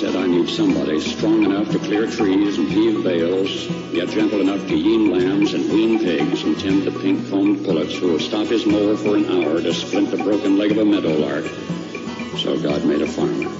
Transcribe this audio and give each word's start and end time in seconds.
Said, 0.00 0.16
I 0.16 0.26
need 0.26 0.48
somebody 0.48 0.98
strong 0.98 1.44
enough 1.44 1.70
to 1.72 1.78
clear 1.78 2.10
trees 2.10 2.56
and 2.56 2.66
heave 2.70 3.04
bales, 3.04 3.66
yet 3.92 4.08
gentle 4.08 4.40
enough 4.40 4.66
to 4.68 4.74
yean 4.74 5.10
lambs 5.10 5.52
and 5.52 5.70
wean 5.70 5.98
pigs 5.98 6.42
and 6.42 6.58
tend 6.58 6.84
the 6.84 6.90
pink-combed 6.90 7.66
pullets 7.66 7.98
who 7.98 8.12
will 8.12 8.18
stop 8.18 8.46
his 8.46 8.64
mower 8.64 8.96
for 8.96 9.16
an 9.16 9.26
hour 9.26 9.60
to 9.60 9.74
splint 9.74 10.10
the 10.10 10.16
broken 10.16 10.56
leg 10.56 10.70
of 10.70 10.78
a 10.78 10.84
meadowlark. 10.86 11.44
So 12.38 12.58
God 12.58 12.82
made 12.86 13.02
a 13.02 13.06
farmer. 13.06 13.50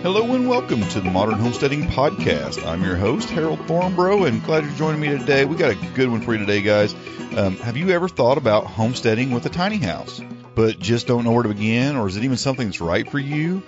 Hello 0.00 0.34
and 0.34 0.48
welcome 0.48 0.80
to 0.80 1.00
the 1.02 1.10
Modern 1.10 1.38
Homesteading 1.38 1.88
Podcast. 1.88 2.66
I'm 2.66 2.82
your 2.82 2.96
host, 2.96 3.28
Harold 3.28 3.58
Thornbrough, 3.66 4.26
and 4.26 4.42
glad 4.42 4.64
you're 4.64 4.72
joining 4.76 5.02
me 5.02 5.08
today. 5.08 5.44
We 5.44 5.56
got 5.56 5.72
a 5.72 5.86
good 5.92 6.08
one 6.08 6.22
for 6.22 6.32
you 6.32 6.38
today, 6.38 6.62
guys. 6.62 6.94
Um, 7.36 7.58
have 7.58 7.76
you 7.76 7.90
ever 7.90 8.08
thought 8.08 8.38
about 8.38 8.64
homesteading 8.64 9.32
with 9.32 9.44
a 9.44 9.50
tiny 9.50 9.76
house, 9.76 10.22
but 10.54 10.78
just 10.78 11.06
don't 11.06 11.24
know 11.24 11.32
where 11.32 11.42
to 11.42 11.48
begin, 11.48 11.96
or 11.96 12.08
is 12.08 12.16
it 12.16 12.24
even 12.24 12.36
something 12.36 12.66
that's 12.66 12.80
right 12.80 13.08
for 13.08 13.18
you? 13.18 13.62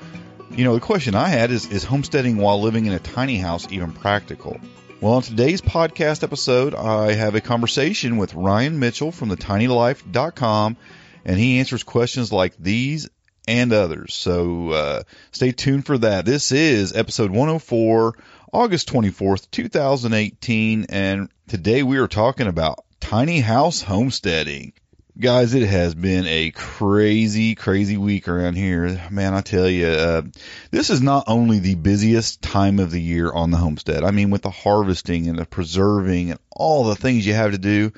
You 0.50 0.64
know, 0.64 0.74
the 0.74 0.80
question 0.80 1.14
I 1.14 1.28
had 1.28 1.50
is 1.50 1.66
Is 1.66 1.84
homesteading 1.84 2.36
while 2.36 2.60
living 2.60 2.86
in 2.86 2.92
a 2.92 2.98
tiny 2.98 3.38
house 3.38 3.66
even 3.70 3.92
practical? 3.92 4.60
Well, 5.00 5.14
on 5.14 5.22
today's 5.22 5.60
podcast 5.60 6.22
episode, 6.22 6.74
I 6.74 7.12
have 7.12 7.34
a 7.34 7.40
conversation 7.40 8.16
with 8.16 8.34
Ryan 8.34 8.78
Mitchell 8.78 9.12
from 9.12 9.30
thetinylife.com, 9.30 10.76
and 11.24 11.38
he 11.38 11.58
answers 11.58 11.82
questions 11.82 12.32
like 12.32 12.56
these 12.56 13.08
and 13.46 13.72
others. 13.72 14.14
So 14.14 14.70
uh, 14.70 15.02
stay 15.32 15.52
tuned 15.52 15.86
for 15.86 15.98
that. 15.98 16.24
This 16.24 16.52
is 16.52 16.94
episode 16.94 17.30
104, 17.30 18.14
August 18.52 18.88
24th, 18.90 19.50
2018, 19.50 20.86
and 20.88 21.28
today 21.48 21.82
we 21.82 21.98
are 21.98 22.08
talking 22.08 22.46
about 22.46 22.84
tiny 23.00 23.40
house 23.40 23.82
homesteading. 23.82 24.72
Guys, 25.16 25.54
it 25.54 25.64
has 25.64 25.94
been 25.94 26.26
a 26.26 26.50
crazy, 26.50 27.54
crazy 27.54 27.96
week 27.96 28.26
around 28.26 28.56
here. 28.56 29.00
Man, 29.12 29.32
I 29.32 29.42
tell 29.42 29.68
you, 29.68 29.86
uh, 29.86 30.22
this 30.72 30.90
is 30.90 31.00
not 31.00 31.24
only 31.28 31.60
the 31.60 31.76
busiest 31.76 32.42
time 32.42 32.80
of 32.80 32.90
the 32.90 33.00
year 33.00 33.32
on 33.32 33.52
the 33.52 33.56
homestead. 33.56 34.02
I 34.02 34.10
mean, 34.10 34.30
with 34.30 34.42
the 34.42 34.50
harvesting 34.50 35.28
and 35.28 35.38
the 35.38 35.46
preserving 35.46 36.32
and 36.32 36.40
all 36.50 36.82
the 36.82 36.96
things 36.96 37.24
you 37.24 37.32
have 37.32 37.52
to 37.52 37.58
do, 37.58 37.92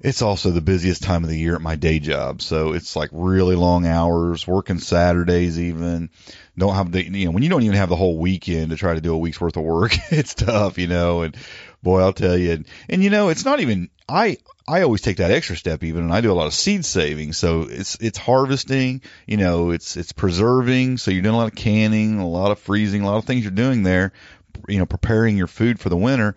it's 0.00 0.22
also 0.22 0.50
the 0.50 0.62
busiest 0.62 1.02
time 1.02 1.24
of 1.24 1.28
the 1.28 1.38
year 1.38 1.54
at 1.54 1.60
my 1.60 1.76
day 1.76 1.98
job. 1.98 2.40
So 2.40 2.72
it's 2.72 2.96
like 2.96 3.10
really 3.12 3.54
long 3.54 3.86
hours, 3.86 4.46
working 4.46 4.78
Saturdays 4.78 5.60
even. 5.60 6.08
Don't 6.56 6.74
have 6.74 6.90
the, 6.90 7.04
you 7.04 7.26
know, 7.26 7.32
when 7.32 7.42
you 7.42 7.50
don't 7.50 7.64
even 7.64 7.76
have 7.76 7.90
the 7.90 7.96
whole 7.96 8.16
weekend 8.16 8.70
to 8.70 8.76
try 8.76 8.94
to 8.94 9.02
do 9.02 9.12
a 9.12 9.18
week's 9.18 9.42
worth 9.42 9.58
of 9.58 9.62
work, 9.62 9.94
it's 10.10 10.32
tough, 10.32 10.78
you 10.78 10.86
know, 10.86 11.20
and 11.20 11.36
boy, 11.82 12.00
I'll 12.00 12.14
tell 12.14 12.36
you. 12.36 12.52
And, 12.52 12.66
and 12.88 13.04
you 13.04 13.10
know, 13.10 13.28
it's 13.28 13.44
not 13.44 13.60
even, 13.60 13.90
I, 14.08 14.38
I 14.68 14.82
always 14.82 15.00
take 15.00 15.18
that 15.18 15.30
extra 15.30 15.56
step 15.56 15.84
even 15.84 16.02
and 16.02 16.12
I 16.12 16.20
do 16.20 16.32
a 16.32 16.34
lot 16.34 16.46
of 16.46 16.54
seed 16.54 16.84
saving. 16.84 17.32
So 17.34 17.62
it's, 17.62 17.96
it's 18.00 18.18
harvesting, 18.18 19.00
you 19.26 19.36
know, 19.36 19.70
it's, 19.70 19.96
it's 19.96 20.12
preserving. 20.12 20.98
So 20.98 21.10
you're 21.10 21.22
doing 21.22 21.36
a 21.36 21.38
lot 21.38 21.48
of 21.48 21.54
canning, 21.54 22.18
a 22.18 22.26
lot 22.26 22.50
of 22.50 22.58
freezing, 22.58 23.02
a 23.02 23.06
lot 23.06 23.18
of 23.18 23.24
things 23.24 23.42
you're 23.44 23.52
doing 23.52 23.84
there, 23.84 24.12
you 24.68 24.78
know, 24.78 24.86
preparing 24.86 25.36
your 25.36 25.46
food 25.46 25.78
for 25.78 25.88
the 25.88 25.96
winter. 25.96 26.34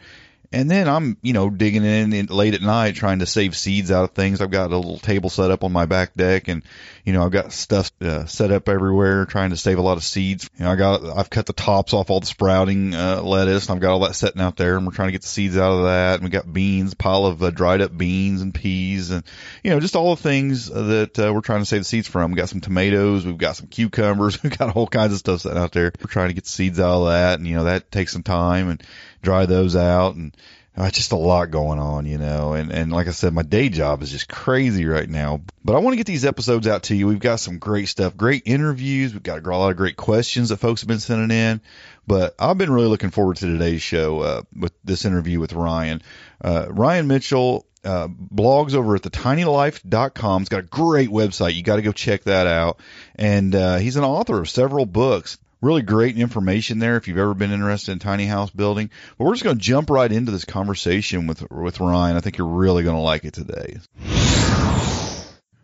And 0.51 0.69
then 0.69 0.87
I'm, 0.87 1.15
you 1.21 1.33
know, 1.33 1.51
digging 1.51 1.85
in 1.85 2.25
late 2.25 2.55
at 2.55 2.61
night 2.63 2.95
trying 2.95 3.19
to 3.19 3.27
save 3.27 3.55
seeds 3.55 3.91
out 3.91 4.05
of 4.05 4.11
things. 4.11 4.41
I've 4.41 4.49
got 4.49 4.71
a 4.71 4.75
little 4.75 4.97
table 4.97 5.29
set 5.29 5.51
up 5.51 5.63
on 5.63 5.71
my 5.71 5.85
back 5.85 6.15
deck 6.15 6.47
and, 6.47 6.63
you 7.05 7.13
know, 7.13 7.23
I've 7.23 7.31
got 7.31 7.53
stuff 7.53 7.91
uh, 8.01 8.25
set 8.25 8.51
up 8.51 8.67
everywhere 8.67 9.27
trying 9.27 9.51
to 9.51 9.57
save 9.57 9.77
a 9.77 9.83
lot 9.83 9.97
of 9.97 10.03
seeds. 10.03 10.49
You 10.57 10.65
know, 10.65 10.71
I 10.71 10.75
got, 10.75 11.05
I've 11.05 11.29
cut 11.29 11.45
the 11.45 11.53
tops 11.53 11.93
off 11.93 12.09
all 12.09 12.19
the 12.19 12.25
sprouting, 12.25 12.95
uh, 12.95 13.21
lettuce 13.21 13.67
and 13.67 13.75
I've 13.75 13.81
got 13.81 13.91
all 13.91 13.99
that 13.99 14.15
setting 14.15 14.41
out 14.41 14.57
there 14.57 14.77
and 14.77 14.87
we're 14.87 14.93
trying 14.93 15.09
to 15.09 15.11
get 15.11 15.21
the 15.21 15.27
seeds 15.27 15.55
out 15.55 15.71
of 15.71 15.83
that. 15.83 16.15
And 16.15 16.23
we 16.23 16.31
got 16.31 16.51
beans, 16.51 16.95
pile 16.95 17.27
of 17.27 17.43
uh, 17.43 17.51
dried 17.51 17.81
up 17.81 17.95
beans 17.95 18.41
and 18.41 18.51
peas 18.51 19.11
and, 19.11 19.23
you 19.63 19.69
know, 19.69 19.79
just 19.79 19.95
all 19.95 20.15
the 20.15 20.21
things 20.21 20.65
that 20.65 21.19
uh, 21.19 21.31
we're 21.31 21.41
trying 21.41 21.61
to 21.61 21.65
save 21.67 21.81
the 21.81 21.85
seeds 21.85 22.07
from. 22.07 22.31
We 22.31 22.37
got 22.37 22.49
some 22.49 22.61
tomatoes. 22.61 23.23
We've 23.23 23.37
got 23.37 23.55
some 23.55 23.67
cucumbers. 23.67 24.41
We've 24.43 24.57
got 24.57 24.75
all 24.75 24.87
kinds 24.87 25.13
of 25.13 25.19
stuff 25.19 25.41
sitting 25.41 25.59
out 25.59 25.73
there. 25.73 25.91
We're 25.99 26.09
trying 26.09 26.29
to 26.29 26.33
get 26.33 26.45
the 26.45 26.49
seeds 26.49 26.79
out 26.79 27.01
of 27.01 27.07
that. 27.09 27.37
And, 27.37 27.47
you 27.47 27.53
know, 27.53 27.65
that 27.65 27.91
takes 27.91 28.13
some 28.13 28.23
time 28.23 28.69
and, 28.69 28.83
dry 29.21 29.45
those 29.45 29.75
out 29.75 30.15
and 30.15 30.35
uh, 30.79 30.89
just 30.89 31.11
a 31.11 31.17
lot 31.17 31.51
going 31.51 31.77
on, 31.79 32.05
you 32.05 32.17
know. 32.17 32.53
And, 32.53 32.71
and 32.71 32.91
like 32.91 33.07
I 33.07 33.11
said, 33.11 33.33
my 33.33 33.41
day 33.41 33.69
job 33.69 34.01
is 34.01 34.11
just 34.11 34.29
crazy 34.29 34.85
right 34.85 35.09
now. 35.09 35.41
But 35.63 35.75
I 35.75 35.79
want 35.79 35.93
to 35.93 35.97
get 35.97 36.07
these 36.07 36.25
episodes 36.25 36.67
out 36.67 36.83
to 36.83 36.95
you. 36.95 37.05
We've 37.07 37.19
got 37.19 37.39
some 37.41 37.57
great 37.57 37.89
stuff, 37.89 38.15
great 38.15 38.43
interviews. 38.45 39.13
We've 39.13 39.21
got 39.21 39.45
a 39.45 39.57
lot 39.57 39.71
of 39.71 39.77
great 39.77 39.97
questions 39.97 40.49
that 40.49 40.57
folks 40.57 40.81
have 40.81 40.87
been 40.87 40.99
sending 40.99 41.35
in. 41.35 41.59
But 42.07 42.33
I've 42.39 42.57
been 42.57 42.71
really 42.71 42.87
looking 42.87 43.11
forward 43.11 43.37
to 43.37 43.47
today's 43.47 43.81
show 43.81 44.21
uh, 44.21 44.41
with 44.55 44.71
this 44.83 45.05
interview 45.05 45.39
with 45.39 45.53
Ryan. 45.53 46.01
Uh, 46.41 46.67
Ryan 46.69 47.07
Mitchell 47.07 47.65
uh, 47.83 48.07
blogs 48.07 48.73
over 48.73 48.95
at 48.95 49.01
thetinylife.com. 49.01 50.41
He's 50.41 50.49
got 50.49 50.59
a 50.59 50.63
great 50.63 51.09
website. 51.09 51.55
You 51.55 51.63
got 51.63 51.75
to 51.75 51.81
go 51.81 51.91
check 51.91 52.23
that 52.23 52.47
out. 52.47 52.79
And 53.15 53.53
uh, 53.53 53.77
he's 53.77 53.97
an 53.97 54.03
author 54.03 54.39
of 54.39 54.49
several 54.49 54.85
books 54.85 55.37
really 55.61 55.81
great 55.81 56.17
information 56.17 56.79
there 56.79 56.97
if 56.97 57.07
you've 57.07 57.17
ever 57.17 57.33
been 57.33 57.51
interested 57.51 57.91
in 57.91 57.99
tiny 57.99 58.25
house 58.25 58.49
building. 58.49 58.89
But 59.17 59.25
we're 59.25 59.33
just 59.33 59.43
going 59.43 59.57
to 59.57 59.61
jump 59.61 59.89
right 59.89 60.11
into 60.11 60.31
this 60.31 60.45
conversation 60.45 61.27
with 61.27 61.49
with 61.51 61.79
Ryan. 61.79 62.17
I 62.17 62.21
think 62.21 62.37
you're 62.37 62.47
really 62.47 62.83
going 62.83 62.95
to 62.95 63.01
like 63.01 63.25
it 63.25 63.33
today. 63.33 63.77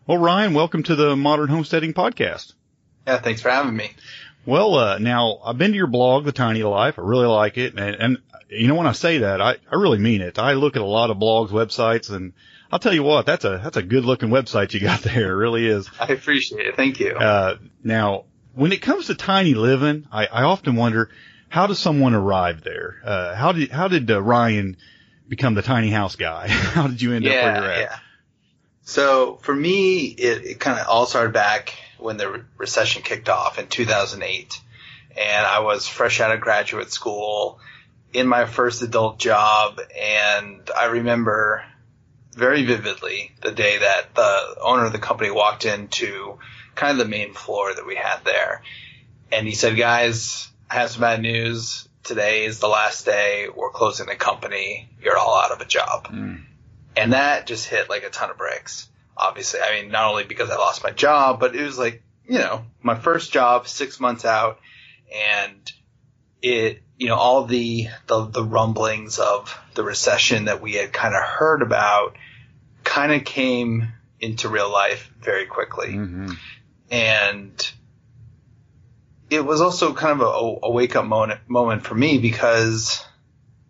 Well, 0.06 0.18
Ryan, 0.18 0.54
welcome 0.54 0.82
to 0.84 0.94
the 0.94 1.16
Modern 1.16 1.48
Homesteading 1.48 1.94
Podcast. 1.94 2.54
Yeah, 3.06 3.18
thanks 3.18 3.40
for 3.40 3.50
having 3.50 3.76
me. 3.76 3.90
Well, 4.44 4.76
uh, 4.76 4.98
now 4.98 5.40
I've 5.44 5.58
been 5.58 5.72
to 5.72 5.76
your 5.76 5.88
blog, 5.88 6.24
The 6.24 6.32
Tiny 6.32 6.62
Life. 6.62 6.98
I 6.98 7.02
really 7.02 7.26
like 7.26 7.58
it, 7.58 7.74
and, 7.76 7.96
and 7.96 8.18
you 8.48 8.68
know 8.68 8.76
when 8.76 8.86
I 8.86 8.92
say 8.92 9.18
that, 9.18 9.40
I 9.40 9.56
I 9.70 9.74
really 9.74 9.98
mean 9.98 10.20
it. 10.20 10.38
I 10.38 10.52
look 10.52 10.76
at 10.76 10.82
a 10.82 10.86
lot 10.86 11.10
of 11.10 11.16
blogs, 11.16 11.50
websites, 11.50 12.10
and 12.14 12.32
I'll 12.70 12.78
tell 12.78 12.94
you 12.94 13.02
what, 13.02 13.26
that's 13.26 13.44
a 13.44 13.60
that's 13.62 13.76
a 13.76 13.82
good 13.82 14.04
looking 14.04 14.28
website 14.28 14.72
you 14.74 14.80
got 14.80 15.00
there. 15.02 15.32
It 15.32 15.36
really 15.36 15.66
is. 15.66 15.90
I 15.98 16.06
appreciate 16.12 16.66
it. 16.66 16.76
Thank 16.76 17.00
you. 17.00 17.16
Uh, 17.16 17.56
now 17.82 18.26
when 18.56 18.72
it 18.72 18.80
comes 18.80 19.06
to 19.06 19.14
tiny 19.14 19.54
living, 19.54 20.08
I, 20.10 20.26
I 20.26 20.42
often 20.42 20.76
wonder 20.76 21.10
how 21.48 21.66
does 21.66 21.78
someone 21.78 22.14
arrive 22.14 22.62
there? 22.64 22.96
Uh, 23.04 23.34
how 23.34 23.52
did 23.52 23.70
how 23.70 23.86
did 23.86 24.10
uh, 24.10 24.20
Ryan 24.20 24.76
become 25.28 25.54
the 25.54 25.62
tiny 25.62 25.90
house 25.90 26.16
guy? 26.16 26.48
how 26.48 26.88
did 26.88 27.00
you 27.00 27.12
end 27.12 27.24
yeah, 27.24 27.32
up 27.32 27.44
where 27.44 27.62
you're 27.62 27.72
at? 27.72 27.80
Yeah. 27.80 27.98
So 28.82 29.38
for 29.42 29.54
me, 29.54 30.06
it, 30.06 30.44
it 30.46 30.60
kind 30.60 30.80
of 30.80 30.88
all 30.88 31.06
started 31.06 31.34
back 31.34 31.74
when 31.98 32.16
the 32.16 32.30
re- 32.30 32.40
recession 32.56 33.02
kicked 33.02 33.28
off 33.28 33.58
in 33.58 33.66
2008, 33.66 34.60
and 35.16 35.46
I 35.46 35.60
was 35.60 35.86
fresh 35.86 36.20
out 36.20 36.32
of 36.32 36.40
graduate 36.40 36.90
school 36.90 37.60
in 38.14 38.26
my 38.26 38.46
first 38.46 38.82
adult 38.82 39.18
job, 39.18 39.80
and 40.00 40.70
I 40.74 40.86
remember 40.86 41.62
very 42.32 42.64
vividly 42.64 43.32
the 43.42 43.50
day 43.50 43.78
that 43.78 44.14
the 44.14 44.56
owner 44.62 44.86
of 44.86 44.92
the 44.92 44.98
company 44.98 45.30
walked 45.30 45.66
into 45.66 46.38
kind 46.76 46.92
of 46.92 46.98
the 46.98 47.10
main 47.10 47.32
floor 47.32 47.74
that 47.74 47.86
we 47.86 47.96
had 47.96 48.18
there. 48.24 48.62
And 49.32 49.46
he 49.46 49.54
said, 49.54 49.76
guys, 49.76 50.48
I 50.70 50.74
have 50.74 50.90
some 50.90 51.00
bad 51.00 51.20
news. 51.20 51.88
Today 52.04 52.44
is 52.44 52.60
the 52.60 52.68
last 52.68 53.04
day. 53.04 53.48
We're 53.54 53.70
closing 53.70 54.06
the 54.06 54.14
company. 54.14 54.88
You're 55.02 55.18
all 55.18 55.36
out 55.36 55.50
of 55.50 55.60
a 55.60 55.64
job. 55.64 56.08
Mm. 56.08 56.44
And 56.96 57.12
that 57.12 57.46
just 57.46 57.66
hit 57.66 57.90
like 57.90 58.04
a 58.04 58.10
ton 58.10 58.30
of 58.30 58.38
bricks. 58.38 58.88
Obviously, 59.16 59.60
I 59.60 59.80
mean, 59.80 59.90
not 59.90 60.10
only 60.10 60.24
because 60.24 60.50
I 60.50 60.56
lost 60.56 60.84
my 60.84 60.90
job, 60.90 61.40
but 61.40 61.56
it 61.56 61.62
was 61.62 61.78
like, 61.78 62.02
you 62.28 62.38
know, 62.38 62.64
my 62.82 62.94
first 62.94 63.32
job, 63.32 63.66
six 63.66 63.98
months 63.98 64.24
out, 64.24 64.60
and 65.12 65.72
it, 66.42 66.82
you 66.98 67.08
know, 67.08 67.16
all 67.16 67.44
the, 67.44 67.88
the, 68.06 68.26
the 68.26 68.44
rumblings 68.44 69.18
of 69.18 69.58
the 69.74 69.82
recession 69.82 70.44
that 70.44 70.60
we 70.60 70.74
had 70.74 70.92
kind 70.92 71.14
of 71.14 71.22
heard 71.22 71.62
about 71.62 72.16
kind 72.84 73.12
of 73.12 73.24
came 73.24 73.88
into 74.20 74.48
real 74.48 74.70
life 74.70 75.10
very 75.20 75.46
quickly. 75.46 75.88
Mm-hmm 75.88 76.32
and 76.90 77.72
it 79.30 79.44
was 79.44 79.60
also 79.60 79.92
kind 79.92 80.20
of 80.20 80.26
a, 80.26 80.66
a 80.66 80.70
wake 80.70 80.96
up 80.96 81.04
moment 81.04 81.40
moment 81.48 81.82
for 81.82 81.94
me 81.94 82.18
because 82.18 83.04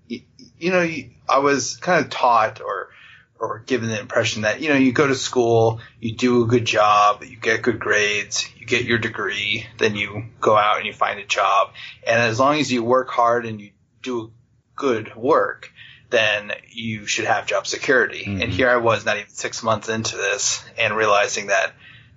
you, 0.06 0.20
you 0.58 0.70
know 0.70 0.88
I 1.28 1.38
was 1.38 1.76
kind 1.76 2.04
of 2.04 2.10
taught 2.10 2.60
or 2.60 2.90
or 3.38 3.58
given 3.66 3.88
the 3.88 4.00
impression 4.00 4.42
that 4.42 4.60
you 4.60 4.68
know 4.68 4.76
you 4.76 4.92
go 4.92 5.06
to 5.06 5.14
school, 5.14 5.80
you 6.00 6.14
do 6.14 6.42
a 6.42 6.46
good 6.46 6.64
job, 6.64 7.22
you 7.24 7.36
get 7.36 7.62
good 7.62 7.78
grades, 7.78 8.48
you 8.58 8.66
get 8.66 8.84
your 8.84 8.98
degree, 8.98 9.66
then 9.78 9.94
you 9.94 10.24
go 10.40 10.56
out 10.56 10.78
and 10.78 10.86
you 10.86 10.92
find 10.92 11.18
a 11.18 11.26
job, 11.26 11.72
and 12.06 12.20
as 12.20 12.38
long 12.38 12.58
as 12.58 12.70
you 12.70 12.82
work 12.82 13.10
hard 13.10 13.46
and 13.46 13.60
you 13.60 13.70
do 14.02 14.32
good 14.74 15.14
work, 15.16 15.72
then 16.10 16.52
you 16.68 17.06
should 17.06 17.24
have 17.24 17.46
job 17.46 17.66
security. 17.66 18.24
Mm-hmm. 18.24 18.42
And 18.42 18.52
here 18.52 18.70
I 18.70 18.76
was, 18.76 19.04
not 19.04 19.16
even 19.16 19.30
six 19.30 19.62
months 19.62 19.88
into 19.88 20.16
this, 20.16 20.64
and 20.78 20.96
realizing 20.96 21.48
that 21.48 21.72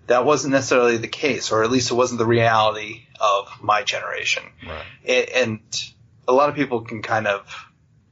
that 0.10 0.26
wasn't 0.26 0.52
necessarily 0.54 0.98
the 0.98 1.08
case, 1.08 1.52
or 1.52 1.64
at 1.64 1.72
least 1.72 1.92
it 1.92 1.94
wasn't 1.94 2.18
the 2.18 2.26
reality 2.26 3.04
of 3.20 3.48
my 3.62 3.84
generation. 3.84 4.44
Right. 4.68 4.86
And, 5.06 5.30
and 5.30 5.92
a 6.28 6.34
lot 6.34 6.50
of 6.50 6.56
people 6.56 6.82
can 6.82 7.02
kind 7.02 7.28
of 7.28 7.70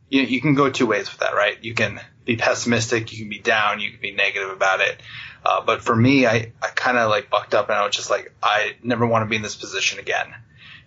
you, 0.10 0.22
you 0.22 0.40
can 0.40 0.54
go 0.54 0.70
two 0.70 0.86
ways 0.86 1.12
with 1.12 1.20
that, 1.20 1.34
right? 1.34 1.58
You 1.62 1.74
can 1.74 2.00
be 2.24 2.38
pessimistic, 2.38 3.12
you 3.12 3.20
can 3.20 3.30
be 3.30 3.40
down, 3.40 3.80
you 3.80 3.92
can 3.92 4.00
be 4.00 4.12
negative 4.12 4.50
about 4.50 4.80
it. 4.80 5.02
Uh, 5.44 5.62
but 5.62 5.82
for 5.82 5.96
me, 5.96 6.26
I, 6.26 6.54
I 6.62 6.68
kind 6.74 6.98
of 6.98 7.10
like 7.10 7.30
bucked 7.30 7.54
up 7.54 7.70
and 7.70 7.78
I 7.78 7.86
was 7.86 7.96
just 7.96 8.10
like, 8.10 8.34
I 8.42 8.76
never 8.84 9.06
want 9.06 9.26
to 9.26 9.30
be 9.30 9.36
in 9.36 9.42
this 9.42 9.56
position 9.56 10.00
again. 10.00 10.34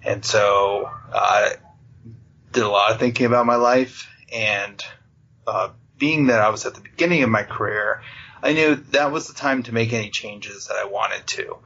And 0.02 0.24
so 0.24 0.90
I 1.12 1.54
uh, 1.54 2.10
did 2.52 2.62
a 2.62 2.68
lot 2.68 2.92
of 2.92 2.98
thinking 2.98 3.26
about 3.26 3.46
my 3.46 3.56
life 3.56 4.08
and 4.32 4.82
uh, 5.46 5.70
being 5.98 6.28
that 6.28 6.40
I 6.40 6.50
was 6.50 6.64
at 6.66 6.74
the 6.74 6.80
beginning 6.80 7.22
of 7.22 7.30
my 7.30 7.42
career, 7.42 8.02
I 8.42 8.52
knew 8.52 8.76
that 8.92 9.12
was 9.12 9.28
the 9.28 9.34
time 9.34 9.62
to 9.64 9.72
make 9.72 9.92
any 9.92 10.10
changes 10.10 10.66
that 10.66 10.76
I 10.76 10.86
wanted 10.86 11.26
to. 11.26 11.56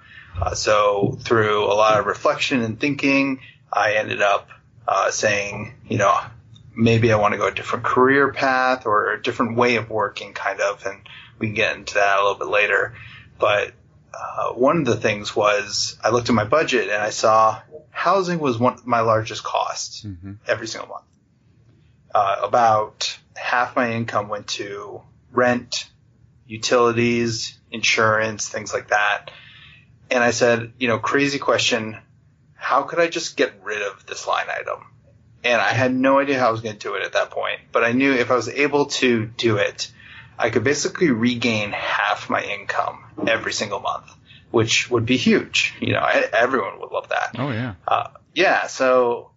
Uh, 0.40 0.54
so 0.54 1.18
through 1.20 1.64
a 1.64 1.74
lot 1.74 1.98
of 2.00 2.06
reflection 2.06 2.62
and 2.62 2.78
thinking, 2.78 3.40
I 3.72 3.94
ended 3.94 4.22
up 4.22 4.48
uh, 4.86 5.10
saying, 5.10 5.74
you 5.88 5.98
know, 5.98 6.18
maybe 6.74 7.12
I 7.12 7.16
want 7.16 7.32
to 7.32 7.38
go 7.38 7.46
a 7.46 7.54
different 7.54 7.84
career 7.84 8.32
path 8.32 8.86
or 8.86 9.12
a 9.12 9.22
different 9.22 9.56
way 9.56 9.76
of 9.76 9.90
working, 9.90 10.32
kind 10.32 10.60
of, 10.60 10.84
and 10.86 11.00
we 11.38 11.48
can 11.48 11.54
get 11.54 11.76
into 11.76 11.94
that 11.94 12.18
a 12.18 12.22
little 12.22 12.38
bit 12.38 12.48
later. 12.48 12.94
But 13.38 13.72
uh, 14.12 14.52
one 14.52 14.78
of 14.78 14.84
the 14.86 14.96
things 14.96 15.34
was 15.34 15.96
I 16.02 16.10
looked 16.10 16.28
at 16.28 16.34
my 16.34 16.44
budget 16.44 16.88
and 16.88 17.02
I 17.02 17.10
saw 17.10 17.60
housing 17.90 18.38
was 18.38 18.58
one 18.58 18.78
my 18.84 19.00
largest 19.00 19.44
cost 19.44 20.06
mm-hmm. 20.06 20.32
every 20.46 20.66
single 20.66 20.88
month. 20.88 21.04
Uh, 22.14 22.36
about 22.42 23.18
half 23.34 23.74
my 23.74 23.92
income 23.92 24.28
went 24.28 24.46
to 24.46 25.02
rent, 25.32 25.88
utilities, 26.46 27.58
insurance, 27.70 28.48
things 28.48 28.72
like 28.72 28.88
that. 28.88 29.30
And 30.10 30.22
I 30.22 30.30
said, 30.30 30.72
you 30.78 30.88
know, 30.88 30.98
crazy 30.98 31.38
question. 31.38 31.96
How 32.54 32.82
could 32.82 32.98
I 32.98 33.08
just 33.08 33.36
get 33.36 33.52
rid 33.62 33.82
of 33.82 34.06
this 34.06 34.26
line 34.26 34.46
item? 34.48 34.84
And 35.42 35.60
I 35.60 35.72
had 35.72 35.94
no 35.94 36.18
idea 36.18 36.38
how 36.38 36.48
I 36.48 36.50
was 36.50 36.62
going 36.62 36.76
to 36.76 36.80
do 36.80 36.94
it 36.94 37.04
at 37.04 37.12
that 37.12 37.30
point, 37.30 37.60
but 37.72 37.84
I 37.84 37.92
knew 37.92 38.12
if 38.12 38.30
I 38.30 38.34
was 38.34 38.48
able 38.48 38.86
to 38.86 39.26
do 39.26 39.56
it, 39.56 39.92
I 40.38 40.50
could 40.50 40.64
basically 40.64 41.10
regain 41.10 41.70
half 41.72 42.30
my 42.30 42.42
income 42.42 43.04
every 43.26 43.52
single 43.52 43.80
month, 43.80 44.10
which 44.50 44.90
would 44.90 45.04
be 45.04 45.16
huge. 45.16 45.74
You 45.80 45.92
know, 45.92 46.04
everyone 46.32 46.80
would 46.80 46.90
love 46.90 47.10
that. 47.10 47.36
Oh 47.38 47.50
yeah. 47.50 47.74
Uh, 47.86 48.08
yeah. 48.34 48.66
So 48.66 49.32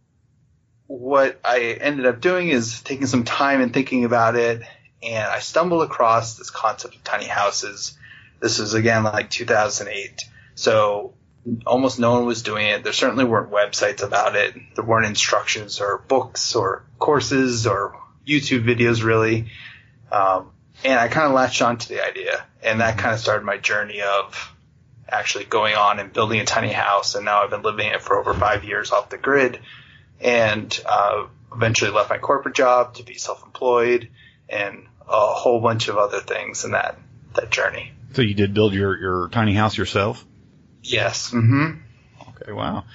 what 0.88 1.40
I 1.44 1.78
ended 1.82 2.06
up 2.06 2.22
doing 2.22 2.48
is 2.48 2.82
taking 2.82 3.08
some 3.08 3.26
time 3.26 3.62
and 3.62 3.74
thinking 3.74 4.06
about 4.06 4.36
it, 4.36 4.62
and 5.04 5.26
I 5.26 5.40
stumbled 5.40 5.84
across 5.84 6.36
this 6.36 6.50
concept 6.50 6.96
of 6.96 7.04
tiny 7.04 7.26
houses. 7.26 7.98
This 8.40 8.60
was 8.60 8.74
again 8.74 9.04
like 9.04 9.30
2008. 9.30 10.26
So 10.56 11.14
almost 11.66 12.00
no 12.00 12.14
one 12.14 12.26
was 12.26 12.44
doing 12.44 12.68
it. 12.68 12.84
There 12.84 12.94
certainly 12.94 13.26
weren't 13.26 13.52
websites 13.52 14.04
about 14.04 14.36
it. 14.36 14.56
There 14.76 14.84
weren't 14.84 15.06
instructions 15.06 15.80
or 15.80 15.98
books 15.98 16.56
or 16.56 16.84
courses 17.00 17.68
or 17.68 18.00
YouTube 18.28 18.66
videos 18.66 19.04
really. 19.04 19.52
Um, 20.12 20.52
and 20.84 21.00
I 21.00 21.08
kind 21.08 21.28
of 21.28 21.34
latched 21.34 21.62
on 21.62 21.78
to 21.78 21.90
the 21.90 22.06
idea, 22.06 22.46
and 22.62 22.82
that 22.82 22.98
kind 22.98 23.14
of 23.14 23.20
started 23.20 23.46
my 23.46 23.58
journey 23.58 24.02
of 24.02 24.54
actually 25.10 25.46
going 25.46 25.76
on 25.76 26.00
and 26.00 26.14
building 26.14 26.40
a 26.40 26.46
tiny 26.46 26.72
house. 26.72 27.16
And 27.16 27.26
now 27.26 27.44
I've 27.44 27.50
been 27.50 27.62
living 27.62 27.88
it 27.88 28.02
for 28.02 28.18
over 28.18 28.34
five 28.34 28.64
years 28.64 28.92
off 28.92 29.10
the 29.10 29.18
grid, 29.18 29.60
and 30.22 30.80
uh, 30.86 31.26
eventually 31.54 31.92
left 31.92 32.10
my 32.10 32.18
corporate 32.18 32.56
job 32.56 32.96
to 32.96 33.04
be 33.04 33.16
self-employed, 33.16 34.10
and 34.50 34.86
a 35.08 35.34
whole 35.34 35.62
bunch 35.62 35.88
of 35.88 35.98
other 35.98 36.20
things 36.20 36.66
in 36.66 36.72
that 36.72 36.98
that 37.36 37.50
journey. 37.50 37.92
So 38.14 38.22
you 38.22 38.34
did 38.34 38.54
build 38.54 38.74
your 38.74 38.98
your 38.98 39.30
tiny 39.30 39.54
house 39.54 39.78
yourself? 39.78 40.26
Yes. 40.84 41.32
Mm-hmm. 41.32 41.80
Okay. 42.30 42.52
Wow. 42.52 42.86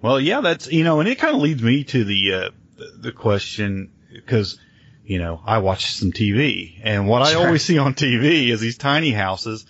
Well, 0.00 0.20
yeah, 0.20 0.40
that's 0.40 0.70
you 0.70 0.84
know, 0.84 1.00
and 1.00 1.08
it 1.08 1.18
kind 1.18 1.34
of 1.34 1.42
leads 1.42 1.62
me 1.62 1.84
to 1.84 2.04
the 2.04 2.34
uh, 2.34 2.50
the 2.98 3.12
question 3.12 3.92
because 4.12 4.58
you 5.04 5.18
know, 5.18 5.40
I 5.44 5.58
watch 5.58 5.94
some 5.94 6.12
TV 6.12 6.80
and 6.82 7.06
what 7.06 7.26
sure. 7.26 7.40
I 7.40 7.44
always 7.44 7.62
see 7.62 7.78
on 7.78 7.94
TV 7.94 8.48
is 8.48 8.60
these 8.60 8.78
tiny 8.78 9.10
houses 9.10 9.66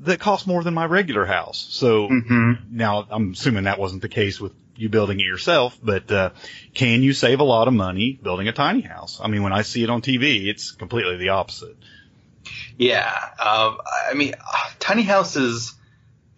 that 0.00 0.20
cost 0.20 0.46
more 0.46 0.62
than 0.62 0.74
my 0.74 0.86
regular 0.86 1.26
house. 1.26 1.66
So 1.70 2.08
mm-hmm. 2.08 2.52
now 2.70 3.06
I'm 3.10 3.32
assuming 3.32 3.64
that 3.64 3.78
wasn't 3.78 4.02
the 4.02 4.08
case 4.08 4.40
with 4.40 4.52
you 4.80 4.88
building 4.88 5.20
it 5.20 5.24
yourself, 5.24 5.78
but, 5.82 6.10
uh, 6.10 6.30
can 6.74 7.02
you 7.02 7.12
save 7.12 7.40
a 7.40 7.44
lot 7.44 7.68
of 7.68 7.74
money 7.74 8.18
building 8.22 8.48
a 8.48 8.52
tiny 8.52 8.80
house? 8.80 9.20
I 9.22 9.28
mean, 9.28 9.42
when 9.42 9.52
I 9.52 9.62
see 9.62 9.82
it 9.82 9.90
on 9.90 10.02
TV, 10.02 10.46
it's 10.46 10.72
completely 10.72 11.16
the 11.16 11.30
opposite. 11.30 11.76
Yeah. 12.76 13.12
Um, 13.38 13.78
I 14.10 14.14
mean, 14.14 14.34
tiny 14.78 15.02
houses 15.02 15.74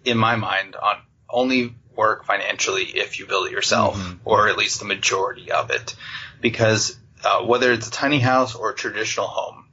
in 0.04 0.18
my 0.18 0.36
mind 0.36 0.74
on 0.76 0.96
only 1.30 1.74
work 1.94 2.24
financially 2.24 2.84
if 2.84 3.18
you 3.18 3.26
build 3.26 3.46
it 3.46 3.52
yourself 3.52 3.96
mm-hmm. 3.96 4.16
or 4.24 4.48
at 4.48 4.56
least 4.56 4.80
the 4.80 4.84
majority 4.84 5.52
of 5.52 5.70
it 5.70 5.94
because 6.40 6.98
uh, 7.24 7.42
whether 7.44 7.72
it's 7.72 7.88
a 7.88 7.90
tiny 7.90 8.18
house 8.18 8.54
or 8.54 8.70
a 8.70 8.74
traditional 8.74 9.26
home, 9.26 9.66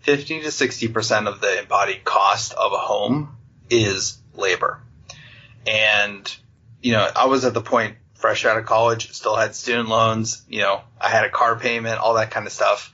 50 0.00 0.40
to 0.40 0.48
60% 0.48 1.28
of 1.28 1.40
the 1.40 1.60
embodied 1.60 2.04
cost 2.04 2.54
of 2.54 2.72
a 2.72 2.78
home 2.78 3.36
is 3.68 4.18
labor. 4.34 4.80
And, 5.66 6.34
you 6.80 6.92
know, 6.92 7.08
I 7.14 7.26
was 7.26 7.44
at 7.44 7.54
the 7.54 7.60
point 7.60 7.96
fresh 8.26 8.44
out 8.44 8.58
of 8.58 8.66
college, 8.66 9.12
still 9.12 9.36
had 9.36 9.54
student 9.54 9.88
loans, 9.88 10.42
you 10.48 10.60
know, 10.60 10.80
I 11.00 11.08
had 11.08 11.24
a 11.24 11.30
car 11.30 11.56
payment, 11.56 11.98
all 11.98 12.14
that 12.14 12.30
kind 12.30 12.46
of 12.46 12.52
stuff. 12.52 12.92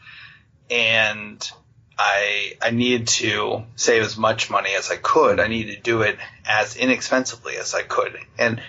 And 0.70 1.50
I, 1.98 2.54
I 2.60 2.70
needed 2.70 3.08
to 3.08 3.64
save 3.76 4.02
as 4.02 4.16
much 4.16 4.50
money 4.50 4.70
as 4.76 4.90
I 4.90 4.96
could. 4.96 5.40
I 5.40 5.48
needed 5.48 5.76
to 5.76 5.82
do 5.82 6.02
it 6.02 6.18
as 6.46 6.76
inexpensively 6.76 7.56
as 7.56 7.74
I 7.74 7.82
could. 7.82 8.18
And, 8.38 8.60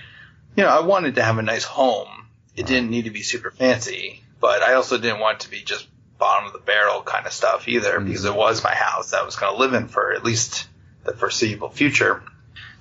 you 0.56 0.64
know, 0.64 0.70
I 0.70 0.82
wanted 0.86 1.16
to 1.16 1.24
have 1.24 1.38
a 1.38 1.42
nice 1.42 1.64
home. 1.64 2.08
It 2.56 2.66
didn't 2.66 2.90
need 2.90 3.06
to 3.06 3.12
be 3.12 3.24
super 3.24 3.52
fancy 3.52 4.24
but 4.44 4.62
I 4.62 4.74
also 4.74 4.98
didn't 4.98 5.22
want 5.22 5.40
to 5.40 5.50
be 5.50 5.62
just 5.62 5.88
bottom 6.18 6.48
of 6.48 6.52
the 6.52 6.60
barrel 6.60 7.02
kind 7.02 7.26
of 7.26 7.32
stuff 7.32 7.66
either 7.70 7.94
mm-hmm. 7.94 8.08
because 8.08 8.26
it 8.26 8.36
was 8.36 8.62
my 8.62 8.76
house 8.76 9.12
that 9.12 9.22
I 9.22 9.24
was 9.24 9.38
going 9.38 9.54
to 9.54 9.58
live 9.58 9.74
in 9.74 9.88
for 9.88 10.12
at 10.12 10.26
least 10.26 10.68
the 11.06 11.14
foreseeable 11.14 11.70
future. 11.70 12.22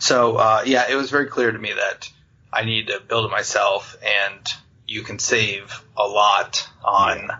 So 0.01 0.39
uh, 0.39 0.65
yeah, 0.67 0.91
it 0.91 0.97
was 0.97 1.09
very 1.13 1.27
clear 1.27 1.53
to 1.53 1.59
me 1.59 1.73
that 1.73 2.11
I 2.53 2.65
need 2.65 2.89
to 2.89 3.01
build 3.01 3.27
it 3.27 3.31
myself, 3.31 3.97
and 4.03 4.53
you 4.87 5.03
can 5.03 5.19
save 5.19 5.83
a 5.97 6.07
lot 6.07 6.69
on 6.85 7.31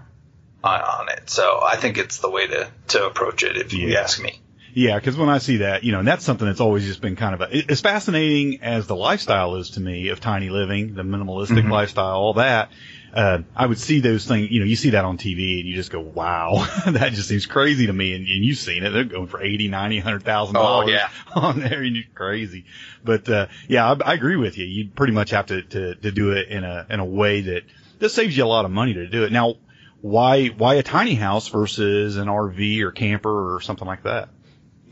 on, 0.65 0.81
on 0.81 1.09
it. 1.11 1.29
So 1.29 1.61
I 1.63 1.77
think 1.77 1.99
it's 1.99 2.19
the 2.19 2.31
way 2.31 2.47
to 2.47 2.71
to 2.89 3.07
approach 3.07 3.43
it 3.43 3.57
if 3.57 3.73
yeah. 3.73 3.87
you 3.87 3.97
ask 3.97 4.23
me. 4.23 4.41
Yeah, 4.75 4.99
because 4.99 5.19
when 5.19 5.29
I 5.29 5.37
see 5.37 5.59
that, 5.59 5.85
you 5.85 5.93
know, 5.93 5.99
and 5.99 6.09
that's 6.09 6.25
something 6.25 6.47
that's 6.47 6.61
always 6.61 6.87
just 6.87 7.03
been 7.03 7.15
kind 7.15 7.35
of 7.35 7.43
a, 7.43 7.71
as 7.71 7.83
fascinating 7.83 8.63
as 8.63 8.87
the 8.87 8.97
lifestyle 8.97 9.57
is 9.57 9.71
to 9.71 9.81
me 9.81 10.09
of 10.09 10.21
tiny 10.21 10.49
living, 10.49 10.95
the 10.95 11.03
minimalistic 11.03 11.59
mm-hmm. 11.59 11.71
lifestyle, 11.71 12.17
all 12.17 12.35
that 12.35 12.71
uh, 13.13 13.43
I 13.55 13.67
would 13.67 13.79
see 13.79 14.01
those 14.01 14.27
things, 14.27 14.51
you 14.51 14.61
know, 14.61 14.67
you 14.67 14.77
see 14.77 14.91
that 14.91 15.05
on 15.05 15.19
TV 15.19 15.61
and 15.61 15.69
you 15.69 15.75
just 15.75 15.91
go, 15.91 16.01
wow, 16.01 16.67
that 16.87 17.13
just 17.13 17.29
seems 17.29 17.45
crazy 17.45 17.87
to 17.87 17.93
me. 17.93 18.15
And, 18.15 18.27
and 18.27 18.45
you've 18.45 18.59
seen 18.59 18.85
it. 18.85 18.91
They're 18.91 19.05
going 19.05 19.27
for 19.27 19.43
eighty, 19.43 19.69
ninety, 19.69 19.99
hundred 19.99 20.23
thousand 20.23 20.55
dollars 20.55 20.89
oh, 20.89 20.93
yeah. 20.93 21.09
on 21.35 21.61
there 21.61 21.83
and 21.83 21.95
you're 21.95 22.05
crazy. 22.15 22.65
But, 23.05 23.29
uh, 23.29 23.47
yeah, 23.69 23.91
I, 23.91 24.13
I, 24.13 24.15
agree 24.15 24.37
with 24.37 24.57
you. 24.57 24.65
You 24.65 24.89
pretty 24.89 25.13
much 25.13 25.31
have 25.31 25.47
to, 25.47 25.63
to, 25.63 25.95
to 25.97 26.13
do 26.13 26.33
it 26.33 26.49
in 26.49 26.65
a, 26.65 26.87
in 26.89 27.01
a 27.01 27.05
way 27.05 27.43
that, 27.43 27.65
that 27.99 28.09
saves 28.11 28.37
you 28.37 28.45
a 28.45 28.47
lot 28.47 28.65
of 28.65 28.71
money 28.71 28.95
to 28.95 29.07
do 29.07 29.25
it. 29.25 29.33
Now, 29.33 29.57
why, 30.01 30.49
why 30.49 30.77
a 30.77 30.83
tiny 30.83 31.15
house 31.15 31.49
versus 31.49 32.17
an 32.17 32.29
RV 32.29 32.81
or 32.81 32.93
camper 32.93 33.55
or 33.55 33.61
something 33.61 33.87
like 33.87 34.05
that? 34.05 34.31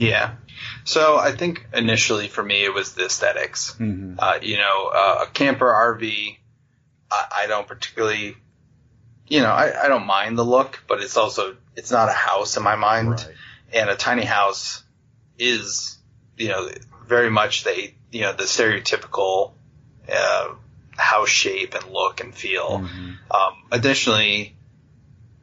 Yeah. 0.00 0.36
So 0.84 1.18
I 1.18 1.32
think 1.32 1.66
initially 1.74 2.28
for 2.28 2.42
me 2.42 2.64
it 2.64 2.72
was 2.72 2.94
the 2.94 3.04
esthetics 3.04 3.74
mm-hmm. 3.78 4.14
uh, 4.18 4.38
you 4.40 4.56
know, 4.56 4.90
uh, 4.92 5.26
a 5.26 5.30
camper 5.30 5.66
RV, 5.66 6.38
I, 7.10 7.42
I 7.42 7.46
don't 7.46 7.66
particularly, 7.66 8.36
you 9.28 9.40
know, 9.40 9.50
I, 9.50 9.84
I 9.84 9.88
don't 9.88 10.06
mind 10.06 10.38
the 10.38 10.44
look, 10.44 10.82
but 10.88 11.00
it's 11.00 11.16
also 11.16 11.56
it's 11.76 11.90
not 11.90 12.08
a 12.08 12.12
house 12.12 12.56
in 12.56 12.62
my 12.62 12.76
mind, 12.76 13.10
right. 13.10 13.34
and 13.72 13.90
a 13.90 13.96
tiny 13.96 14.24
house 14.24 14.82
is, 15.38 15.98
you 16.36 16.48
know, 16.48 16.70
very 17.06 17.30
much 17.30 17.64
the 17.64 17.92
you 18.10 18.22
know 18.22 18.32
the 18.32 18.44
stereotypical 18.44 19.52
uh, 20.12 20.54
house 20.96 21.28
shape 21.28 21.74
and 21.74 21.92
look 21.92 22.20
and 22.20 22.34
feel. 22.34 22.80
Mm-hmm. 22.80 23.10
Um, 23.30 23.54
additionally, 23.70 24.56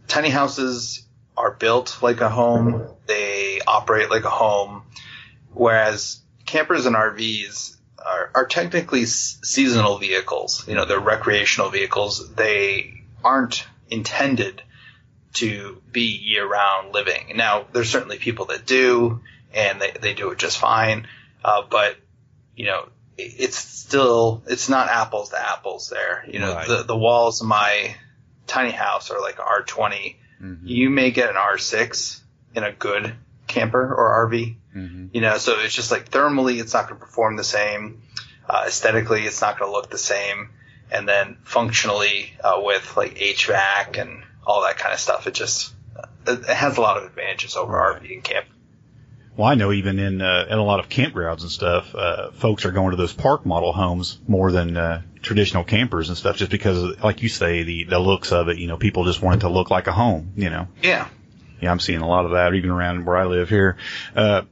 tiny 0.07 0.29
houses 0.29 1.05
are 1.36 1.51
built 1.51 2.00
like 2.01 2.21
a 2.21 2.29
home; 2.29 2.88
they 3.05 3.62
operate 3.65 4.09
like 4.09 4.25
a 4.25 4.29
home, 4.29 4.83
whereas 5.53 6.21
campers 6.45 6.86
and 6.86 6.95
RVs 6.95 7.76
are, 8.04 8.32
are 8.34 8.46
technically 8.46 9.06
seasonal 9.06 9.98
vehicles. 9.98 10.68
You 10.68 10.75
know, 10.75 10.86
they're 10.86 11.00
recreational 11.00 11.70
vehicles. 11.70 12.34
They 12.34 13.04
aren't 13.24 13.66
intended 13.89 14.62
to 15.34 15.82
be 15.92 16.01
year-round 16.01 16.94
living. 16.94 17.34
Now, 17.36 17.66
there's 17.72 17.89
certainly 17.89 18.18
people 18.18 18.46
that 18.46 18.66
do, 18.66 19.22
and 19.54 19.82
they, 19.82 19.92
they 19.92 20.13
do 20.13 20.32
it 20.32 20.39
just 20.39 20.58
fine. 20.58 21.08
Uh, 21.44 21.63
but 21.70 21.96
you 22.56 22.66
know, 22.66 22.89
it's 23.18 23.58
still 23.58 24.44
it's 24.48 24.70
not 24.70 24.89
apples 24.89 25.30
to 25.30 25.39
apples. 25.39 25.89
There, 25.89 26.25
you 26.27 26.39
know, 26.39 26.54
right. 26.54 26.68
the 26.68 26.84
the 26.84 26.98
walls 26.98 27.42
of 27.42 27.48
my 27.48 27.96
tiny 28.48 28.72
house 28.72 29.12
are 29.12 29.22
like 29.22 29.38
R20. 29.38 30.16
Mm-hmm. 30.42 30.68
You 30.68 30.89
may 30.89 31.12
get 31.12 31.30
an 31.30 31.36
R6 31.36 32.22
in 32.56 32.63
a 32.63 32.72
good 32.72 33.16
camper 33.48 33.82
or 33.82 34.30
RV. 34.30 34.56
Mm-hmm. 34.75 35.08
You 35.13 35.22
know, 35.22 35.38
so 35.38 35.60
it's 35.60 35.74
just 35.74 35.92
like 35.92 36.12
thermally, 36.12 36.60
it's 36.60 36.74
not 36.74 36.88
going 36.88 37.00
to 37.00 37.06
perform 37.06 37.36
the 37.36 37.44
same. 37.44 38.01
Uh, 38.48 38.66
aesthetically, 38.68 39.24
it's 39.24 39.42
not 39.42 39.60
going 39.60 39.72
to 39.72 39.75
look 39.75 39.89
the 39.89 39.98
same. 39.98 40.51
And 40.92 41.08
then 41.08 41.38
functionally, 41.44 42.32
uh, 42.44 42.62
with 42.63 42.96
like 42.96 43.16
HVAC 43.16 44.00
and 44.00 44.24
all 44.48 44.62
that 44.63 44.77
kind 44.77 44.94
of 44.94 45.00
stuff. 45.00 45.27
It 45.27 45.34
just 45.34 45.74
it 46.25 46.46
has 46.46 46.77
a 46.77 46.82
lot 46.82 46.98
of 46.98 47.04
advantages 47.04 47.56
over 47.56 47.74
Right. 47.74 48.01
RV 48.01 48.13
and 48.13 48.24
camping. 48.24 48.54
Well, 49.36 49.48
I 49.48 49.54
know 49.54 49.72
even 49.72 50.00
in 50.00 50.22
uh, 50.22 50.48
in 50.50 50.58
a 50.58 50.63
lot 50.63 50.80
of 50.80 50.89
campgrounds 50.89 51.42
and 51.42 51.51
stuff, 51.51 51.94
uh, 51.94 52.32
folks 52.32 52.66
are 52.66 52.72
going 52.72 52.92
to 52.92 52.98
those 52.98 53.13
park 53.13 53.46
model 53.46 53.72
homes 53.72 54.18
more 54.27 54.51
than 54.51 54.75
uh, 54.75 55.04
traditional 55.22 55.63
campers 55.63 56.10
and 56.10 56.18
stuff, 56.18 56.38
just 56.38 56.50
because, 56.50 56.98
like 57.04 57.22
you 57.22 57.30
say, 57.30 57.62
the 57.62 57.84
the 57.84 58.00
looks 58.00 58.32
of 58.32 58.50
it. 58.50 58.58
You 58.58 58.68
know, 58.68 58.77
people 58.77 59.04
just 59.04 59.22
want 59.22 59.38
it 59.38 59.39
to 59.42 59.50
look 59.50 59.70
like 59.70 59.86
a 59.86 59.92
home. 59.92 60.34
You 60.38 60.50
know. 60.50 60.68
Yeah. 60.82 61.08
Yeah, 61.61 61.71
I'm 61.71 61.79
seeing 61.79 62.01
a 62.01 62.07
lot 62.07 62.25
of 62.25 62.31
that 62.31 62.53
even 62.53 62.69
around 62.69 63.05
where 63.05 63.17
I 63.17 63.25
live 63.25 63.49
here. 63.49 63.77
Uh, 64.15 64.43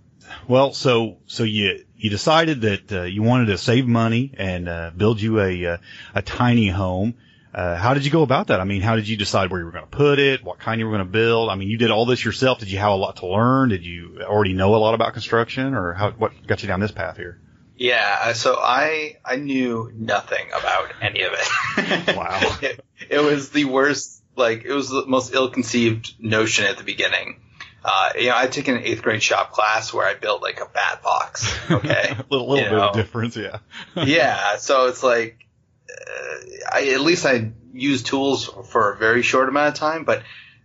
well, 0.48 0.74
so 0.74 1.18
so 1.28 1.44
you 1.44 1.86
you 1.98 2.10
decided 2.10 2.62
that 2.62 2.92
uh, 2.92 3.04
you 3.04 3.24
wanted 3.24 3.48
to 3.48 3.58
save 3.58 3.88
money 3.88 4.34
and 4.38 4.68
uh, 4.68 4.92
build 4.96 5.22
you 5.22 5.40
a 5.40 5.66
uh, 5.66 5.78
a 6.14 6.22
tiny 6.22 6.70
home. 6.70 7.16
Uh, 7.54 7.78
how 7.78 7.94
did 7.94 8.04
you 8.04 8.12
go 8.12 8.22
about 8.22 8.48
that? 8.48 8.60
I 8.60 8.66
mean, 8.66 8.82
how 8.82 8.98
did 8.98 9.08
you 9.08 9.16
decide 9.16 9.50
where 9.50 9.62
you 9.62 9.66
were 9.66 9.72
going 9.72 9.86
to 9.86 9.90
put 9.90 10.20
it? 10.20 10.44
What 10.44 10.60
kind 10.60 10.78
you 10.80 10.88
were 10.88 10.92
going 10.92 11.08
to 11.08 11.12
build? 11.12 11.50
I 11.50 11.56
mean, 11.56 11.70
you 11.70 11.78
did 11.78 11.90
all 11.90 12.06
this 12.06 12.24
yourself. 12.26 12.60
Did 12.60 12.70
you 12.70 12.80
have 12.80 12.92
a 12.92 12.96
lot 12.96 13.18
to 13.18 13.28
learn? 13.28 13.70
Did 13.70 13.86
you 13.86 14.20
already 14.24 14.54
know 14.54 14.76
a 14.76 14.78
lot 14.78 14.94
about 14.94 15.14
construction, 15.14 15.74
or 15.74 15.94
how 15.94 16.12
what 16.12 16.34
got 16.46 16.62
you 16.64 16.68
down 16.68 16.80
this 16.82 16.92
path 16.92 17.18
here? 17.18 17.40
Yeah, 17.78 18.34
so 18.34 18.56
I 18.58 19.18
I 19.24 19.36
knew 19.36 19.92
nothing 19.94 20.48
about 20.58 20.94
any 21.02 21.24
of 21.24 21.34
it. 21.34 22.16
Wow. 22.16 22.40
it, 22.62 22.86
it 23.10 23.20
was 23.20 23.50
the 23.50 23.66
worst. 23.66 24.22
Like 24.36 24.66
it 24.66 24.74
was 24.74 24.90
the 24.90 25.06
most 25.06 25.34
ill-conceived 25.34 26.16
notion 26.20 26.66
at 26.66 26.78
the 26.78 26.84
beginning. 26.84 27.42
Uh, 27.84 28.10
you 28.18 28.30
know, 28.30 28.36
I 28.36 28.48
took 28.48 28.68
an 28.68 28.80
eighth 28.80 29.04
grade 29.04 29.22
shop 29.22 29.52
class 29.52 29.94
where 29.94 30.08
I 30.08 30.16
built 30.16 30.42
like 30.42 30.60
a 30.60 30.66
bat 30.66 31.04
box. 31.04 31.54
Okay. 31.72 32.16
little 32.30 32.48
little 32.50 32.64
You 32.64 32.70
bit 32.72 32.80
of 32.80 32.96
difference, 32.96 33.38
yeah. 33.38 33.60
yeah, 33.96 34.58
so 34.58 34.88
it's 34.88 35.04
like, 35.04 35.46
uh, 35.90 36.36
I 36.74 36.88
at 36.94 37.02
least 37.02 37.26
I 37.26 37.52
used 37.74 38.06
tools 38.08 38.46
for 38.72 38.94
a 38.94 38.98
very 38.98 39.22
short 39.22 39.50
amount 39.50 39.70
of 39.70 39.74
time, 39.76 40.04
but 40.04 40.24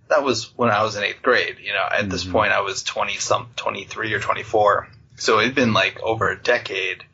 that 0.08 0.22
was 0.22 0.56
when 0.56 0.70
I 0.70 0.82
was 0.82 0.96
in 0.96 1.04
eighth 1.04 1.22
grade. 1.22 1.56
You 1.62 1.72
know, 1.72 1.86
at 1.90 2.08
this 2.10 2.24
Mhm. 2.24 2.32
point 2.32 2.52
I 2.52 2.60
was 2.62 2.82
twenty 2.82 3.16
some, 3.16 3.48
twenty 3.56 3.84
three 3.84 4.12
or 4.14 4.20
twenty 4.20 4.42
four, 4.42 4.88
so 5.16 5.40
it'd 5.40 5.54
been 5.54 5.72
like 5.74 6.00
over 6.02 6.30
a 6.30 6.40
decade. 6.42 7.04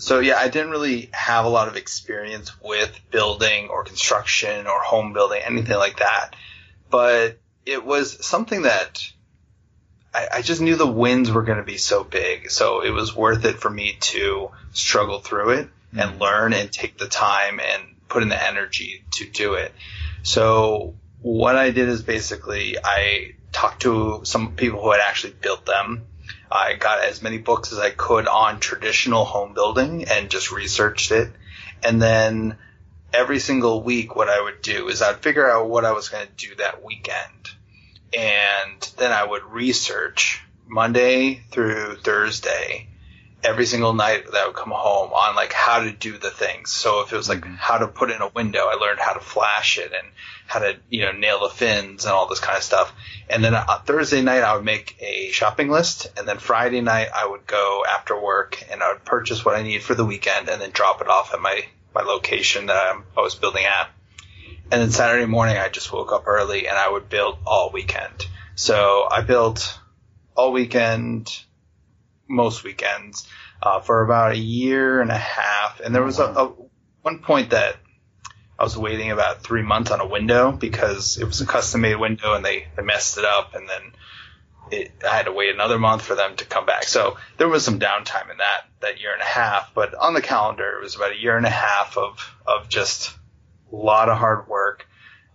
So 0.00 0.20
yeah, 0.20 0.36
I 0.38 0.48
didn't 0.48 0.70
really 0.70 1.10
have 1.12 1.44
a 1.44 1.48
lot 1.48 1.68
of 1.68 1.76
experience 1.76 2.52
with 2.62 2.98
building 3.10 3.68
or 3.68 3.84
construction 3.84 4.66
or 4.66 4.80
home 4.80 5.12
building, 5.12 5.42
anything 5.44 5.76
like 5.76 5.98
that. 5.98 6.34
But 6.90 7.38
it 7.66 7.84
was 7.84 8.24
something 8.24 8.62
that 8.62 9.02
I, 10.14 10.28
I 10.34 10.42
just 10.42 10.60
knew 10.60 10.76
the 10.76 10.86
wins 10.86 11.30
were 11.30 11.42
going 11.42 11.58
to 11.58 11.64
be 11.64 11.78
so 11.78 12.02
big. 12.02 12.50
So 12.50 12.82
it 12.82 12.90
was 12.90 13.14
worth 13.14 13.44
it 13.44 13.58
for 13.58 13.70
me 13.70 13.96
to 14.00 14.50
struggle 14.72 15.20
through 15.20 15.50
it 15.50 15.68
and 15.92 16.10
mm-hmm. 16.12 16.22
learn 16.22 16.52
and 16.52 16.72
take 16.72 16.98
the 16.98 17.08
time 17.08 17.60
and 17.60 17.82
put 18.08 18.22
in 18.22 18.28
the 18.28 18.48
energy 18.48 19.04
to 19.12 19.28
do 19.28 19.54
it. 19.54 19.72
So 20.22 20.94
what 21.22 21.56
I 21.56 21.70
did 21.70 21.88
is 21.88 22.02
basically 22.02 22.76
I 22.82 23.34
talked 23.52 23.82
to 23.82 24.20
some 24.24 24.52
people 24.56 24.82
who 24.82 24.92
had 24.92 25.00
actually 25.00 25.34
built 25.34 25.66
them. 25.66 26.06
I 26.50 26.74
got 26.74 27.04
as 27.04 27.22
many 27.22 27.38
books 27.38 27.72
as 27.72 27.78
I 27.78 27.90
could 27.90 28.26
on 28.26 28.60
traditional 28.60 29.24
home 29.24 29.54
building 29.54 30.04
and 30.08 30.30
just 30.30 30.50
researched 30.50 31.12
it. 31.12 31.30
And 31.82 32.02
then 32.02 32.58
every 33.12 33.38
single 33.38 33.82
week, 33.82 34.16
what 34.16 34.28
I 34.28 34.40
would 34.40 34.60
do 34.62 34.88
is 34.88 35.00
I'd 35.00 35.22
figure 35.22 35.48
out 35.48 35.68
what 35.68 35.84
I 35.84 35.92
was 35.92 36.08
going 36.08 36.26
to 36.26 36.48
do 36.48 36.54
that 36.56 36.84
weekend. 36.84 37.50
And 38.16 38.80
then 38.98 39.12
I 39.12 39.24
would 39.24 39.44
research 39.44 40.42
Monday 40.66 41.42
through 41.50 41.96
Thursday 41.96 42.89
every 43.42 43.66
single 43.66 43.94
night 43.94 44.26
that 44.26 44.34
I 44.34 44.46
would 44.46 44.56
come 44.56 44.72
home 44.72 45.12
on 45.12 45.34
like 45.34 45.52
how 45.52 45.80
to 45.80 45.90
do 45.90 46.18
the 46.18 46.30
things. 46.30 46.72
So 46.72 47.02
if 47.02 47.12
it 47.12 47.16
was 47.16 47.28
like 47.28 47.40
mm-hmm. 47.40 47.54
how 47.54 47.78
to 47.78 47.88
put 47.88 48.10
in 48.10 48.20
a 48.20 48.28
window, 48.28 48.66
I 48.66 48.74
learned 48.74 49.00
how 49.00 49.14
to 49.14 49.20
flash 49.20 49.78
it 49.78 49.92
and 49.92 50.06
how 50.46 50.60
to, 50.60 50.76
you 50.90 51.02
know, 51.02 51.12
nail 51.12 51.40
the 51.40 51.48
fins 51.48 52.04
and 52.04 52.12
all 52.12 52.28
this 52.28 52.40
kind 52.40 52.56
of 52.56 52.62
stuff. 52.62 52.92
And 53.28 53.42
then 53.42 53.54
on 53.54 53.82
Thursday 53.84 54.22
night 54.22 54.42
I 54.42 54.54
would 54.54 54.64
make 54.64 54.96
a 55.00 55.30
shopping 55.30 55.70
list 55.70 56.08
and 56.18 56.26
then 56.26 56.38
Friday 56.38 56.80
night 56.80 57.08
I 57.14 57.26
would 57.26 57.46
go 57.46 57.84
after 57.88 58.20
work 58.20 58.62
and 58.70 58.82
I 58.82 58.92
would 58.92 59.04
purchase 59.04 59.44
what 59.44 59.56
I 59.56 59.62
need 59.62 59.82
for 59.82 59.94
the 59.94 60.04
weekend 60.04 60.48
and 60.48 60.60
then 60.60 60.70
drop 60.70 61.00
it 61.00 61.08
off 61.08 61.32
at 61.32 61.40
my, 61.40 61.62
my 61.94 62.02
location 62.02 62.66
that 62.66 62.76
I'm, 62.76 63.04
I 63.16 63.20
was 63.20 63.34
building 63.34 63.64
at. 63.64 63.88
And 64.72 64.82
then 64.82 64.90
Saturday 64.90 65.26
morning 65.26 65.56
I 65.56 65.68
just 65.68 65.92
woke 65.92 66.12
up 66.12 66.26
early 66.26 66.68
and 66.68 66.76
I 66.76 66.90
would 66.90 67.08
build 67.08 67.38
all 67.46 67.70
weekend. 67.72 68.26
So 68.54 69.08
I 69.10 69.22
built 69.22 69.78
all 70.36 70.52
weekend, 70.52 71.34
most 72.30 72.64
weekends, 72.64 73.28
uh, 73.62 73.80
for 73.80 74.02
about 74.02 74.32
a 74.32 74.38
year 74.38 75.00
and 75.00 75.10
a 75.10 75.18
half. 75.18 75.80
And 75.80 75.94
there 75.94 76.02
was 76.02 76.18
a, 76.18 76.24
a 76.24 76.52
one 77.02 77.18
point 77.18 77.50
that 77.50 77.76
I 78.58 78.64
was 78.64 78.76
waiting 78.76 79.10
about 79.10 79.42
three 79.42 79.62
months 79.62 79.90
on 79.90 80.00
a 80.00 80.06
window 80.06 80.52
because 80.52 81.16
it 81.16 81.24
was 81.24 81.40
a 81.40 81.46
custom 81.46 81.80
made 81.80 81.96
window 81.96 82.34
and 82.34 82.44
they, 82.44 82.66
they 82.76 82.82
messed 82.82 83.16
it 83.16 83.24
up 83.24 83.54
and 83.54 83.68
then 83.68 83.92
it, 84.70 84.92
I 85.02 85.16
had 85.16 85.24
to 85.24 85.32
wait 85.32 85.54
another 85.54 85.78
month 85.78 86.02
for 86.02 86.14
them 86.14 86.36
to 86.36 86.44
come 86.44 86.66
back. 86.66 86.84
So 86.84 87.16
there 87.38 87.48
was 87.48 87.64
some 87.64 87.80
downtime 87.80 88.30
in 88.30 88.36
that, 88.36 88.66
that 88.80 89.00
year 89.00 89.14
and 89.14 89.22
a 89.22 89.26
half, 89.26 89.72
but 89.74 89.94
on 89.94 90.12
the 90.12 90.20
calendar 90.20 90.76
it 90.78 90.82
was 90.82 90.94
about 90.94 91.12
a 91.12 91.18
year 91.18 91.36
and 91.38 91.46
a 91.46 91.50
half 91.50 91.96
of, 91.96 92.36
of 92.46 92.68
just 92.68 93.16
a 93.72 93.76
lot 93.76 94.10
of 94.10 94.18
hard 94.18 94.46
work, 94.46 94.86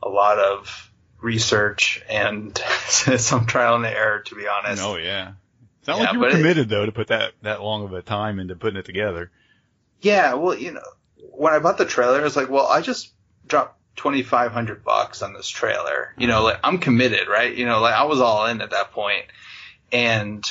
a 0.03 0.09
lot 0.09 0.37
of 0.37 0.91
research 1.19 2.03
and 2.07 2.55
some 2.87 3.47
trial 3.47 3.75
and 3.75 3.85
error 3.85 4.19
to 4.19 4.35
be 4.35 4.47
honest. 4.47 4.83
Oh 4.83 4.97
yeah. 4.97 5.33
Sound 5.85 5.99
Yeah, 5.99 6.05
like 6.05 6.13
you 6.13 6.19
were 6.19 6.25
but 6.25 6.33
it- 6.33 6.37
committed 6.37 6.69
though 6.69 6.85
to 6.85 6.91
put 6.91 7.07
that 7.07 7.33
that 7.43 7.61
long 7.61 7.83
of 7.83 7.93
a 7.93 8.01
time 8.01 8.39
into 8.39 8.55
putting 8.55 8.77
it 8.77 8.85
together. 8.85 9.31
Yeah, 10.01 10.33
well, 10.33 10.55
you 10.57 10.71
know, 10.73 10.81
when 11.31 11.53
I 11.53 11.59
bought 11.59 11.77
the 11.77 11.85
trailer, 11.85 12.19
I 12.19 12.23
was 12.23 12.35
like, 12.35 12.49
well, 12.49 12.67
I 12.67 12.81
just 12.81 13.11
dropped 13.47 13.79
twenty 13.95 14.23
five 14.23 14.51
hundred 14.51 14.83
bucks 14.83 15.21
on 15.21 15.33
this 15.33 15.47
trailer. 15.47 16.13
You 16.17 16.27
know, 16.27 16.43
like 16.43 16.59
I'm 16.63 16.79
committed, 16.79 17.27
right? 17.27 17.53
You 17.55 17.65
know, 17.65 17.79
like 17.81 17.93
I 17.93 18.03
was 18.03 18.19
all 18.21 18.45
in 18.47 18.61
at 18.61 18.71
that 18.71 18.91
point. 18.91 19.25
and 19.91 20.43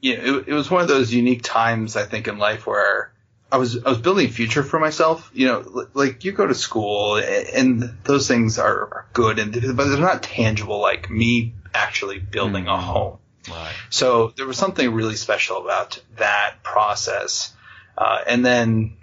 you 0.00 0.16
know, 0.16 0.38
it, 0.38 0.48
it 0.48 0.52
was 0.54 0.70
one 0.70 0.80
of 0.82 0.88
those 0.88 1.12
unique 1.12 1.42
times 1.42 1.96
I 1.96 2.04
think 2.04 2.28
in 2.28 2.38
life 2.38 2.66
where 2.66 3.12
I 3.50 3.56
was 3.56 3.82
I 3.84 3.88
was 3.88 3.98
building 3.98 4.26
a 4.26 4.30
future 4.30 4.62
for 4.62 4.78
myself. 4.78 5.30
You 5.34 5.46
know, 5.46 5.60
li- 5.60 5.84
like 5.94 6.24
you 6.24 6.32
go 6.32 6.46
to 6.46 6.54
school 6.54 7.16
a- 7.16 7.56
and 7.56 7.82
those 8.04 8.28
things 8.28 8.58
are, 8.58 8.74
are 8.80 9.06
good, 9.12 9.38
and 9.38 9.52
but 9.76 9.88
they're 9.88 9.98
not 9.98 10.22
tangible 10.22 10.80
like 10.80 11.10
me 11.10 11.54
actually 11.74 12.18
building 12.18 12.66
a 12.68 12.72
Mhm. 12.72 12.78
home. 12.80 13.18
Right. 13.50 13.74
So 13.90 14.32
there 14.36 14.46
was 14.46 14.56
something 14.56 14.92
really 14.92 15.16
special 15.16 15.62
about 15.62 16.00
that 16.16 16.62
process. 16.62 17.54
Uh, 17.96 18.20
and 18.26 18.44
then, 18.44 18.96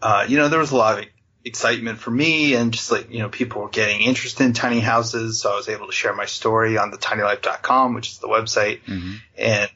uh, 0.00 0.26
you 0.28 0.36
know, 0.36 0.48
there 0.48 0.58
was 0.58 0.70
a 0.70 0.76
lot 0.76 0.98
of 0.98 1.04
excitement 1.44 1.98
for 1.98 2.10
me 2.10 2.54
and 2.54 2.72
just 2.72 2.92
like, 2.92 3.10
you 3.10 3.18
know, 3.18 3.28
people 3.28 3.62
were 3.62 3.68
getting 3.68 4.00
interested 4.02 4.44
in 4.44 4.52
tiny 4.52 4.80
houses. 4.80 5.40
So 5.40 5.52
I 5.52 5.56
was 5.56 5.68
able 5.68 5.86
to 5.86 5.92
share 5.92 6.14
my 6.14 6.26
story 6.26 6.78
on 6.78 6.90
the 6.90 6.98
tinylife.com, 6.98 7.94
which 7.94 8.10
is 8.10 8.18
the 8.18 8.28
website. 8.28 8.80
hmm 8.84 9.14
And, 9.36 9.70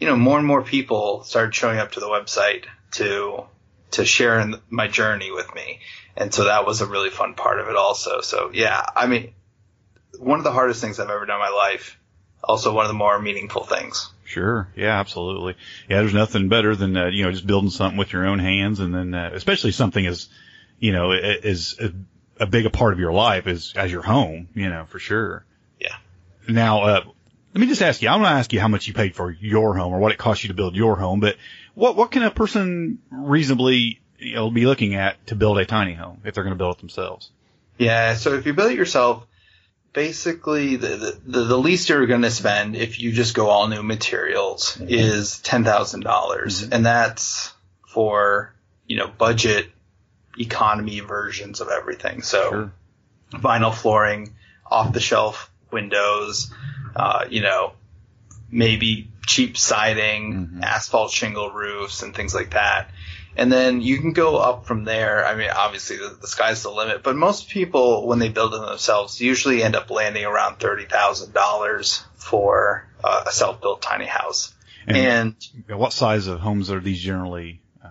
you 0.00 0.06
know, 0.06 0.16
more 0.16 0.38
and 0.38 0.46
more 0.46 0.62
people 0.62 1.24
started 1.24 1.54
showing 1.54 1.78
up 1.78 1.92
to 1.92 2.00
the 2.00 2.06
website 2.06 2.64
to, 2.92 3.44
to 3.92 4.04
share 4.04 4.40
in 4.40 4.56
my 4.70 4.88
journey 4.88 5.30
with 5.30 5.54
me. 5.54 5.80
And 6.16 6.32
so 6.32 6.44
that 6.44 6.66
was 6.66 6.80
a 6.80 6.86
really 6.86 7.10
fun 7.10 7.34
part 7.34 7.60
of 7.60 7.68
it 7.68 7.76
also. 7.76 8.20
So 8.22 8.50
yeah, 8.52 8.84
I 8.94 9.06
mean, 9.06 9.34
one 10.18 10.38
of 10.38 10.44
the 10.44 10.52
hardest 10.52 10.80
things 10.80 10.98
I've 10.98 11.10
ever 11.10 11.26
done 11.26 11.36
in 11.36 11.40
my 11.40 11.50
life. 11.50 11.98
Also 12.46 12.72
one 12.72 12.84
of 12.84 12.88
the 12.88 12.94
more 12.94 13.20
meaningful 13.20 13.64
things. 13.64 14.10
Sure. 14.24 14.68
Yeah, 14.76 14.98
absolutely. 14.98 15.56
Yeah, 15.88 15.98
there's 15.98 16.14
nothing 16.14 16.48
better 16.48 16.76
than, 16.76 16.96
uh, 16.96 17.06
you 17.06 17.24
know, 17.24 17.32
just 17.32 17.46
building 17.46 17.70
something 17.70 17.98
with 17.98 18.12
your 18.12 18.26
own 18.26 18.38
hands 18.38 18.78
and 18.78 18.94
then, 18.94 19.14
uh, 19.14 19.30
especially 19.34 19.72
something 19.72 20.06
as, 20.06 20.28
you 20.78 20.92
know, 20.92 21.10
is 21.12 21.76
a, 21.80 21.92
a 22.44 22.46
big 22.46 22.66
a 22.66 22.70
part 22.70 22.92
of 22.92 23.00
your 23.00 23.12
life 23.12 23.48
as, 23.48 23.72
as 23.74 23.90
your 23.90 24.02
home, 24.02 24.48
you 24.54 24.68
know, 24.68 24.84
for 24.86 25.00
sure. 25.00 25.44
Yeah. 25.80 25.96
Now, 26.48 26.82
uh, 26.82 27.04
let 27.52 27.60
me 27.60 27.66
just 27.66 27.82
ask 27.82 28.00
you, 28.00 28.08
I'm 28.08 28.20
going 28.20 28.30
to 28.30 28.38
ask 28.38 28.52
you 28.52 28.60
how 28.60 28.68
much 28.68 28.86
you 28.86 28.94
paid 28.94 29.16
for 29.16 29.30
your 29.30 29.74
home 29.74 29.92
or 29.92 29.98
what 29.98 30.12
it 30.12 30.18
cost 30.18 30.44
you 30.44 30.48
to 30.48 30.54
build 30.54 30.76
your 30.76 30.96
home, 30.96 31.18
but 31.20 31.36
what, 31.74 31.96
what 31.96 32.10
can 32.10 32.22
a 32.22 32.30
person 32.30 33.00
reasonably, 33.10 34.00
you 34.18 34.34
know, 34.34 34.50
be 34.50 34.66
looking 34.66 34.94
at 34.94 35.26
to 35.28 35.34
build 35.34 35.58
a 35.58 35.66
tiny 35.66 35.94
home 35.94 36.20
if 36.24 36.34
they're 36.34 36.44
going 36.44 36.54
to 36.54 36.58
build 36.58 36.76
it 36.76 36.80
themselves? 36.80 37.30
Yeah, 37.78 38.14
so 38.14 38.34
if 38.34 38.46
you 38.46 38.52
build 38.52 38.72
it 38.72 38.76
yourself, 38.76 39.26
basically 39.96 40.76
the, 40.76 41.18
the, 41.24 41.40
the 41.40 41.56
least 41.58 41.88
you're 41.88 42.06
going 42.06 42.20
to 42.20 42.30
spend 42.30 42.76
if 42.76 43.00
you 43.00 43.12
just 43.12 43.34
go 43.34 43.48
all 43.48 43.66
new 43.66 43.82
materials 43.82 44.78
is 44.86 45.40
$10,000. 45.42 45.64
Mhm. 45.64 46.02
dollars 46.02 46.62
And 46.70 46.84
that's 46.84 47.54
for, 47.88 48.54
you 48.86 48.98
know, 48.98 49.08
budget 49.08 49.70
economy 50.38 51.00
versions 51.00 51.62
of 51.62 51.68
everything. 51.70 52.20
So 52.20 52.50
Sure. 52.50 52.72
vinyl 53.40 53.74
flooring, 53.74 54.34
off 54.70 54.92
the 54.92 55.00
shelf 55.00 55.50
windows, 55.72 56.52
uh, 56.94 57.24
you 57.30 57.40
know, 57.40 57.72
maybe 58.50 59.08
cheap 59.26 59.56
siding, 59.56 60.34
Mhm. 60.34 60.62
asphalt 60.62 61.10
shingle 61.10 61.50
roofs 61.50 62.02
and 62.02 62.14
things 62.14 62.34
like 62.34 62.50
that. 62.50 62.90
And 63.38 63.52
then 63.52 63.82
you 63.82 63.98
can 63.98 64.12
go 64.12 64.38
up 64.38 64.64
from 64.66 64.84
there. 64.84 65.24
I 65.26 65.34
mean, 65.34 65.50
obviously 65.54 65.98
the, 65.98 66.16
the 66.20 66.26
sky's 66.26 66.62
the 66.62 66.70
limit, 66.70 67.02
but 67.02 67.16
most 67.16 67.50
people, 67.50 68.06
when 68.06 68.18
they 68.18 68.30
build 68.30 68.54
it 68.54 68.60
themselves, 68.60 69.20
usually 69.20 69.62
end 69.62 69.76
up 69.76 69.90
landing 69.90 70.24
around 70.24 70.58
$30,000 70.58 72.04
for 72.16 72.88
uh, 73.04 73.24
a 73.26 73.30
self-built 73.32 73.82
tiny 73.82 74.06
house. 74.06 74.54
And, 74.86 75.36
And 75.68 75.78
what 75.78 75.92
size 75.92 76.26
of 76.28 76.40
homes 76.40 76.70
are 76.70 76.80
these 76.80 77.00
generally? 77.00 77.60
Uh, 77.84 77.88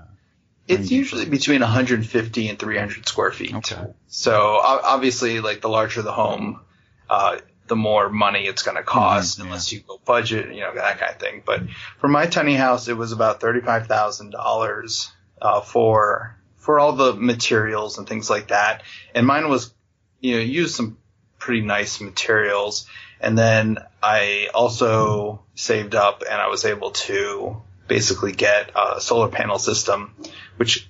it's 0.67 0.91
usually 0.91 1.25
between 1.25 1.61
150 1.61 2.47
and 2.49 2.57
300 2.59 3.07
square 3.07 3.31
feet. 3.31 3.53
okay. 3.55 3.93
So 4.07 4.59
obviously, 4.63 5.41
like 5.41 5.61
the 5.61 5.69
larger 5.69 6.01
the 6.01 6.11
home, 6.13 6.61
uh, 7.09 7.37
the 7.67 7.75
more 7.75 8.09
money 8.09 8.45
it's 8.45 8.63
going 8.63 8.77
to 8.77 8.83
cost 8.83 9.39
Mhm, 9.39 9.45
unless 9.45 9.71
you 9.71 9.81
go 9.81 9.99
budget, 10.05 10.53
you 10.53 10.61
know, 10.61 10.73
that 10.75 10.99
kind 10.99 11.11
of 11.13 11.19
thing. 11.19 11.41
But 11.45 11.61
for 11.99 12.07
my 12.07 12.27
tiny 12.27 12.53
house, 12.55 12.87
it 12.87 12.95
was 12.95 13.11
about 13.11 13.41
thirty-five 13.41 13.87
thousand 13.87 14.29
dollars 14.31 15.11
uh, 15.42 15.62
for 15.62 16.38
for 16.58 16.80
all 16.80 16.94
the 16.94 17.13
materials 17.13 17.98
and 17.98 18.08
things 18.08 18.30
like 18.30 18.48
that. 18.48 18.82
And 19.13 19.27
mine 19.27 19.50
was, 19.50 19.74
you 20.20 20.36
know, 20.36 20.42
used 20.42 20.75
some 20.75 20.98
pretty 21.38 21.62
nice 21.62 22.01
materials. 22.01 22.88
And 23.20 23.38
then 23.38 23.77
I 24.01 24.50
also 24.54 25.44
saved 25.54 25.94
up 25.94 26.24
and 26.24 26.42
I 26.42 26.48
was 26.48 26.65
able 26.65 26.92
to 26.92 27.62
basically 27.88 28.32
get 28.32 28.72
a 28.75 29.00
solar 29.00 29.30
panel 29.30 29.60
system, 29.60 30.15
which 30.58 30.89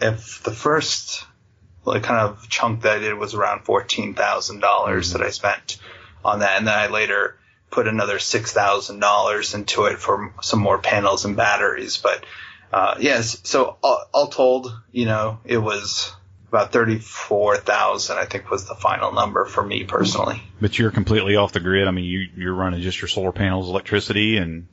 if 0.00 0.42
the 0.42 0.52
first 0.52 1.24
like 1.84 2.04
kind 2.04 2.20
of 2.20 2.48
chunk 2.48 2.82
that 2.82 2.96
I 2.96 3.00
did 3.00 3.14
was 3.14 3.34
around 3.34 3.64
fourteen 3.64 4.14
thousand 4.14 4.60
dollars 4.60 5.12
that 5.12 5.22
I 5.22 5.30
spent 5.30 5.78
on 6.24 6.40
that, 6.40 6.58
and 6.58 6.66
then 6.66 6.78
I 6.78 6.86
later 6.86 7.36
put 7.70 7.88
another 7.88 8.18
six 8.18 8.52
thousand 8.52 9.00
dollars 9.00 9.54
into 9.54 9.84
it 9.86 9.98
for 9.98 10.32
some 10.42 10.60
more 10.60 10.78
panels 10.78 11.24
and 11.24 11.36
batteries. 11.36 11.96
But 11.96 12.24
uh, 12.72 12.94
yes, 13.00 13.38
so 13.44 13.76
all, 13.82 14.04
all 14.12 14.26
told, 14.28 14.72
you 14.92 15.04
know, 15.06 15.38
it 15.44 15.58
was 15.58 16.12
about 16.48 16.72
thirty 16.72 16.98
four 16.98 17.56
thousand. 17.56 18.18
I 18.18 18.24
think 18.26 18.50
was 18.50 18.66
the 18.66 18.74
final 18.74 19.12
number 19.12 19.44
for 19.46 19.62
me 19.64 19.84
personally. 19.84 20.42
But 20.60 20.78
you're 20.78 20.90
completely 20.90 21.36
off 21.36 21.52
the 21.52 21.60
grid. 21.60 21.86
I 21.88 21.90
mean, 21.90 22.04
you 22.04 22.28
you're 22.36 22.54
running 22.54 22.80
just 22.80 23.00
your 23.00 23.08
solar 23.08 23.32
panels, 23.32 23.68
electricity, 23.68 24.36
and 24.36 24.68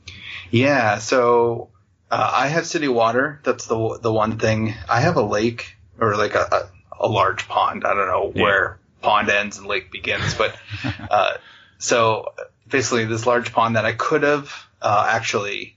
Yeah, 0.50 0.98
so 0.98 1.68
uh, 2.10 2.30
I 2.34 2.48
have 2.48 2.66
city 2.66 2.88
water. 2.88 3.40
That's 3.44 3.66
the 3.66 3.98
the 4.02 4.12
one 4.12 4.38
thing. 4.38 4.74
I 4.88 5.00
have 5.00 5.16
a 5.16 5.22
lake 5.22 5.76
or 5.98 6.16
like 6.16 6.34
a, 6.34 6.68
a, 7.00 7.06
a 7.06 7.08
large 7.08 7.48
pond. 7.48 7.84
I 7.84 7.94
don't 7.94 8.08
know 8.08 8.32
Yeah. 8.34 8.42
where 8.42 8.78
pond 9.02 9.28
ends 9.30 9.58
and 9.58 9.66
lake 9.66 9.90
begins, 9.90 10.34
but 10.34 10.54
uh, 11.10 11.34
so 11.78 12.34
basically 12.68 13.04
this 13.06 13.26
large 13.26 13.52
pond 13.52 13.76
that 13.76 13.84
I 13.86 13.92
could 13.92 14.22
have 14.22 14.52
uh, 14.82 15.06
actually, 15.10 15.76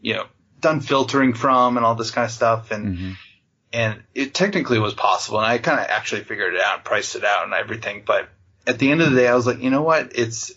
you 0.00 0.14
know, 0.14 0.26
done 0.64 0.80
filtering 0.80 1.34
from 1.34 1.76
and 1.76 1.86
all 1.86 1.94
this 1.94 2.10
kind 2.10 2.24
of 2.24 2.30
stuff, 2.32 2.70
and 2.72 2.98
Mhm. 2.98 3.16
and 3.72 4.02
it 4.14 4.34
technically 4.34 4.78
was 4.78 4.94
possible, 4.94 5.38
and 5.38 5.46
I 5.46 5.58
kind 5.58 5.78
of 5.80 5.86
actually 5.88 6.24
figured 6.24 6.54
it 6.54 6.60
out, 6.60 6.74
and 6.76 6.84
priced 6.84 7.16
it 7.16 7.24
out, 7.24 7.44
and 7.44 7.52
everything. 7.54 8.02
But 8.06 8.28
at 8.66 8.78
the 8.78 8.90
end 8.90 9.00
of 9.02 9.10
the 9.10 9.16
day, 9.16 9.28
I 9.28 9.34
was 9.34 9.46
like, 9.46 9.60
you 9.60 9.70
know 9.70 9.82
what? 9.82 10.12
It's 10.14 10.52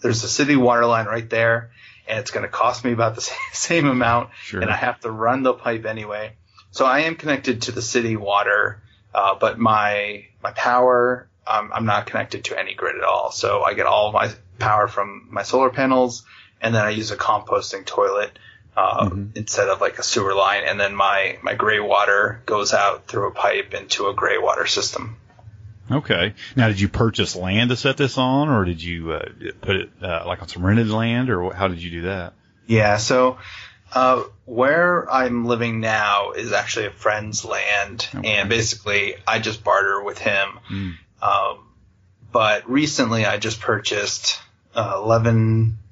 there's 0.00 0.22
a 0.24 0.28
city 0.28 0.54
water 0.56 0.86
line 0.86 1.06
right 1.06 1.28
there, 1.28 1.70
and 2.06 2.18
it's 2.20 2.30
going 2.30 2.44
to 2.44 2.48
cost 2.48 2.84
me 2.84 2.92
about 2.92 3.14
the 3.16 3.20
same 3.52 3.86
amount, 3.86 4.30
Sure. 4.42 4.60
and 4.62 4.70
I 4.70 4.76
have 4.76 5.00
to 5.00 5.10
run 5.10 5.42
the 5.42 5.54
pipe 5.54 5.84
anyway. 5.86 6.32
So 6.70 6.84
I 6.86 7.00
am 7.00 7.16
connected 7.16 7.62
to 7.62 7.72
the 7.72 7.82
city 7.82 8.16
water, 8.16 8.80
uh, 9.14 9.34
but 9.34 9.58
my 9.58 10.26
my 10.42 10.52
power, 10.52 11.28
um, 11.46 11.70
I'm 11.74 11.86
not 11.86 12.06
connected 12.06 12.44
to 12.44 12.58
any 12.58 12.74
grid 12.74 12.96
at 12.96 13.02
all. 13.04 13.32
So 13.32 13.62
I 13.64 13.74
get 13.74 13.86
all 13.86 14.12
my 14.12 14.30
power 14.58 14.86
from 14.88 15.28
my 15.30 15.42
solar 15.42 15.70
panels, 15.70 16.24
and 16.60 16.74
then 16.74 16.84
I 16.84 16.90
use 16.90 17.10
a 17.10 17.16
composting 17.16 17.86
toilet 17.86 18.38
uh, 18.78 19.10
instead 19.34 19.68
of 19.68 19.80
like 19.80 19.98
a 19.98 20.02
sewer 20.02 20.34
line, 20.34 20.62
and 20.64 20.78
then 20.78 20.94
my 20.94 21.38
my 21.42 21.54
gray 21.54 21.80
water 21.80 22.40
goes 22.46 22.72
out 22.72 23.06
through 23.06 23.28
a 23.28 23.32
pipe 23.32 23.74
into 23.74 24.06
a 24.06 24.14
gray 24.14 24.38
water 24.38 24.66
system. 24.66 25.16
Okay. 25.90 26.34
Now, 26.54 26.68
did 26.68 26.78
you 26.78 26.88
purchase 26.88 27.34
land 27.34 27.70
to 27.70 27.76
set 27.76 27.96
this 27.96 28.18
on, 28.18 28.48
or 28.50 28.64
did 28.64 28.82
you 28.82 29.12
uh, 29.12 29.28
put 29.62 29.76
it 29.76 29.90
uh, 30.02 30.24
like 30.26 30.42
on 30.42 30.48
some 30.48 30.64
rented 30.64 30.90
land, 30.90 31.30
or 31.30 31.52
how 31.52 31.68
did 31.68 31.82
you 31.82 31.90
do 31.90 32.02
that? 32.02 32.34
Yeah, 32.66 32.98
so 32.98 33.38
uh, 33.92 34.22
where 34.44 35.10
I'm 35.10 35.46
living 35.46 35.80
now 35.80 36.32
is 36.32 36.52
actually 36.52 36.86
a 36.86 36.90
friend's 36.90 37.44
land, 37.44 38.06
Okay. 38.14 38.34
and 38.34 38.48
basically 38.48 39.14
I 39.26 39.38
just 39.38 39.64
barter 39.64 40.02
with 40.02 40.18
him. 40.18 40.48
Mm. 40.70 40.94
Um, 41.22 41.64
but 42.30 42.68
recently 42.70 43.24
I 43.24 43.38
just 43.38 43.60
purchased 43.60 44.38
uh, 44.74 45.00
11, 45.02 45.78
uh, 45.78 45.87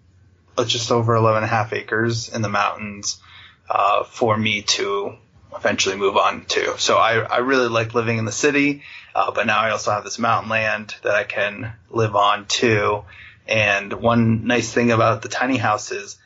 just 0.65 0.91
over 0.91 1.15
11 1.15 1.43
and 1.43 1.45
a 1.45 1.49
half 1.49 1.73
acres 1.73 2.29
in 2.29 2.43
the 2.43 2.49
mountains 2.49 3.21
uh, 3.69 4.05
for 4.05 4.37
me 4.37 4.63
to 4.63 5.17
eventually 5.55 5.97
move 5.97 6.17
on 6.17 6.45
to. 6.47 6.79
So 6.79 6.97
I, 6.97 7.19
I 7.19 7.39
really 7.39 7.69
like 7.69 7.95
living 7.95 8.19
in 8.19 8.25
the 8.25 8.33
city, 8.33 8.83
uh, 9.15 9.31
but 9.33 9.47
now 9.47 9.61
I 9.61 9.71
also 9.71 9.91
have 9.91 10.05
this 10.05 10.19
mountain 10.19 10.51
land 10.51 10.95
that 11.03 11.15
I 11.15 11.25
can 11.25 11.73
live 11.91 12.17
on 12.17 12.47
too. 12.47 13.05
And 13.47 13.93
one 13.93 14.47
nice 14.47 14.73
thing 14.73 14.91
about 14.91 15.23
the 15.23 15.29
tiny 15.29 15.57
house 15.57 15.93
is 15.93 16.19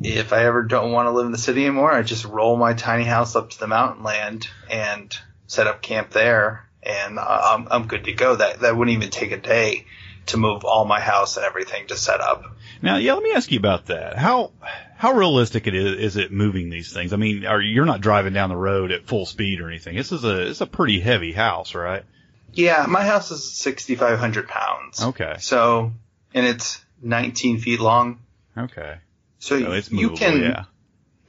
if 0.00 0.32
I 0.32 0.44
ever 0.44 0.62
don't 0.62 0.92
want 0.92 1.06
to 1.06 1.12
live 1.12 1.26
in 1.26 1.32
the 1.32 1.38
city 1.38 1.64
anymore, 1.64 1.92
I 1.92 2.02
just 2.02 2.24
roll 2.24 2.56
my 2.56 2.74
tiny 2.74 3.04
house 3.04 3.36
up 3.36 3.50
to 3.50 3.60
the 3.60 3.66
mountain 3.66 4.02
land 4.02 4.48
and 4.70 5.16
set 5.46 5.66
up 5.66 5.82
camp 5.82 6.10
there, 6.10 6.66
and 6.82 7.18
uh, 7.18 7.40
I'm 7.54 7.68
I'm 7.70 7.86
good 7.86 8.04
to 8.04 8.12
go. 8.12 8.36
That 8.36 8.60
that 8.60 8.76
wouldn't 8.76 8.96
even 8.96 9.10
take 9.10 9.30
a 9.30 9.38
day 9.38 9.86
to 10.26 10.36
move 10.36 10.64
all 10.64 10.84
my 10.84 11.00
house 11.00 11.36
and 11.36 11.46
everything 11.46 11.86
to 11.88 11.96
set 11.96 12.20
up. 12.20 12.53
Now, 12.84 12.96
yeah, 12.96 13.14
let 13.14 13.22
me 13.22 13.32
ask 13.32 13.50
you 13.50 13.58
about 13.58 13.86
that. 13.86 14.16
How 14.16 14.52
how 14.96 15.12
realistic 15.12 15.66
it 15.66 15.74
is 15.74 15.98
is 15.98 16.16
it 16.16 16.30
moving 16.32 16.70
these 16.70 16.92
things? 16.92 17.12
I 17.12 17.16
mean, 17.16 17.46
are 17.46 17.60
you're 17.60 17.84
not 17.86 18.00
driving 18.00 18.32
down 18.32 18.50
the 18.50 18.56
road 18.56 18.92
at 18.92 19.06
full 19.06 19.26
speed 19.26 19.60
or 19.60 19.68
anything? 19.68 19.96
This 19.96 20.12
is 20.12 20.24
a 20.24 20.48
it's 20.50 20.60
a 20.60 20.66
pretty 20.66 21.00
heavy 21.00 21.32
house, 21.32 21.74
right? 21.74 22.04
Yeah, 22.52 22.86
my 22.88 23.02
house 23.04 23.30
is 23.32 23.52
6,500 23.54 24.46
pounds. 24.48 25.02
Okay. 25.02 25.34
So, 25.40 25.92
and 26.32 26.46
it's 26.46 26.84
19 27.02 27.58
feet 27.58 27.80
long. 27.80 28.20
Okay. 28.56 28.98
So, 29.40 29.58
So 29.60 29.72
it's 29.72 29.90
you 29.90 30.10
movable, 30.10 30.18
can, 30.18 30.40
yeah. 30.40 30.64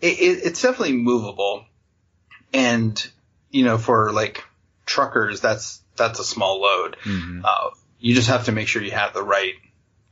it, 0.01 0.19
it, 0.19 0.45
it's 0.45 0.61
definitely 0.61 0.97
movable. 0.97 1.65
And, 2.53 3.05
you 3.49 3.65
know, 3.65 3.79
for 3.79 4.11
like 4.11 4.43
truckers, 4.85 5.41
that's, 5.41 5.81
that's 5.97 6.19
a 6.19 6.23
small 6.23 6.61
load. 6.61 6.97
hmm 7.01 7.41
Uh, 7.43 7.71
you 7.99 8.13
just 8.13 8.27
have 8.27 8.45
to 8.45 8.51
make 8.51 8.67
sure 8.67 8.83
you 8.83 8.91
have 8.91 9.13
the 9.15 9.23
right 9.23 9.55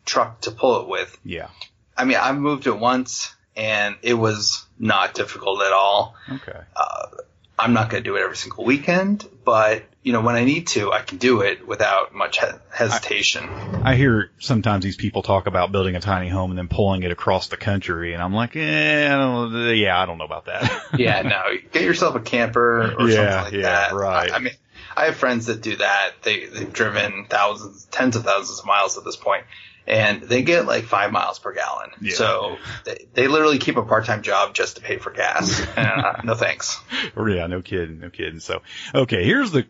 truck 0.06 0.42
to 0.42 0.52
pull 0.52 0.82
it 0.82 0.88
with. 0.88 1.18
Yeah. 1.24 1.50
I 1.98 2.06
mean, 2.06 2.18
I've 2.18 2.38
moved 2.38 2.68
it 2.68 2.78
once 2.78 3.34
and 3.56 3.96
it 4.02 4.16
was 4.16 4.66
not 4.80 5.13
difficult 5.13 5.62
at 5.62 5.74
all. 5.74 6.16
Okay. 6.32 6.60
Uh, 6.76 7.06
I'm 7.58 7.74
not 7.74 7.89
going 7.92 8.04
to 8.04 8.10
do 8.10 8.16
it 8.16 8.22
every 8.24 8.36
single 8.36 8.66
weekend, 8.66 9.28
but 9.46 9.84
you 10.02 10.12
know, 10.12 10.22
when 10.22 10.36
I 10.36 10.44
need 10.44 10.68
to, 10.70 10.92
I 10.92 11.02
can 11.02 11.18
do 11.18 11.42
it 11.42 11.66
without 11.66 12.13
much 12.13 12.39
he- 12.39 12.48
hesitation. 12.72 13.48
I 13.84 13.96
hear 13.96 14.32
sometimes 14.39 14.84
these 14.84 14.98
people 14.98 15.22
talk 15.22 15.48
about 15.48 15.72
building 15.72 15.96
a 15.96 16.02
tiny 16.02 16.28
home 16.30 16.50
and 16.52 16.58
then 16.58 16.68
pulling 16.68 17.04
it 17.04 17.12
across 17.12 17.48
the 17.48 17.56
country, 17.58 18.13
and 18.13 18.22
I'm 18.22 18.34
like, 18.34 18.56
eh, 18.58 19.06
I 19.06 19.16
don't, 19.18 19.76
yeah, 19.78 19.98
I 20.02 20.06
don't 20.06 20.18
know 20.18 20.26
about 20.26 20.46
that. 20.46 20.84
yeah, 20.98 21.22
no, 21.22 21.44
get 21.72 21.84
yourself 21.84 22.16
a 22.16 22.20
camper 22.20 22.96
or 23.00 23.08
Yeah, 23.08 23.16
something 23.16 23.44
like 23.44 23.54
yeah, 23.54 23.62
that. 23.89 23.94
right. 23.94 24.32
I, 24.32 24.36
I 24.36 24.39
mean, 24.39 24.54
I 24.98 25.06
have 25.06 25.16
friends 25.16 25.46
that 25.46 25.62
do 25.62 25.76
that. 25.78 26.12
They 26.24 26.48
they've 26.48 26.74
driven 26.74 27.26
thousands, 27.30 27.86
tens 27.86 28.16
of 28.18 28.24
thousands 28.26 28.60
of 28.60 28.66
miles 28.66 28.98
at 28.98 29.06
this 29.06 29.16
point, 29.16 29.46
and 29.88 30.22
they 30.22 30.43
get 30.43 30.65
like 30.65 30.86
five 30.86 31.12
miles 31.12 31.39
per 31.39 31.54
gallon. 31.54 31.89
Yeah. 32.02 32.15
So 32.15 32.58
they, 32.86 33.08
they 33.13 33.28
literally 33.28 33.58
keep 33.60 33.78
a 33.78 33.84
part 33.84 34.06
time 34.06 34.22
job 34.22 34.54
just 34.54 34.78
to 34.78 34.82
pay 34.82 34.98
for 34.98 35.12
gas. 35.12 35.62
uh, 35.78 36.22
no 36.24 36.36
thanks. 36.36 36.80
yeah, 37.17 37.48
no 37.48 37.62
kidding, 37.62 38.00
no 38.00 38.10
kidding. 38.10 38.39
So, 38.39 38.62
okay, 38.93 39.24
here's 39.26 39.52
the 39.52 39.65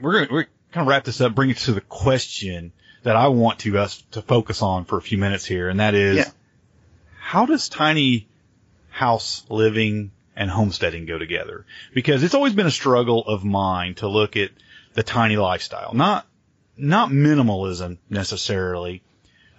we're 0.00 0.12
gonna 0.12 0.28
we're 0.30 0.44
kind 0.72 0.84
of 0.84 0.86
wrap 0.88 1.04
this 1.04 1.20
up, 1.20 1.34
bring 1.34 1.50
it 1.50 1.58
to 1.58 1.72
the 1.72 1.80
question 1.80 2.72
that 3.02 3.16
I 3.16 3.28
want 3.28 3.60
to 3.60 3.78
us 3.78 4.02
to 4.12 4.22
focus 4.22 4.62
on 4.62 4.84
for 4.84 4.98
a 4.98 5.02
few 5.02 5.18
minutes 5.18 5.44
here, 5.44 5.68
and 5.68 5.80
that 5.80 5.94
is, 5.94 6.18
Yeah. 6.18 6.30
how 7.18 7.46
does 7.46 7.68
tiny 7.68 8.28
house 8.90 9.44
living 9.48 10.10
and 10.36 10.50
homesteading 10.50 11.06
go 11.06 11.16
together? 11.18 11.64
Because 11.94 12.22
it's 12.22 12.34
always 12.34 12.52
been 12.52 12.66
a 12.66 12.70
struggle 12.70 13.26
of 13.26 13.44
mine 13.44 13.94
to 13.96 14.08
look 14.08 14.36
at 14.36 14.50
the 14.94 15.02
tiny 15.02 15.36
lifestyle, 15.36 15.94
not 15.94 16.26
not 16.76 17.10
minimalism 17.10 17.98
necessarily, 18.08 19.02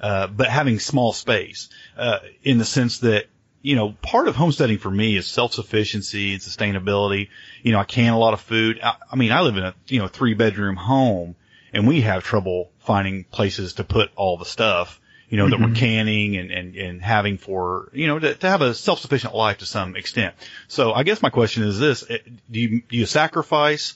uh, 0.01 0.27
but 0.27 0.47
having 0.47 0.79
small 0.79 1.13
space, 1.13 1.69
uh, 1.95 2.19
in 2.43 2.57
the 2.57 2.65
sense 2.65 2.99
that, 2.99 3.27
you 3.61 3.75
know, 3.75 3.95
part 4.01 4.27
of 4.27 4.35
homesteading 4.35 4.79
for 4.79 4.89
me 4.89 5.15
is 5.15 5.27
self-sufficiency 5.27 6.33
and 6.33 6.41
sustainability. 6.41 7.29
You 7.61 7.71
know, 7.71 7.79
I 7.79 7.83
can 7.83 8.11
a 8.11 8.17
lot 8.17 8.33
of 8.33 8.41
food. 8.41 8.79
I, 8.81 8.95
I 9.11 9.15
mean, 9.15 9.31
I 9.31 9.41
live 9.41 9.57
in 9.57 9.63
a, 9.63 9.75
you 9.87 9.99
know, 9.99 10.07
three 10.07 10.33
bedroom 10.33 10.75
home 10.75 11.35
and 11.71 11.87
we 11.87 12.01
have 12.01 12.23
trouble 12.23 12.71
finding 12.79 13.23
places 13.25 13.73
to 13.73 13.83
put 13.83 14.09
all 14.15 14.37
the 14.37 14.45
stuff, 14.45 14.99
you 15.29 15.37
know, 15.37 15.47
that 15.47 15.59
we're 15.59 15.75
canning 15.75 16.35
and, 16.37 16.49
and, 16.49 16.75
and 16.75 17.01
having 17.03 17.37
for, 17.37 17.89
you 17.93 18.07
know, 18.07 18.17
to, 18.17 18.33
to 18.33 18.49
have 18.49 18.61
a 18.61 18.73
self-sufficient 18.73 19.35
life 19.35 19.59
to 19.59 19.67
some 19.67 19.95
extent. 19.95 20.33
So 20.67 20.91
I 20.91 21.03
guess 21.03 21.21
my 21.21 21.29
question 21.29 21.61
is 21.61 21.77
this, 21.77 22.03
eh, 22.09 22.17
do 22.49 22.59
you, 22.59 22.81
do 22.81 22.97
you 22.97 23.05
sacrifice, 23.05 23.93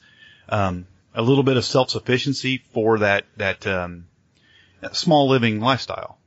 um, 0.47 0.85
a 1.15 1.23
little 1.23 1.43
bit 1.43 1.57
of 1.57 1.65
self-sufficiency 1.65 2.63
for 2.71 2.99
that, 2.99 3.25
that, 3.37 3.65
um, 3.65 4.05
small 4.93 5.29
living 5.29 5.59
lifestyle? 5.59 6.17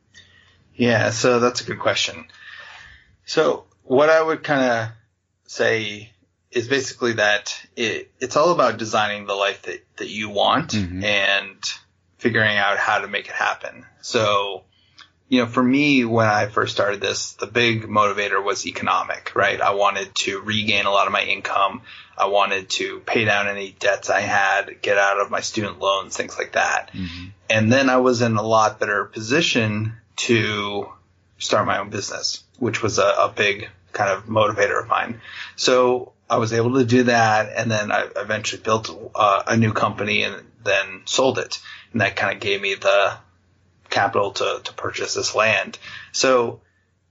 Yeah, 0.74 1.10
so 1.10 1.40
that's 1.40 1.60
a 1.60 1.64
good 1.64 1.80
question. 1.80 2.26
So 3.26 3.64
what 3.82 4.10
I 4.10 4.22
would 4.22 4.42
kind 4.42 4.62
of 4.62 4.88
say 5.46 6.12
is 6.50 6.68
basically 6.68 7.14
that 7.14 7.54
it, 7.76 8.10
it's 8.20 8.36
all 8.36 8.52
about 8.52 8.78
designing 8.78 9.26
the 9.26 9.34
life 9.34 9.62
that, 9.62 9.84
that 9.96 10.08
you 10.08 10.30
want 10.30 10.72
Mhm. 10.72 11.02
and 11.04 11.58
figuring 12.18 12.56
out 12.56 12.78
how 12.78 12.98
to 12.98 13.08
make 13.08 13.26
it 13.26 13.34
happen. 13.34 13.84
So, 14.00 14.64
you 15.28 15.40
know, 15.40 15.46
for 15.46 15.62
me, 15.62 16.04
when 16.04 16.26
I 16.26 16.46
first 16.46 16.74
started 16.74 17.00
this, 17.00 17.32
the 17.34 17.46
big 17.46 17.86
motivator 17.86 18.42
was 18.42 18.66
economic, 18.66 19.32
right? 19.34 19.60
I 19.60 19.74
wanted 19.74 20.14
to 20.16 20.40
regain 20.40 20.86
a 20.86 20.90
lot 20.90 21.06
of 21.06 21.12
my 21.12 21.22
income. 21.22 21.82
I 22.16 22.26
wanted 22.26 22.70
to 22.70 23.00
pay 23.00 23.24
down 23.24 23.46
any 23.46 23.72
debts 23.72 24.08
I 24.08 24.20
had, 24.20 24.80
get 24.80 24.96
out 24.96 25.20
of 25.20 25.30
my 25.30 25.40
student 25.40 25.80
loans, 25.80 26.16
things 26.16 26.38
like 26.38 26.52
that. 26.52 26.90
Mm-hmm. 26.92 27.26
And 27.50 27.70
then 27.70 27.90
I 27.90 27.98
was 27.98 28.22
in 28.22 28.36
a 28.36 28.42
lot 28.42 28.80
better 28.80 29.04
position 29.04 29.92
to 30.16 30.88
start 31.38 31.66
my 31.66 31.78
own 31.78 31.90
business, 31.90 32.42
which 32.58 32.82
was 32.82 32.98
a, 32.98 33.06
a 33.06 33.32
big 33.34 33.68
kind 33.92 34.10
of 34.10 34.26
motivator 34.26 34.80
of 34.80 34.88
mine. 34.88 35.20
So 35.56 36.12
I 36.28 36.38
was 36.38 36.52
able 36.52 36.74
to 36.74 36.84
do 36.84 37.04
that, 37.04 37.52
and 37.54 37.70
then 37.70 37.92
I 37.92 38.08
eventually 38.16 38.62
built 38.62 38.90
uh, 39.14 39.42
a 39.46 39.56
new 39.56 39.72
company 39.72 40.22
and 40.22 40.42
then 40.64 41.02
sold 41.04 41.38
it, 41.38 41.60
and 41.92 42.00
that 42.00 42.16
kind 42.16 42.34
of 42.34 42.40
gave 42.40 42.60
me 42.60 42.74
the 42.74 43.16
capital 43.90 44.32
to 44.32 44.60
to 44.64 44.72
purchase 44.74 45.14
this 45.14 45.34
land. 45.34 45.78
So, 46.12 46.60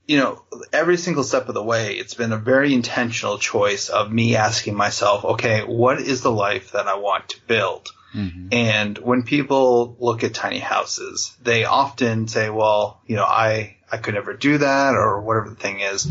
you 0.08 0.18
know, 0.18 0.44
every 0.72 0.98
single 0.98 1.24
step 1.24 1.48
of 1.50 1.54
the 1.54 1.64
way, 1.64 1.96
it's 1.96 2.14
been 2.14 2.32
a 2.32 2.38
very 2.38 2.74
intentional 2.74 3.38
choice 3.38 3.90
of 3.90 4.12
me 4.12 4.36
asking 4.36 4.76
myself, 4.76 5.26
okay, 5.26 5.64
what 5.64 6.00
is 6.00 6.22
the 6.22 6.32
life 6.32 6.72
that 6.72 6.88
I 6.88 6.96
want 6.96 7.30
to 7.30 7.42
build? 7.48 7.90
Mm-hmm. 8.16 8.48
And 8.52 8.98
when 8.98 9.24
people 9.24 9.98
look 10.00 10.24
at 10.24 10.34
tiny 10.34 10.60
houses, 10.60 11.36
they 11.42 11.66
often 11.66 12.28
say, 12.28 12.50
well, 12.50 13.02
you 13.06 13.18
know, 13.18 13.26
I, 13.26 13.78
I 13.92 13.98
could 13.98 14.14
never 14.14 14.34
do 14.34 14.60
that 14.60 14.96
or 14.96 15.22
whatever 15.22 15.50
the 15.50 15.56
thing 15.56 15.82
is. 15.82 16.10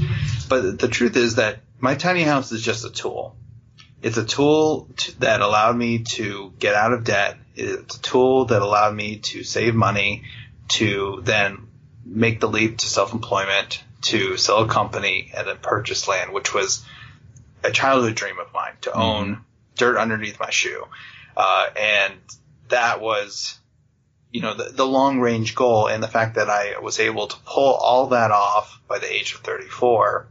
But 0.49 0.79
the 0.79 0.89
truth 0.89 1.17
is 1.17 1.37
that 1.37 1.61
my 1.79 1.95
tiny 1.95 2.23
house 2.23 2.53
is 2.53 2.63
just 2.63 2.85
a 2.85 2.91
tool. 2.91 3.37
It's 4.03 4.19
a 4.19 4.25
tool 4.25 4.89
to, 4.97 5.21
that 5.21 5.41
allowed 5.41 5.77
me 5.77 6.01
to 6.01 6.53
get 6.59 6.75
out 6.75 6.93
of 6.93 7.05
debt. 7.05 7.39
It's 7.55 7.97
a 7.97 8.03
tool 8.03 8.45
that 8.47 8.61
allowed 8.61 8.95
me 8.95 9.19
to 9.19 9.43
save 9.43 9.75
money 9.75 10.25
to 10.69 11.21
then 11.25 11.69
make 12.05 12.41
the 12.41 12.49
leap 12.49 12.79
to 12.79 12.87
self-employment, 12.87 13.83
to 14.03 14.37
sell 14.37 14.65
a 14.65 14.69
company 14.69 15.33
and 15.37 15.47
then 15.47 15.57
purchase 15.61 16.07
land, 16.07 16.33
which 16.33 16.55
was 16.55 16.85
a 17.65 17.71
childhood 17.71 18.15
dream 18.15 18.39
of 18.39 18.53
mine 18.53 18.75
to 18.83 18.91
mm-hmm. 18.91 19.01
own 19.01 19.45
dirt 19.77 19.97
underneath 19.97 20.39
my 20.39 20.51
shoe. 20.51 20.87
Uh, 21.37 21.69
and 21.77 22.15
that 22.69 23.01
was, 23.01 23.59
you 24.31 24.41
know, 24.41 24.55
the, 24.55 24.71
the 24.71 24.87
long 24.87 25.21
range 25.21 25.55
goal 25.55 25.89
and 25.89 26.03
the 26.03 26.09
fact 26.09 26.37
that 26.37 26.49
I 26.49 26.79
was 26.79 27.01
able 27.01 27.27
to 27.27 27.37
pull 27.45 27.75
all 27.75 28.09
that 28.09 28.31
off 28.31 28.81
by 28.89 28.99
the 28.99 29.13
age 29.13 29.35
of 29.35 29.41
34 29.41 30.29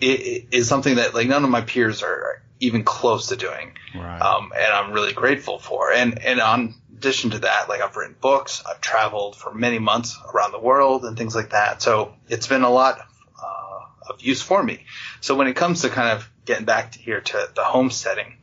it, 0.00 0.06
it 0.06 0.46
is 0.52 0.68
something 0.68 0.96
that 0.96 1.14
like 1.14 1.28
none 1.28 1.44
of 1.44 1.50
my 1.50 1.60
peers 1.62 2.02
are 2.02 2.42
even 2.60 2.84
close 2.84 3.28
to 3.28 3.36
doing. 3.36 3.72
Right. 3.94 4.20
Um, 4.20 4.52
and 4.54 4.72
I'm 4.72 4.92
really 4.92 5.12
grateful 5.12 5.58
for. 5.58 5.92
And, 5.92 6.18
and 6.24 6.40
on 6.40 6.74
addition 6.96 7.30
to 7.30 7.40
that, 7.40 7.68
like 7.68 7.80
I've 7.80 7.96
written 7.96 8.16
books, 8.20 8.62
I've 8.68 8.80
traveled 8.80 9.36
for 9.36 9.52
many 9.52 9.78
months 9.78 10.18
around 10.32 10.52
the 10.52 10.60
world 10.60 11.04
and 11.04 11.16
things 11.16 11.34
like 11.34 11.50
that. 11.50 11.82
So 11.82 12.14
it's 12.28 12.46
been 12.46 12.62
a 12.62 12.70
lot 12.70 12.98
uh, 12.98 14.10
of 14.10 14.20
use 14.20 14.42
for 14.42 14.62
me. 14.62 14.84
So 15.20 15.34
when 15.34 15.46
it 15.46 15.56
comes 15.56 15.82
to 15.82 15.88
kind 15.88 16.16
of 16.16 16.30
getting 16.44 16.64
back 16.64 16.92
to 16.92 16.98
here 16.98 17.20
to 17.20 17.48
the 17.54 17.64
homesteading, 17.64 18.38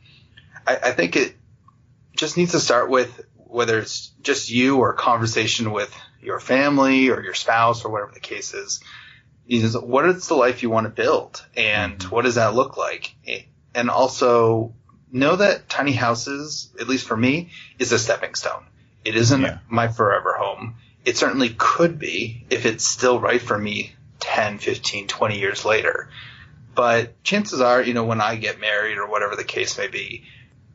I, 0.66 0.76
I 0.76 0.92
think 0.92 1.16
it 1.16 1.34
just 2.16 2.36
needs 2.36 2.52
to 2.52 2.60
start 2.60 2.90
with 2.90 3.24
whether 3.36 3.78
it's 3.78 4.12
just 4.22 4.50
you 4.50 4.78
or 4.78 4.92
a 4.92 4.96
conversation 4.96 5.72
with 5.72 5.94
your 6.20 6.40
family 6.40 7.10
or 7.10 7.22
your 7.22 7.34
spouse 7.34 7.84
or 7.84 7.90
whatever 7.90 8.12
the 8.12 8.20
case 8.20 8.54
is. 8.54 8.80
Is 9.48 9.76
what 9.76 10.06
is 10.06 10.28
the 10.28 10.34
life 10.34 10.62
you 10.62 10.70
want 10.70 10.84
to 10.84 10.90
build 10.90 11.44
and 11.56 11.98
mm-hmm. 11.98 12.14
what 12.14 12.24
does 12.24 12.36
that 12.36 12.54
look 12.54 12.76
like? 12.76 13.14
And 13.74 13.90
also 13.90 14.74
know 15.12 15.36
that 15.36 15.68
tiny 15.68 15.92
houses, 15.92 16.70
at 16.80 16.88
least 16.88 17.06
for 17.06 17.16
me, 17.16 17.50
is 17.78 17.92
a 17.92 17.98
stepping 17.98 18.34
stone. 18.34 18.64
It 19.04 19.14
isn't 19.14 19.42
yeah. 19.42 19.58
my 19.68 19.88
forever 19.88 20.34
home. 20.34 20.76
It 21.04 21.16
certainly 21.16 21.50
could 21.50 21.98
be 21.98 22.44
if 22.50 22.66
it's 22.66 22.84
still 22.84 23.20
right 23.20 23.40
for 23.40 23.58
me 23.58 23.92
10, 24.20 24.58
15, 24.58 25.08
20 25.08 25.38
years 25.38 25.64
later. 25.64 26.08
But 26.74 27.22
chances 27.22 27.60
are, 27.60 27.82
you 27.82 27.92
know, 27.92 28.04
when 28.04 28.20
I 28.20 28.36
get 28.36 28.60
married 28.60 28.98
or 28.98 29.08
whatever 29.08 29.36
the 29.36 29.44
case 29.44 29.76
may 29.76 29.88
be, 29.88 30.24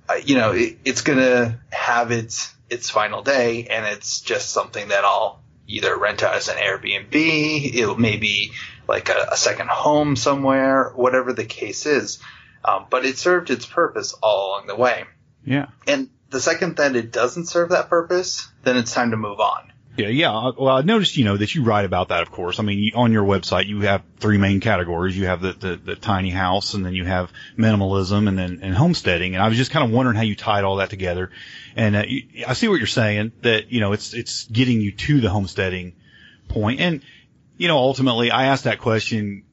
uh, 0.08 0.16
you 0.24 0.36
know, 0.36 0.52
it, 0.52 0.78
it's 0.86 1.02
going 1.02 1.20
to 1.20 1.58
have 1.72 2.12
its 2.12 2.54
its 2.70 2.90
final 2.90 3.22
day, 3.24 3.68
and 3.68 3.86
it's 3.86 4.20
just 4.20 4.52
something 4.52 4.90
that 4.90 5.06
I'll 5.06 5.40
either 5.68 5.96
rent 5.98 6.24
out 6.24 6.36
as 6.36 6.48
an 6.48 6.56
Airbnb, 6.56 7.14
it 7.14 8.00
may 8.00 8.18
be 8.18 8.52
like 8.88 9.10
a, 9.10 9.30
a 9.32 9.38
second 9.38 9.70
home 9.70 10.16
somewhere, 10.16 10.92
whatever 10.96 11.34
the 11.34 11.46
case 11.46 11.86
is. 11.86 12.20
Um, 12.64 12.86
but 12.90 13.06
it 13.06 13.18
served 13.18 13.50
its 13.50 13.66
purpose 13.66 14.14
all 14.22 14.50
along 14.50 14.68
the 14.68 14.76
way. 14.76 15.06
Yeah. 15.46 15.68
And 15.88 16.10
the 16.30 16.42
second 16.42 16.78
that 16.78 16.96
it 16.96 17.12
doesn't 17.12 17.46
serve 17.46 17.70
that 17.70 17.90
purpose, 17.90 18.48
then 18.64 18.78
it's 18.78 18.94
time 18.94 19.12
to 19.12 19.18
move 19.18 19.40
on. 19.40 19.72
Yeah, 19.98 20.10
yeah. 20.10 20.52
Well, 20.56 20.78
I 20.78 20.82
noticed, 20.82 21.18
you 21.18 21.26
know, 21.26 21.38
that 21.38 21.56
you 21.56 21.64
write 21.64 21.86
about 21.86 22.10
that, 22.10 22.22
of 22.22 22.30
course. 22.30 22.60
I 22.60 22.64
mean, 22.64 22.78
you, 22.78 22.92
on 22.94 23.12
your 23.12 23.24
website, 23.24 23.66
you 23.66 23.82
have 23.82 24.04
three 24.20 24.38
main 24.38 24.60
categories. 24.60 25.18
You 25.18 25.26
have 25.26 25.42
the, 25.42 25.54
the, 25.54 25.76
the 25.76 25.96
tiny 25.96 26.30
house, 26.30 26.76
and 26.76 26.86
then 26.86 26.94
you 26.94 27.04
have 27.06 27.32
minimalism, 27.58 28.28
and 28.28 28.38
then 28.38 28.60
and 28.62 28.76
homesteading. 28.76 29.34
And 29.34 29.44
I 29.44 29.48
was 29.48 29.58
just 29.58 29.72
kind 29.72 29.84
of 29.84 29.92
wondering 29.92 30.16
how 30.16 30.22
you 30.22 30.36
tied 30.36 30.64
all 30.64 30.76
that 30.76 30.92
together. 30.92 31.32
And 31.76 31.96
uh, 31.96 32.04
you, 32.08 32.46
I 32.48 32.54
see 32.54 32.68
what 32.68 32.76
you're 32.76 32.86
saying 32.86 33.32
that 33.42 33.72
you 33.72 33.80
know 33.80 33.94
it's 33.94 34.14
it's 34.14 34.46
getting 34.46 34.82
you 34.82 34.92
to 34.92 35.20
the 35.20 35.32
homesteading 35.32 35.96
point. 36.48 36.80
And 36.80 37.02
you 37.58 37.68
know, 37.68 37.78
ultimately, 37.78 38.30
I 38.30 38.48
asked 38.48 38.66
that 38.66 38.78
question 38.78 39.46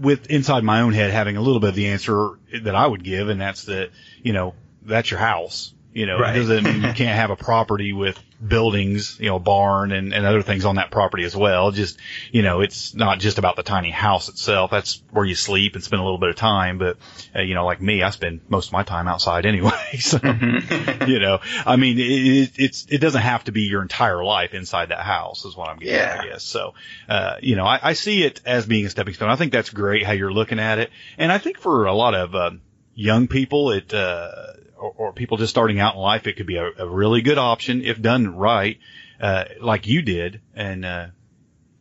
with 0.00 0.30
inside 0.30 0.64
my 0.64 0.80
own 0.80 0.92
head 0.92 1.10
having 1.10 1.36
a 1.36 1.40
little 1.40 1.60
bit 1.60 1.70
of 1.70 1.74
the 1.74 1.88
answer 1.88 2.38
that 2.62 2.74
I 2.74 2.86
would 2.86 3.04
give, 3.04 3.28
and 3.28 3.40
that's 3.40 3.64
that 3.64 3.90
you 4.22 4.32
know 4.32 4.54
that's 4.82 5.10
your 5.10 5.20
house. 5.20 5.74
You 5.92 6.06
know, 6.06 6.20
right. 6.20 6.36
it 6.36 6.38
doesn't 6.38 6.64
mean 6.64 6.82
you 6.82 6.92
can't 6.94 7.18
have 7.18 7.30
a 7.30 7.36
property 7.36 7.92
with 7.92 8.16
buildings, 8.46 9.18
you 9.18 9.26
know, 9.26 9.40
barn 9.40 9.90
and, 9.90 10.14
and 10.14 10.24
other 10.24 10.40
things 10.40 10.64
on 10.64 10.76
that 10.76 10.92
property 10.92 11.24
as 11.24 11.34
well. 11.34 11.72
Just, 11.72 11.98
you 12.30 12.42
know, 12.42 12.60
it's 12.60 12.94
not 12.94 13.18
just 13.18 13.38
about 13.38 13.56
the 13.56 13.64
tiny 13.64 13.90
house 13.90 14.28
itself. 14.28 14.70
That's 14.70 15.02
where 15.10 15.24
you 15.24 15.34
sleep 15.34 15.74
and 15.74 15.82
spend 15.82 16.00
a 16.00 16.04
little 16.04 16.18
bit 16.18 16.30
of 16.30 16.36
time. 16.36 16.78
But, 16.78 16.96
uh, 17.34 17.40
you 17.40 17.54
know, 17.54 17.66
like 17.66 17.82
me, 17.82 18.02
I 18.02 18.10
spend 18.10 18.40
most 18.48 18.68
of 18.68 18.72
my 18.72 18.84
time 18.84 19.08
outside 19.08 19.46
anyway. 19.46 19.70
So, 20.00 20.18
mm-hmm. 20.18 21.10
you 21.10 21.18
know, 21.18 21.40
I 21.66 21.76
mean, 21.76 21.98
it, 21.98 22.52
it's, 22.56 22.86
it 22.88 22.98
doesn't 22.98 23.20
have 23.20 23.44
to 23.44 23.52
be 23.52 23.62
your 23.62 23.82
entire 23.82 24.24
life 24.24 24.54
inside 24.54 24.90
that 24.90 25.00
house 25.00 25.44
is 25.44 25.56
what 25.56 25.68
I'm 25.68 25.78
getting 25.78 25.94
yeah. 25.94 26.00
at, 26.00 26.20
I 26.20 26.28
guess. 26.28 26.44
So, 26.44 26.74
uh, 27.08 27.36
you 27.40 27.56
know, 27.56 27.64
I, 27.64 27.80
I 27.82 27.92
see 27.92 28.22
it 28.22 28.40
as 28.46 28.66
being 28.66 28.86
a 28.86 28.90
stepping 28.90 29.14
stone. 29.14 29.28
I 29.28 29.36
think 29.36 29.52
that's 29.52 29.70
great 29.70 30.04
how 30.04 30.12
you're 30.12 30.32
looking 30.32 30.58
at 30.58 30.78
it. 30.78 30.90
And 31.18 31.30
I 31.30 31.38
think 31.38 31.58
for 31.58 31.86
a 31.86 31.92
lot 31.92 32.14
of, 32.14 32.34
uh, 32.34 32.52
young 32.94 33.28
people, 33.28 33.72
it, 33.72 33.92
uh, 33.92 34.54
or, 34.80 34.94
or 34.96 35.12
people 35.12 35.36
just 35.36 35.50
starting 35.50 35.78
out 35.78 35.94
in 35.94 36.00
life, 36.00 36.26
it 36.26 36.36
could 36.36 36.46
be 36.46 36.56
a, 36.56 36.70
a 36.78 36.88
really 36.88 37.22
good 37.22 37.38
option 37.38 37.82
if 37.82 38.00
done 38.00 38.36
right, 38.36 38.78
uh, 39.20 39.44
like 39.60 39.86
you 39.86 40.02
did, 40.02 40.40
and 40.54 40.84
uh, 40.84 41.06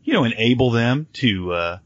you 0.04 0.14
know, 0.14 0.26
enable 0.26 0.72
them 0.72 1.08
to 1.14 1.54
uh, 1.54 1.78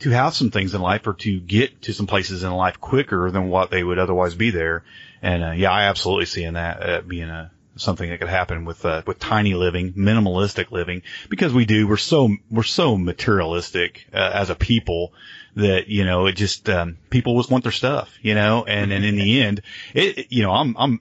to 0.00 0.10
have 0.10 0.34
some 0.34 0.50
things 0.50 0.74
in 0.74 0.80
life 0.80 1.06
or 1.06 1.14
to 1.14 1.40
get 1.40 1.82
to 1.82 1.92
some 1.92 2.06
places 2.06 2.42
in 2.42 2.52
life 2.52 2.80
quicker 2.80 3.30
than 3.30 3.48
what 3.48 3.70
they 3.70 3.82
would 3.82 3.98
otherwise 3.98 4.34
be 4.34 4.50
there. 4.50 4.84
And 5.22 5.44
uh, 5.44 5.50
yeah, 5.50 5.70
I 5.70 5.84
absolutely 5.84 6.26
see 6.26 6.44
in 6.44 6.54
that 6.54 6.82
uh, 6.82 7.00
being 7.02 7.28
a 7.28 7.50
something 7.76 8.08
that 8.08 8.20
could 8.20 8.28
happen 8.28 8.64
with 8.64 8.84
uh, 8.84 9.02
with 9.06 9.18
tiny 9.18 9.54
living, 9.54 9.92
minimalistic 9.92 10.70
living, 10.70 11.02
because 11.28 11.52
we 11.52 11.64
do 11.64 11.86
we're 11.86 11.96
so 11.96 12.30
we're 12.50 12.62
so 12.62 12.96
materialistic 12.96 14.06
uh, 14.12 14.30
as 14.34 14.50
a 14.50 14.54
people 14.54 15.12
that 15.56 15.88
you 15.88 16.04
know 16.04 16.26
it 16.26 16.32
just 16.32 16.68
um, 16.68 16.98
people 17.10 17.36
just 17.38 17.50
want 17.50 17.64
their 17.64 17.72
stuff, 17.72 18.12
you 18.22 18.34
know, 18.34 18.64
and 18.64 18.92
and 18.92 19.04
in 19.04 19.16
the 19.16 19.42
end, 19.42 19.62
it 19.94 20.30
you 20.30 20.42
know 20.42 20.52
I'm 20.52 20.76
I'm 20.76 21.00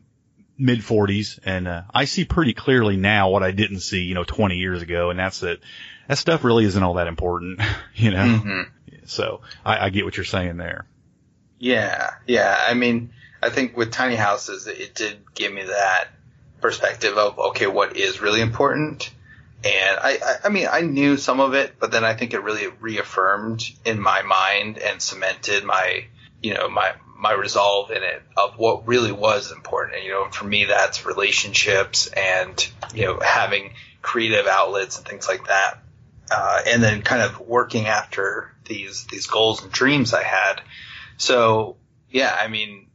mid 0.58 0.80
40s 0.80 1.40
and 1.46 1.70
uh, 1.70 1.84
I 1.94 2.04
see 2.04 2.26
pretty 2.26 2.54
clearly 2.54 2.98
now 2.98 3.30
what 3.30 3.44
I 3.44 3.52
didn't 3.52 3.80
see 3.80 4.02
you 4.02 4.16
know 4.16 4.24
20 4.24 4.58
years 4.58 4.82
ago, 4.82 5.10
and 5.10 5.20
that's 5.20 5.40
that 5.40 5.60
that 6.08 6.18
stuff 6.18 6.44
really 6.44 6.66
isn't 6.66 6.82
all 6.82 6.96
that 6.96 7.08
important, 7.08 7.62
you 7.96 8.12
know. 8.12 8.26
Mm-hmm. 8.26 8.62
So 9.06 9.42
I, 9.66 9.86
I 9.86 9.90
get 9.90 10.06
what 10.06 10.18
you're 10.18 10.24
saying 10.24 10.58
there. 10.58 10.86
Yeah, 11.58 12.12
yeah. 12.26 12.58
I 12.68 12.74
mean, 12.74 13.12
I 13.42 13.50
think 13.50 13.76
with 13.76 13.92
tiny 13.92 14.16
houses, 14.16 14.68
it 14.68 14.96
did 14.96 15.20
give 15.34 15.52
me 15.52 15.64
that 15.64 16.08
perspective 16.62 17.18
of 17.18 17.40
okay, 17.40 17.68
what 17.68 17.98
is 17.98 18.22
really 18.22 18.42
important 18.42 19.12
and 19.64 20.00
I, 20.00 20.20
I, 20.24 20.36
I 20.46 20.50
mean, 20.50 20.68
I 20.72 20.82
knew 20.82 21.18
some 21.18 21.42
of 21.42 21.54
it, 21.54 21.76
but 21.80 21.92
then 21.92 22.06
I 22.06 22.14
think 22.14 22.34
it 22.34 22.44
really 22.44 22.68
reaffirmed 22.80 23.70
in 23.84 24.00
my 24.00 24.22
mind 24.22 24.78
and 24.78 25.02
cemented 25.02 25.66
my, 25.66 26.06
you 26.42 26.54
know, 26.54 26.70
my, 26.70 26.94
my 27.18 27.34
resolve 27.34 27.92
in 27.92 28.02
it 28.02 28.22
of 28.38 28.54
what 28.58 28.88
really 28.88 29.12
was 29.12 29.52
important. 29.52 29.98
And, 29.98 30.06
you 30.06 30.12
know, 30.12 30.30
for 30.30 30.46
me, 30.46 30.66
that's 30.66 31.06
relationships 31.06 32.08
and, 32.08 32.72
you 32.94 33.06
know, 33.06 33.20
having 33.20 33.74
creative 34.02 34.48
outlets 34.48 34.98
and 34.98 35.06
things 35.06 35.28
like 35.28 35.48
that. 35.48 35.80
Uh, 36.32 36.62
and 36.66 36.82
then 36.82 37.02
kind 37.02 37.22
of 37.22 37.42
working 37.42 37.88
after 37.88 38.54
these, 38.64 39.08
these 39.08 39.28
goals 39.28 39.62
and 39.62 39.72
dreams 39.72 40.14
I 40.14 40.24
had. 40.24 40.62
So 41.18 41.76
yeah, 42.10 42.34
I 42.40 42.48
mean, 42.48 42.88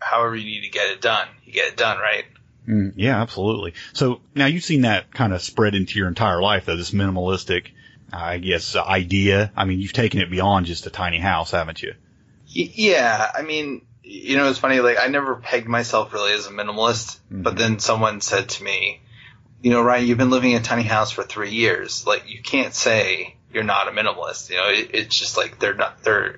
however 0.00 0.34
you 0.34 0.46
need 0.46 0.62
to 0.62 0.70
get 0.70 0.90
it 0.90 1.00
done, 1.00 1.28
you 1.44 1.52
get 1.52 1.68
it 1.68 1.76
done, 1.76 1.98
right? 1.98 2.24
Mm, 2.70 2.92
yeah, 2.96 3.20
absolutely. 3.20 3.74
So 3.92 4.20
now 4.34 4.46
you've 4.46 4.64
seen 4.64 4.82
that 4.82 5.12
kind 5.12 5.32
of 5.32 5.42
spread 5.42 5.74
into 5.74 5.98
your 5.98 6.08
entire 6.08 6.40
life, 6.40 6.66
though, 6.66 6.76
this 6.76 6.92
minimalistic, 6.92 7.68
I 8.12 8.38
guess, 8.38 8.76
idea. 8.76 9.50
I 9.56 9.64
mean, 9.64 9.80
you've 9.80 9.92
taken 9.92 10.20
it 10.20 10.30
beyond 10.30 10.66
just 10.66 10.86
a 10.86 10.90
tiny 10.90 11.18
house, 11.18 11.50
haven't 11.50 11.82
you? 11.82 11.94
Yeah. 12.46 13.30
I 13.34 13.42
mean, 13.42 13.82
you 14.02 14.36
know, 14.36 14.48
it's 14.48 14.58
funny, 14.58 14.80
like, 14.80 14.98
I 15.00 15.08
never 15.08 15.36
pegged 15.36 15.68
myself 15.68 16.12
really 16.12 16.32
as 16.32 16.46
a 16.46 16.50
minimalist, 16.50 17.18
mm-hmm. 17.18 17.42
but 17.42 17.56
then 17.56 17.78
someone 17.80 18.20
said 18.20 18.48
to 18.50 18.64
me, 18.64 19.00
you 19.62 19.70
know, 19.70 19.82
Ryan, 19.82 20.06
you've 20.06 20.18
been 20.18 20.30
living 20.30 20.52
in 20.52 20.60
a 20.60 20.64
tiny 20.64 20.84
house 20.84 21.10
for 21.10 21.22
three 21.22 21.50
years. 21.50 22.06
Like, 22.06 22.24
you 22.28 22.40
can't 22.40 22.74
say 22.74 23.36
you're 23.52 23.64
not 23.64 23.88
a 23.88 23.90
minimalist. 23.90 24.50
You 24.50 24.56
know, 24.56 24.68
it, 24.68 24.90
it's 24.94 25.18
just 25.18 25.36
like 25.36 25.58
they're 25.58 25.74
not 25.74 26.02
they're 26.02 26.36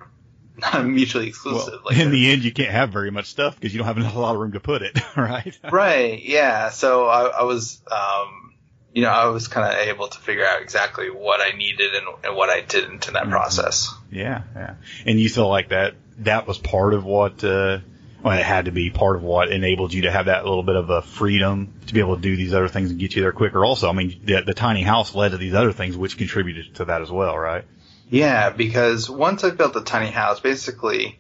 not 0.63 0.87
mutually 0.87 1.29
exclusive. 1.29 1.75
Well, 1.85 1.93
like 1.93 1.99
in 1.99 2.11
the 2.11 2.31
end, 2.31 2.45
you 2.45 2.53
can't 2.53 2.71
have 2.71 2.91
very 2.91 3.11
much 3.11 3.27
stuff 3.27 3.55
because 3.57 3.75
you 3.75 3.79
don't 3.83 3.87
have 3.87 3.99
a 4.15 4.19
lot 4.19 4.35
of 4.35 4.41
room 4.41 4.53
to 4.53 4.61
put 4.61 4.83
it, 4.83 4.99
right? 5.17 5.59
right, 5.71 6.23
yeah. 6.23 6.71
So 6.71 7.07
I, 7.07 7.27
I 7.27 7.43
was, 7.43 7.81
um, 7.91 8.55
you 8.95 9.03
know, 9.03 9.11
I 9.11 9.27
was 9.27 9.49
kind 9.49 9.67
of 9.73 9.89
able 9.89 10.09
to 10.09 10.19
figure 10.19 10.47
out 10.47 10.63
exactly 10.63 11.11
what 11.11 11.41
I 11.41 11.57
needed 11.57 11.95
and, 11.95 12.07
and 12.25 12.37
what 12.37 12.49
I 12.51 12.61
didn't 12.61 13.09
in 13.09 13.15
that 13.15 13.25
Mhm. 13.25 13.31
process. 13.31 13.93
Yeah, 14.11 14.43
yeah. 14.55 14.75
And 15.07 15.19
you 15.21 15.29
feel 15.29 15.49
like 15.49 15.71
that 15.71 15.95
that 16.19 16.47
was 16.47 16.59
part 16.59 16.95
of 16.95 17.05
what 17.05 17.43
uh 17.43 17.79
well, 18.23 18.39
it 18.39 18.45
had 18.45 18.67
to 18.67 18.71
be 18.71 18.89
part 18.91 19.17
of 19.17 19.25
what 19.25 19.51
enabled 19.51 19.93
you 19.93 20.03
to 20.03 20.11
have 20.13 20.27
that 20.27 20.45
little 20.45 20.63
bit 20.63 20.77
of 20.77 20.91
a 20.91 21.03
freedom 21.03 21.73
to 21.89 21.95
be 21.95 21.99
able 21.99 22.15
to 22.15 22.23
do 22.23 22.37
these 22.37 22.55
other 22.55 22.69
things 22.69 22.91
and 22.91 23.01
get 23.01 23.17
you 23.17 23.23
there 23.23 23.33
quicker. 23.33 23.65
Also, 23.65 23.89
I 23.89 23.93
mean, 23.93 24.21
the, 24.23 24.43
the 24.47 24.55
tiny 24.55 24.83
house 24.83 25.13
led 25.17 25.31
to 25.33 25.39
these 25.39 25.55
other 25.55 25.73
things, 25.73 25.97
which 25.97 26.17
contributed 26.17 26.73
to 26.77 26.85
that 26.85 27.03
as 27.03 27.11
well, 27.11 27.37
right? 27.37 27.65
Yeah, 28.13 28.51
because 28.51 29.09
once 29.09 29.43
I 29.43 29.49
built 29.49 29.73
the 29.73 29.81
tiny 29.81 30.11
house, 30.11 30.39
basically 30.39 31.19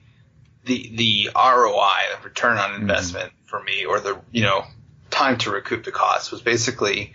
the 0.66 0.92
the 0.94 1.30
ROI, 1.34 2.18
the 2.18 2.28
return 2.28 2.58
on 2.58 2.78
investment 2.78 3.32
for 3.46 3.62
me, 3.62 3.86
or 3.86 3.98
the 3.98 4.20
you 4.30 4.42
know 4.42 4.64
time 5.08 5.38
to 5.38 5.50
recoup 5.50 5.84
the 5.84 5.90
cost, 5.90 6.30
was 6.30 6.42
basically 6.42 7.14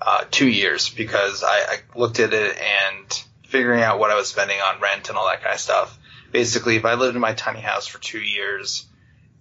uh, 0.00 0.22
two 0.30 0.48
years 0.48 0.90
because 0.90 1.42
I, 1.42 1.48
I 1.48 1.78
looked 1.96 2.20
at 2.20 2.32
it 2.32 2.56
and 2.56 3.24
figuring 3.48 3.82
out 3.82 3.98
what 3.98 4.12
I 4.12 4.14
was 4.14 4.28
spending 4.28 4.58
on 4.60 4.80
rent 4.80 5.08
and 5.08 5.18
all 5.18 5.26
that 5.26 5.42
kind 5.42 5.54
of 5.54 5.60
stuff. 5.60 5.98
Basically, 6.30 6.76
if 6.76 6.84
I 6.84 6.94
lived 6.94 7.16
in 7.16 7.20
my 7.20 7.34
tiny 7.34 7.60
house 7.60 7.88
for 7.88 8.00
two 8.00 8.20
years, 8.20 8.86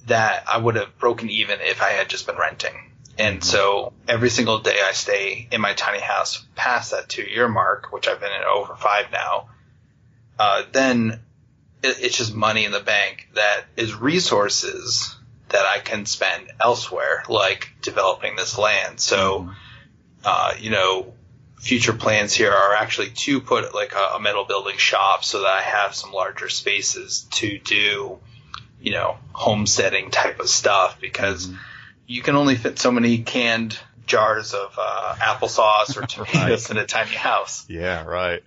that 0.08 0.46
I 0.48 0.58
would 0.58 0.78
have 0.78 0.98
broken 0.98 1.30
even 1.30 1.60
if 1.62 1.84
I 1.84 1.90
had 1.90 2.10
just 2.10 2.26
been 2.26 2.38
renting. 2.38 2.92
And 3.20 3.44
so 3.44 3.94
every 4.08 4.32
single 4.32 4.62
day 4.62 4.80
I 4.84 4.94
stay 4.94 5.48
in 5.52 5.62
my 5.62 5.74
tiny 5.74 6.02
house 6.02 6.44
past 6.56 6.90
that 6.90 7.08
two 7.08 7.22
year 7.22 7.48
mark, 7.48 7.94
which 7.94 8.08
I've 8.08 8.20
been 8.20 8.34
in 8.34 8.44
over 8.44 8.76
five 8.76 9.12
now, 9.12 9.50
uh, 10.40 10.64
then 10.72 11.20
it, 11.84 11.98
it's 12.02 12.18
just 12.18 12.34
money 12.34 12.66
in 12.66 12.72
the 12.72 12.80
bank 12.80 13.30
that 13.34 13.66
is 13.76 13.94
resources 13.94 15.16
that 15.50 15.66
I 15.66 15.80
can 15.80 16.06
spend 16.06 16.52
elsewhere, 16.62 17.24
like 17.30 17.72
developing 17.82 18.36
this 18.36 18.58
land. 18.58 19.00
So, 19.00 19.52
uh, 20.24 20.54
you 20.60 20.72
know, 20.72 21.14
future 21.58 21.94
plans 21.94 22.34
here 22.34 22.52
are 22.52 22.74
actually 22.74 23.10
to 23.12 23.42
put 23.42 23.74
like 23.74 23.94
a, 23.94 24.16
a 24.16 24.20
metal 24.20 24.46
building 24.46 24.78
shop 24.78 25.24
so 25.24 25.42
that 25.42 25.48
I 25.48 25.62
have 25.62 25.96
some 25.96 26.12
larger 26.12 26.50
spaces 26.50 27.28
to 27.34 27.60
do, 27.60 28.20
you 28.82 28.92
know, 28.92 29.18
homesteading 29.34 30.12
type 30.12 30.40
of 30.40 30.50
stuff 30.50 31.00
because 31.00 31.50
you 32.08 32.22
can 32.22 32.36
only 32.36 32.56
fit 32.56 32.80
so 32.80 32.92
many 32.92 33.20
canned 33.20 33.78
jars 34.06 34.54
of 34.54 34.76
uh, 34.78 35.16
applesauce 35.20 35.98
or 35.98 36.02
tomatoes 36.08 36.70
in 36.70 36.78
a 36.78 36.86
tiny 36.86 37.16
house. 37.16 37.66
Yeah, 37.70 38.04
right. 38.04 38.44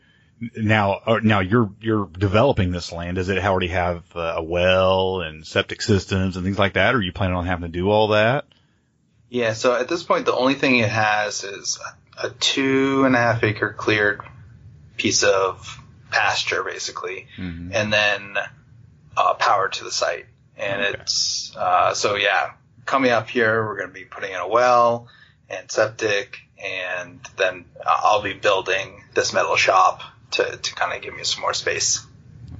Now, 0.56 1.00
uh, 1.04 1.20
now 1.22 1.40
you're 1.40 1.70
you're 1.80 2.06
developing 2.06 2.70
this 2.70 2.92
land. 2.92 3.16
Does 3.16 3.28
it 3.28 3.38
already 3.38 3.68
have 3.68 4.04
uh, 4.14 4.34
a 4.36 4.42
well 4.42 5.20
and 5.20 5.46
septic 5.46 5.82
systems 5.82 6.36
and 6.36 6.44
things 6.44 6.58
like 6.58 6.74
that, 6.74 6.94
or 6.94 6.98
are 6.98 7.02
you 7.02 7.12
planning 7.12 7.36
on 7.36 7.46
having 7.46 7.70
to 7.70 7.78
do 7.78 7.90
all 7.90 8.08
that? 8.08 8.44
Yeah, 9.30 9.52
so 9.52 9.74
at 9.74 9.88
this 9.88 10.02
point, 10.04 10.24
the 10.26 10.34
only 10.34 10.54
thing 10.54 10.76
it 10.78 10.88
has 10.88 11.44
is 11.44 11.78
a 12.22 12.30
two 12.30 13.04
and 13.04 13.14
a 13.14 13.18
half 13.18 13.42
acre 13.42 13.72
cleared 13.72 14.20
piece 14.96 15.22
of 15.22 15.78
pasture, 16.10 16.62
basically, 16.62 17.26
Mm-hmm. 17.36 17.72
and 17.74 17.92
then 17.92 18.36
uh, 19.16 19.34
power 19.34 19.68
to 19.68 19.84
the 19.84 19.90
site. 19.92 20.26
And 20.56 20.82
Okay. 20.82 21.00
it's 21.00 21.54
uh, 21.56 21.94
so 21.94 22.14
yeah, 22.14 22.52
coming 22.86 23.10
up 23.10 23.28
here, 23.28 23.64
we're 23.66 23.76
going 23.76 23.88
to 23.88 23.94
be 23.94 24.04
putting 24.04 24.32
in 24.32 24.38
a 24.38 24.48
well 24.48 25.08
and 25.50 25.70
septic, 25.70 26.38
and 26.64 27.20
then 27.36 27.64
I'll 27.84 28.22
be 28.22 28.34
building 28.34 29.02
this 29.14 29.32
metal 29.32 29.56
shop 29.56 30.00
to 30.32 30.56
to 30.56 30.74
kind 30.74 30.94
of 30.94 31.02
give 31.02 31.14
me 31.14 31.24
some 31.24 31.42
more 31.42 31.54
space. 31.54 32.04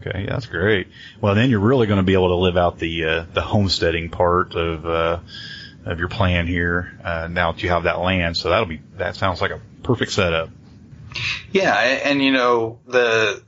Okay, 0.01 0.25
yeah, 0.25 0.31
that's 0.31 0.47
great. 0.47 0.89
Well, 1.21 1.35
then 1.35 1.51
you're 1.51 1.61
really 1.61 1.87
going 1.87 1.99
to 1.99 2.05
be 2.05 2.13
able 2.13 2.29
to 2.29 2.37
live 2.37 2.57
out 2.57 2.79
the 2.79 3.05
uh, 3.05 3.27
the 3.33 3.43
homesteading 3.43 4.11
part 4.11 4.55
of 4.55 4.87
uh, 4.87 5.21
of 5.85 5.99
your 5.99 6.09
plan 6.09 6.47
here. 6.47 6.99
Uh, 7.03 7.29
now 7.29 7.53
that 7.53 7.63
you 7.63 7.71
have 7.71 7.85
that 7.85 7.99
land, 7.99 8.37
so 8.37 8.51
that'll 8.51 8.67
be 8.67 8.81
that 8.97 9.17
sounds 9.17 9.41
like 9.41 9.51
a 9.51 9.61
perfect 9.83 10.13
setup. 10.13 10.51
Yeah, 11.53 11.75
and, 11.75 12.03
and 12.03 12.23
you 12.23 12.33
know 12.33 12.79
the 12.87 13.43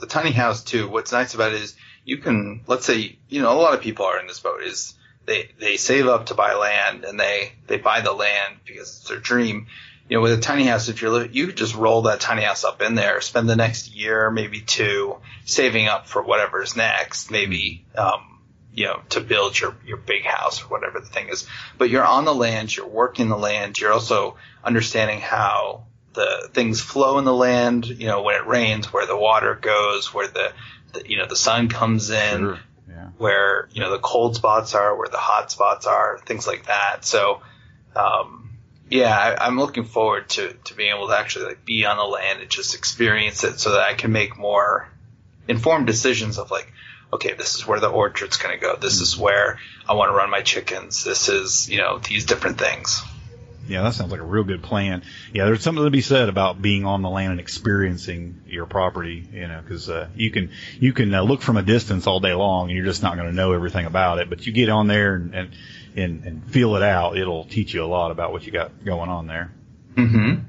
the 0.00 0.06
tiny 0.06 0.30
house 0.30 0.62
too. 0.62 0.88
What's 0.88 1.12
nice 1.12 1.34
about 1.34 1.52
it 1.52 1.62
is 1.62 1.74
you 2.04 2.18
can 2.18 2.62
let's 2.66 2.86
say 2.86 3.18
you 3.28 3.42
know 3.42 3.52
a 3.52 3.58
lot 3.60 3.74
of 3.74 3.80
people 3.80 4.06
are 4.06 4.20
in 4.20 4.26
this 4.26 4.40
boat 4.40 4.62
is 4.62 4.94
they 5.26 5.50
they 5.58 5.76
save 5.76 6.06
up 6.06 6.26
to 6.26 6.34
buy 6.34 6.54
land 6.54 7.04
and 7.04 7.18
they 7.18 7.52
they 7.66 7.78
buy 7.78 8.00
the 8.00 8.12
land 8.12 8.56
because 8.64 9.00
it's 9.00 9.08
their 9.08 9.18
dream. 9.18 9.66
You 10.08 10.16
know, 10.16 10.22
with 10.22 10.32
a 10.32 10.40
tiny 10.40 10.64
house, 10.64 10.88
if 10.88 11.02
you're 11.02 11.26
you 11.26 11.48
could 11.48 11.56
just 11.56 11.74
roll 11.74 12.02
that 12.02 12.20
tiny 12.20 12.42
house 12.42 12.62
up 12.62 12.80
in 12.80 12.94
there, 12.94 13.20
spend 13.20 13.48
the 13.48 13.56
next 13.56 13.92
year, 13.92 14.30
maybe 14.30 14.60
two, 14.60 15.16
saving 15.44 15.88
up 15.88 16.06
for 16.06 16.22
whatever's 16.22 16.76
next, 16.76 17.30
maybe, 17.30 17.84
um, 17.96 18.40
you 18.72 18.84
know, 18.84 19.00
to 19.10 19.20
build 19.20 19.58
your, 19.58 19.74
your 19.84 19.96
big 19.96 20.24
house 20.24 20.62
or 20.62 20.66
whatever 20.66 21.00
the 21.00 21.06
thing 21.06 21.28
is. 21.28 21.48
But 21.76 21.90
you're 21.90 22.04
on 22.04 22.24
the 22.24 22.34
land, 22.34 22.76
you're 22.76 22.86
working 22.86 23.28
the 23.28 23.36
land, 23.38 23.78
you're 23.78 23.92
also 23.92 24.36
understanding 24.62 25.18
how 25.20 25.86
the 26.14 26.48
things 26.52 26.80
flow 26.80 27.18
in 27.18 27.24
the 27.24 27.34
land, 27.34 27.86
you 27.86 28.06
know, 28.06 28.22
when 28.22 28.36
it 28.36 28.46
rains, 28.46 28.92
where 28.92 29.06
the 29.06 29.16
water 29.16 29.54
goes, 29.54 30.14
where 30.14 30.28
the, 30.28 30.52
the 30.92 31.10
you 31.10 31.18
know, 31.18 31.26
the 31.26 31.36
sun 31.36 31.68
comes 31.68 32.10
in, 32.10 32.38
Sure. 32.38 32.60
Yeah. 32.88 33.08
where, 33.18 33.68
you 33.72 33.80
know, 33.80 33.90
the 33.90 33.98
cold 33.98 34.36
spots 34.36 34.74
are, 34.74 34.96
where 34.96 35.08
the 35.08 35.18
hot 35.18 35.50
spots 35.50 35.86
are, 35.86 36.20
things 36.24 36.46
like 36.46 36.66
that. 36.66 37.04
So, 37.04 37.42
um, 37.96 38.45
yeah, 38.88 39.16
I, 39.16 39.46
I'm 39.46 39.58
looking 39.58 39.84
forward 39.84 40.28
to, 40.30 40.52
to 40.52 40.74
being 40.74 40.94
able 40.94 41.08
to 41.08 41.18
actually 41.18 41.46
like 41.46 41.64
be 41.64 41.84
on 41.84 41.96
the 41.96 42.04
land 42.04 42.40
and 42.40 42.50
just 42.50 42.74
experience 42.74 43.44
it 43.44 43.58
so 43.58 43.72
that 43.72 43.80
I 43.80 43.94
can 43.94 44.12
make 44.12 44.38
more 44.38 44.88
informed 45.48 45.86
decisions 45.86 46.38
of 46.38 46.50
like, 46.50 46.72
okay, 47.12 47.34
this 47.34 47.54
is 47.56 47.66
where 47.66 47.80
the 47.80 47.88
orchard's 47.88 48.36
going 48.36 48.54
to 48.54 48.60
go. 48.60 48.76
This 48.76 49.00
is 49.00 49.16
where 49.16 49.58
I 49.88 49.94
want 49.94 50.10
to 50.10 50.14
run 50.14 50.30
my 50.30 50.42
chickens. 50.42 51.04
This 51.04 51.28
is, 51.28 51.68
you 51.68 51.78
know, 51.78 51.98
these 51.98 52.26
different 52.26 52.58
things. 52.58 53.02
Yeah, 53.68 53.82
that 53.82 53.94
sounds 53.94 54.12
like 54.12 54.20
a 54.20 54.24
real 54.24 54.44
good 54.44 54.62
plan. 54.62 55.02
Yeah, 55.32 55.46
there's 55.46 55.62
something 55.62 55.84
to 55.84 55.90
be 55.90 56.00
said 56.00 56.28
about 56.28 56.62
being 56.62 56.84
on 56.84 57.02
the 57.02 57.10
land 57.10 57.32
and 57.32 57.40
experiencing 57.40 58.42
your 58.46 58.66
property, 58.66 59.26
you 59.32 59.48
know, 59.48 59.60
because 59.60 59.90
uh, 59.90 60.08
you 60.14 60.30
can 60.30 60.50
you 60.78 60.92
can 60.92 61.12
uh, 61.12 61.22
look 61.22 61.42
from 61.42 61.56
a 61.56 61.62
distance 61.62 62.06
all 62.06 62.20
day 62.20 62.32
long 62.32 62.68
and 62.68 62.76
you're 62.76 62.86
just 62.86 63.02
not 63.02 63.16
going 63.16 63.28
to 63.28 63.34
know 63.34 63.52
everything 63.52 63.86
about 63.86 64.18
it. 64.18 64.30
But 64.30 64.46
you 64.46 64.52
get 64.52 64.68
on 64.68 64.86
there 64.86 65.16
and, 65.16 65.34
and 65.34 65.50
and 65.96 66.24
and 66.24 66.50
feel 66.50 66.76
it 66.76 66.82
out, 66.82 67.16
it'll 67.16 67.44
teach 67.44 67.74
you 67.74 67.84
a 67.84 67.86
lot 67.86 68.10
about 68.10 68.32
what 68.32 68.46
you 68.46 68.52
got 68.52 68.84
going 68.84 69.10
on 69.10 69.26
there. 69.26 69.52
Mm-hmm. 69.94 70.42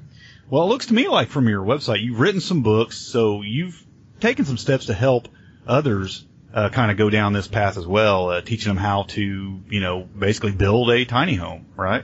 Well, 0.49 0.63
it 0.63 0.67
looks 0.67 0.88
to 0.88 0.93
me 0.93 1.07
like 1.07 1.29
from 1.29 1.47
your 1.49 1.63
website 1.63 2.01
you've 2.01 2.19
written 2.19 2.41
some 2.41 2.63
books, 2.63 2.97
so 2.97 3.41
you've 3.41 3.81
taken 4.19 4.45
some 4.45 4.57
steps 4.57 4.86
to 4.86 4.93
help 4.93 5.27
others 5.65 6.25
uh, 6.53 6.69
kind 6.69 6.91
of 6.91 6.97
go 6.97 7.10
down 7.10 7.33
this 7.33 7.47
path 7.47 7.77
as 7.77 7.86
well, 7.86 8.29
uh, 8.29 8.41
teaching 8.41 8.69
them 8.69 8.77
how 8.77 9.03
to, 9.03 9.62
you 9.69 9.79
know, 9.79 10.03
basically 10.03 10.53
build 10.53 10.89
a 10.89 11.05
tiny 11.05 11.36
home, 11.36 11.65
right? 11.75 12.03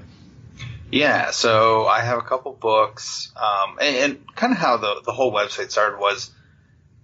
Yeah, 0.92 1.32
so 1.32 1.88
I 1.88 2.02
have 2.02 2.20
a 2.20 2.22
couple 2.22 2.54
books, 2.54 3.32
um, 3.36 3.80
and, 3.82 3.96
and 3.96 4.36
kind 4.36 4.54
of 4.54 4.60
how 4.60 4.78
the 4.78 5.02
the 5.06 5.12
whole 5.12 5.34
website 5.34 5.72
started 5.72 6.00
was 6.00 6.30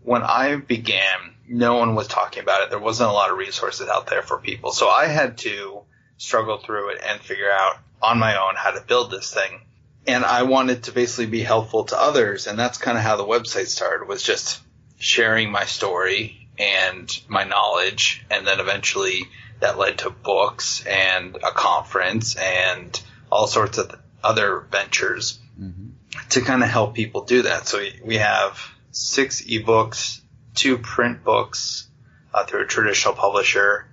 when 0.04 0.22
I 0.22 0.58
began, 0.58 1.36
no 1.48 1.78
one 1.78 1.96
was 1.96 2.08
talking 2.08 2.44
about 2.44 2.64
it. 2.64 2.70
There 2.70 2.80
wasn't 2.80 3.10
a 3.10 3.14
lot 3.14 3.32
of 3.32 3.38
resources 3.38 3.90
out 3.90 4.08
there 4.08 4.22
for 4.22 4.38
people, 4.38 4.72
so 4.72 4.88
I 4.90 5.08
had 5.08 5.40
to 5.40 5.82
struggle 6.20 6.60
through 6.60 6.90
it 6.90 7.02
and 7.04 7.20
figure 7.22 7.50
out 7.52 7.78
on 8.02 8.20
my 8.20 8.36
own 8.38 8.54
how 8.56 8.72
to 8.72 8.82
build 8.82 9.10
this 9.10 9.34
thing. 9.34 9.62
And 10.06 10.24
I 10.24 10.44
wanted 10.44 10.84
to 10.84 10.92
basically 10.92 11.26
be 11.26 11.42
helpful 11.42 11.86
to 11.86 12.00
others, 12.00 12.46
and 12.48 12.58
that's 12.60 12.78
kind 12.78 12.98
of 12.98 13.04
how 13.04 13.16
the 13.18 13.26
website 13.26 13.68
started. 13.68 14.08
Was 14.08 14.22
just 14.24 14.60
sharing 15.00 15.52
my 15.52 15.66
story 15.66 16.48
and 16.58 17.10
my 17.28 17.44
knowledge, 17.46 18.24
and 18.30 18.46
then 18.46 18.60
eventually 18.60 19.24
that 19.60 19.78
led 19.78 20.00
to 20.00 20.10
books 20.10 20.86
and 20.86 21.36
a 21.38 21.52
conference 21.52 22.36
and 22.36 23.02
all 23.32 23.48
sorts 23.48 23.78
of 23.78 23.96
other 24.24 24.60
ventures 24.72 25.40
to 26.30 26.42
kind 26.42 26.64
of 26.64 26.70
help 26.70 26.96
people 26.96 27.24
do 27.26 27.42
that. 27.44 27.68
So 27.68 27.80
we- 27.80 28.00
we 28.04 28.16
have 28.18 28.60
six 28.92 29.42
ebooks, 29.42 30.22
two 30.56 30.78
print 30.78 31.24
books 31.24 31.88
uh, 32.34 32.46
through 32.46 32.64
a 32.64 32.68
traditional 32.68 33.14
publisher, 33.16 33.86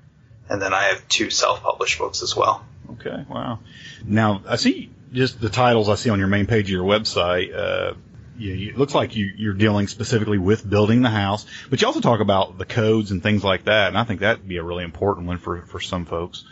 and 0.49 0.61
then 0.61 0.73
I 0.73 0.85
have 0.85 1.07
two 1.09 1.31
self-published 1.31 1.99
books 1.99 2.23
as 2.23 2.37
well. 2.37 2.65
Okay, 2.93 3.25
wow. 3.29 3.61
Now 4.05 4.43
I 4.49 4.57
see 4.57 4.91
just 5.13 5.41
the 5.41 5.49
titles 5.49 5.89
I 5.89 5.95
see 5.95 6.11
on 6.11 6.19
your 6.19 6.29
main 6.29 6.47
page 6.47 6.67
of 6.67 6.71
your 6.71 6.85
website. 6.85 7.55
Uh, 7.55 7.95
you, 8.39 8.71
it 8.71 8.79
looks 8.79 8.95
like 8.95 9.17
you, 9.17 9.33
you're 9.37 9.55
dealing 9.55 9.89
specifically 9.89 10.39
with 10.39 10.69
building 10.69 11.03
the 11.03 11.11
house, 11.11 11.47
but 11.71 11.81
you 11.81 11.87
also 11.87 12.01
talk 12.01 12.21
about 12.21 12.59
the 12.59 12.67
codes 12.67 13.11
and 13.11 13.23
things 13.23 13.43
like 13.43 13.65
that, 13.65 13.89
and 13.89 13.99
I 13.99 14.05
think 14.05 14.21
that'd 14.21 14.47
be 14.47 14.59
a 14.59 14.63
really 14.63 14.85
important 14.85 15.27
one 15.27 15.39
for 15.39 15.63
for 15.63 15.81
some 15.81 16.05
folks. 16.05 16.45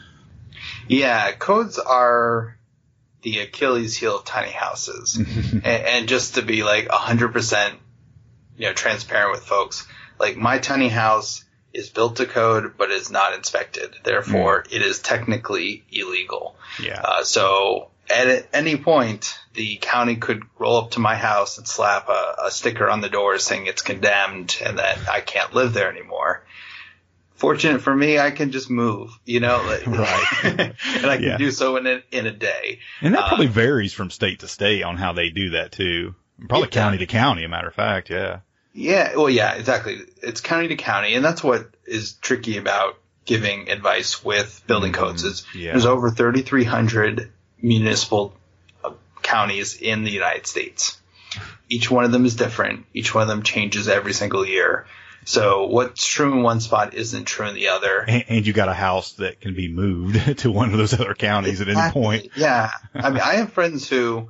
Yeah, 0.89 1.33
codes 1.33 1.79
are 1.79 2.57
the 3.23 3.41
Achilles 3.41 3.97
heel 3.97 4.19
of 4.19 4.25
tiny 4.25 4.53
houses. 4.53 5.17
and, 5.53 5.67
and 5.67 6.09
just 6.09 6.37
to 6.37 6.43
be 6.43 6.63
like 6.63 6.89
100% 6.89 7.73
you 8.57 8.67
know 8.67 8.73
transparent 8.73 9.33
with 9.33 9.43
folks, 9.43 9.87
like 10.19 10.37
my 10.37 10.59
tiny 10.59 10.89
house 10.89 11.44
is 11.75 11.91
built 11.91 12.17
to 12.17 12.25
code 12.27 12.75
but 12.79 12.91
is 12.91 13.11
not 13.11 13.35
inspected. 13.35 13.95
Therefore, 14.05 14.65
it 14.71 14.81
is 14.81 15.01
technically 15.01 15.85
illegal. 15.93 16.57
Yeah. 16.83 17.01
Uh, 17.03 17.25
so 17.25 17.91
at 18.09 18.47
any 18.53 18.77
point, 18.77 19.35
the 19.55 19.77
county 19.81 20.17
could 20.17 20.43
roll 20.59 20.77
up 20.77 20.93
to 20.93 21.01
my 21.01 21.17
house 21.17 21.59
and 21.59 21.67
slap 21.67 22.09
a, 22.09 22.35
a 22.47 22.51
sticker 22.51 22.89
on 22.89 23.01
the 23.01 23.09
door 23.09 23.39
saying 23.39 23.67
it's 23.67 23.83
condemned 23.83 24.57
and 24.65 24.79
that 24.79 24.99
I 25.11 25.21
can't 25.21 25.53
live 25.55 25.73
there 25.75 25.91
anymore. 25.91 26.45
Fortunate 27.37 27.81
for 27.83 27.95
me, 27.95 28.19
I 28.19 28.31
can 28.31 28.53
just 28.53 28.71
move, 28.71 29.11
you 29.25 29.41
know, 29.41 29.57
like- 29.67 29.87
Right. 29.87 30.27
and 30.45 31.07
I 31.07 31.17
can 31.17 31.23
Yeah. 31.25 31.37
do 31.39 31.51
so 31.51 31.77
in 31.77 31.87
a, 31.87 32.03
in 32.13 32.27
a 32.27 32.33
day. 32.33 32.79
And 33.01 33.15
that 33.15 33.27
probably 33.29 33.49
Uh, 33.49 33.51
varies 33.51 33.93
from 33.93 34.11
state 34.11 34.41
to 34.41 34.49
state 34.49 34.83
on 34.83 34.97
how 34.97 35.13
they 35.13 35.31
do 35.31 35.51
that 35.51 35.73
too. 35.73 36.15
Probably 36.49 36.69
county 36.69 36.99
to 36.99 37.07
county, 37.07 37.45
a 37.45 37.49
matter 37.49 37.69
of 37.69 37.75
fact. 37.75 38.11
Yeah. 38.11 38.41
Yeah, 38.75 39.15
well, 39.17 39.31
yeah, 39.31 39.53
exactly. 39.55 40.01
It's 40.23 40.41
county 40.41 40.69
to 40.69 40.77
county, 40.77 41.15
and 41.15 41.25
that's 41.25 41.43
what 41.45 41.69
is 41.87 42.15
tricky 42.15 42.59
about 42.59 42.99
giving 43.25 43.71
advice 43.71 44.25
with 44.25 44.63
building 44.67 44.93
Mhm. 44.93 44.97
codes. 44.97 45.23
Is 45.25 45.47
Yeah. 45.55 45.73
there's 45.73 45.87
over 45.87 46.11
3,300 46.11 47.31
municipal 47.63 48.37
uh, 48.83 48.91
counties 49.23 49.75
in 49.75 50.05
the 50.05 50.11
United 50.11 50.47
States. 50.47 50.99
Each 51.69 51.91
one 51.91 52.05
of 52.05 52.13
them 52.13 52.27
is 52.27 52.35
different. 52.35 52.85
Each 52.93 53.15
one 53.15 53.23
of 53.23 53.29
them 53.29 53.43
changes 53.43 53.89
every 53.89 54.13
single 54.13 54.45
year. 54.47 54.87
So 55.25 55.67
what's 55.67 56.07
true 56.07 56.33
in 56.33 56.43
one 56.43 56.61
spot 56.61 56.93
isn't 56.93 57.25
true 57.25 57.47
in 57.49 57.55
the 57.55 57.69
other. 57.69 58.01
And, 58.07 58.25
and 58.29 58.47
you 58.47 58.53
got 58.53 58.69
a 58.69 58.75
house 58.75 59.13
that 59.15 59.41
can 59.41 59.55
be 59.55 59.69
moved 59.69 60.39
to 60.41 60.51
one 60.51 60.71
of 60.73 60.77
those 60.79 60.93
other 60.93 61.15
counties 61.15 61.63
at 61.63 61.69
any 61.69 61.91
point. 61.93 62.29
Yeah. 62.37 62.71
I 62.95 63.09
mean, 63.11 63.21
I 63.23 63.37
have 63.37 63.53
friends 63.55 63.89
who, 63.89 64.29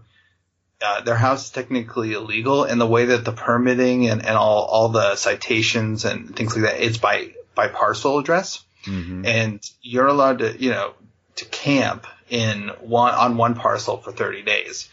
uh, 0.82 1.00
their 1.02 1.16
house 1.16 1.46
is 1.46 1.50
technically 1.50 2.12
illegal 2.12 2.64
and 2.64 2.80
the 2.80 2.86
way 2.86 3.06
that 3.06 3.24
the 3.24 3.32
permitting 3.32 4.08
and, 4.08 4.24
and 4.24 4.36
all, 4.36 4.64
all 4.64 4.88
the 4.88 5.16
citations 5.16 6.04
and 6.04 6.34
things 6.34 6.54
like 6.54 6.64
that, 6.64 6.80
it's 6.80 6.98
by, 6.98 7.34
by 7.54 7.68
parcel 7.68 8.18
address. 8.18 8.64
hmm 8.84 9.24
And 9.24 9.60
you're 9.82 10.06
allowed 10.06 10.40
to, 10.40 10.60
you 10.60 10.70
know, 10.70 10.94
to 11.36 11.44
camp 11.46 12.06
in 12.28 12.68
one, 12.80 13.14
on 13.14 13.36
one 13.36 13.54
parcel 13.54 13.96
for 13.98 14.12
30 14.12 14.42
days. 14.42 14.88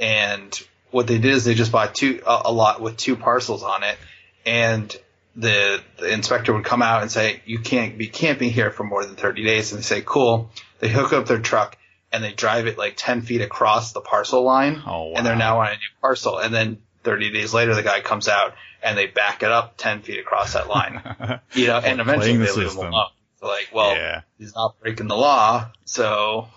And 0.00 0.58
what 0.90 1.06
they 1.06 1.18
did 1.18 1.32
is 1.32 1.44
they 1.44 1.54
just 1.54 1.72
bought 1.72 1.94
two, 1.94 2.22
a, 2.26 2.42
a 2.46 2.52
lot 2.52 2.80
with 2.80 2.96
two 2.96 3.16
parcels 3.16 3.62
on 3.62 3.82
it. 3.82 3.96
And 4.44 4.94
the, 5.36 5.80
the 5.98 6.12
inspector 6.12 6.52
would 6.54 6.64
come 6.64 6.82
out 6.82 7.02
and 7.02 7.10
say, 7.10 7.42
you 7.44 7.58
can't 7.58 7.98
be 7.98 8.08
camping 8.08 8.50
here 8.50 8.70
for 8.70 8.84
more 8.84 9.04
than 9.04 9.16
30 9.16 9.44
days. 9.44 9.72
And 9.72 9.78
they 9.78 9.84
say, 9.84 10.02
cool. 10.04 10.50
They 10.78 10.88
hook 10.88 11.12
up 11.12 11.26
their 11.26 11.38
truck 11.38 11.76
and 12.16 12.24
they 12.24 12.32
drive 12.32 12.66
it 12.66 12.78
like 12.78 12.94
10 12.96 13.20
feet 13.22 13.42
across 13.42 13.92
the 13.92 14.00
parcel 14.00 14.42
line. 14.42 14.82
Oh, 14.86 15.12
And 15.14 15.24
they're 15.26 15.36
now 15.36 15.60
on 15.60 15.66
a 15.68 15.70
new 15.72 15.92
parcel. 16.00 16.38
And 16.38 16.52
then 16.54 16.78
30 17.04 17.30
days 17.30 17.52
later, 17.52 17.74
the 17.74 17.82
guy 17.82 18.00
comes 18.00 18.26
out 18.26 18.54
and 18.82 18.96
they 18.96 19.06
back 19.06 19.42
it 19.42 19.50
up 19.52 19.76
10 19.76 20.02
feet 20.02 20.18
across 20.18 20.54
that 20.54 20.68
line. 20.68 21.00
You 21.54 21.66
know, 21.68 21.78
and 21.78 22.00
eventually 22.00 22.32
the 22.36 22.44
they 22.44 22.52
leave 22.52 22.70
system. 22.70 22.86
alone. 22.88 23.10
So 23.40 23.46
like, 23.48 23.68
well, 23.72 23.94
yeah. 23.94 24.22
he's 24.38 24.54
not 24.54 24.80
breaking 24.80 25.08
the 25.08 25.16
law, 25.16 25.70
so 25.84 26.48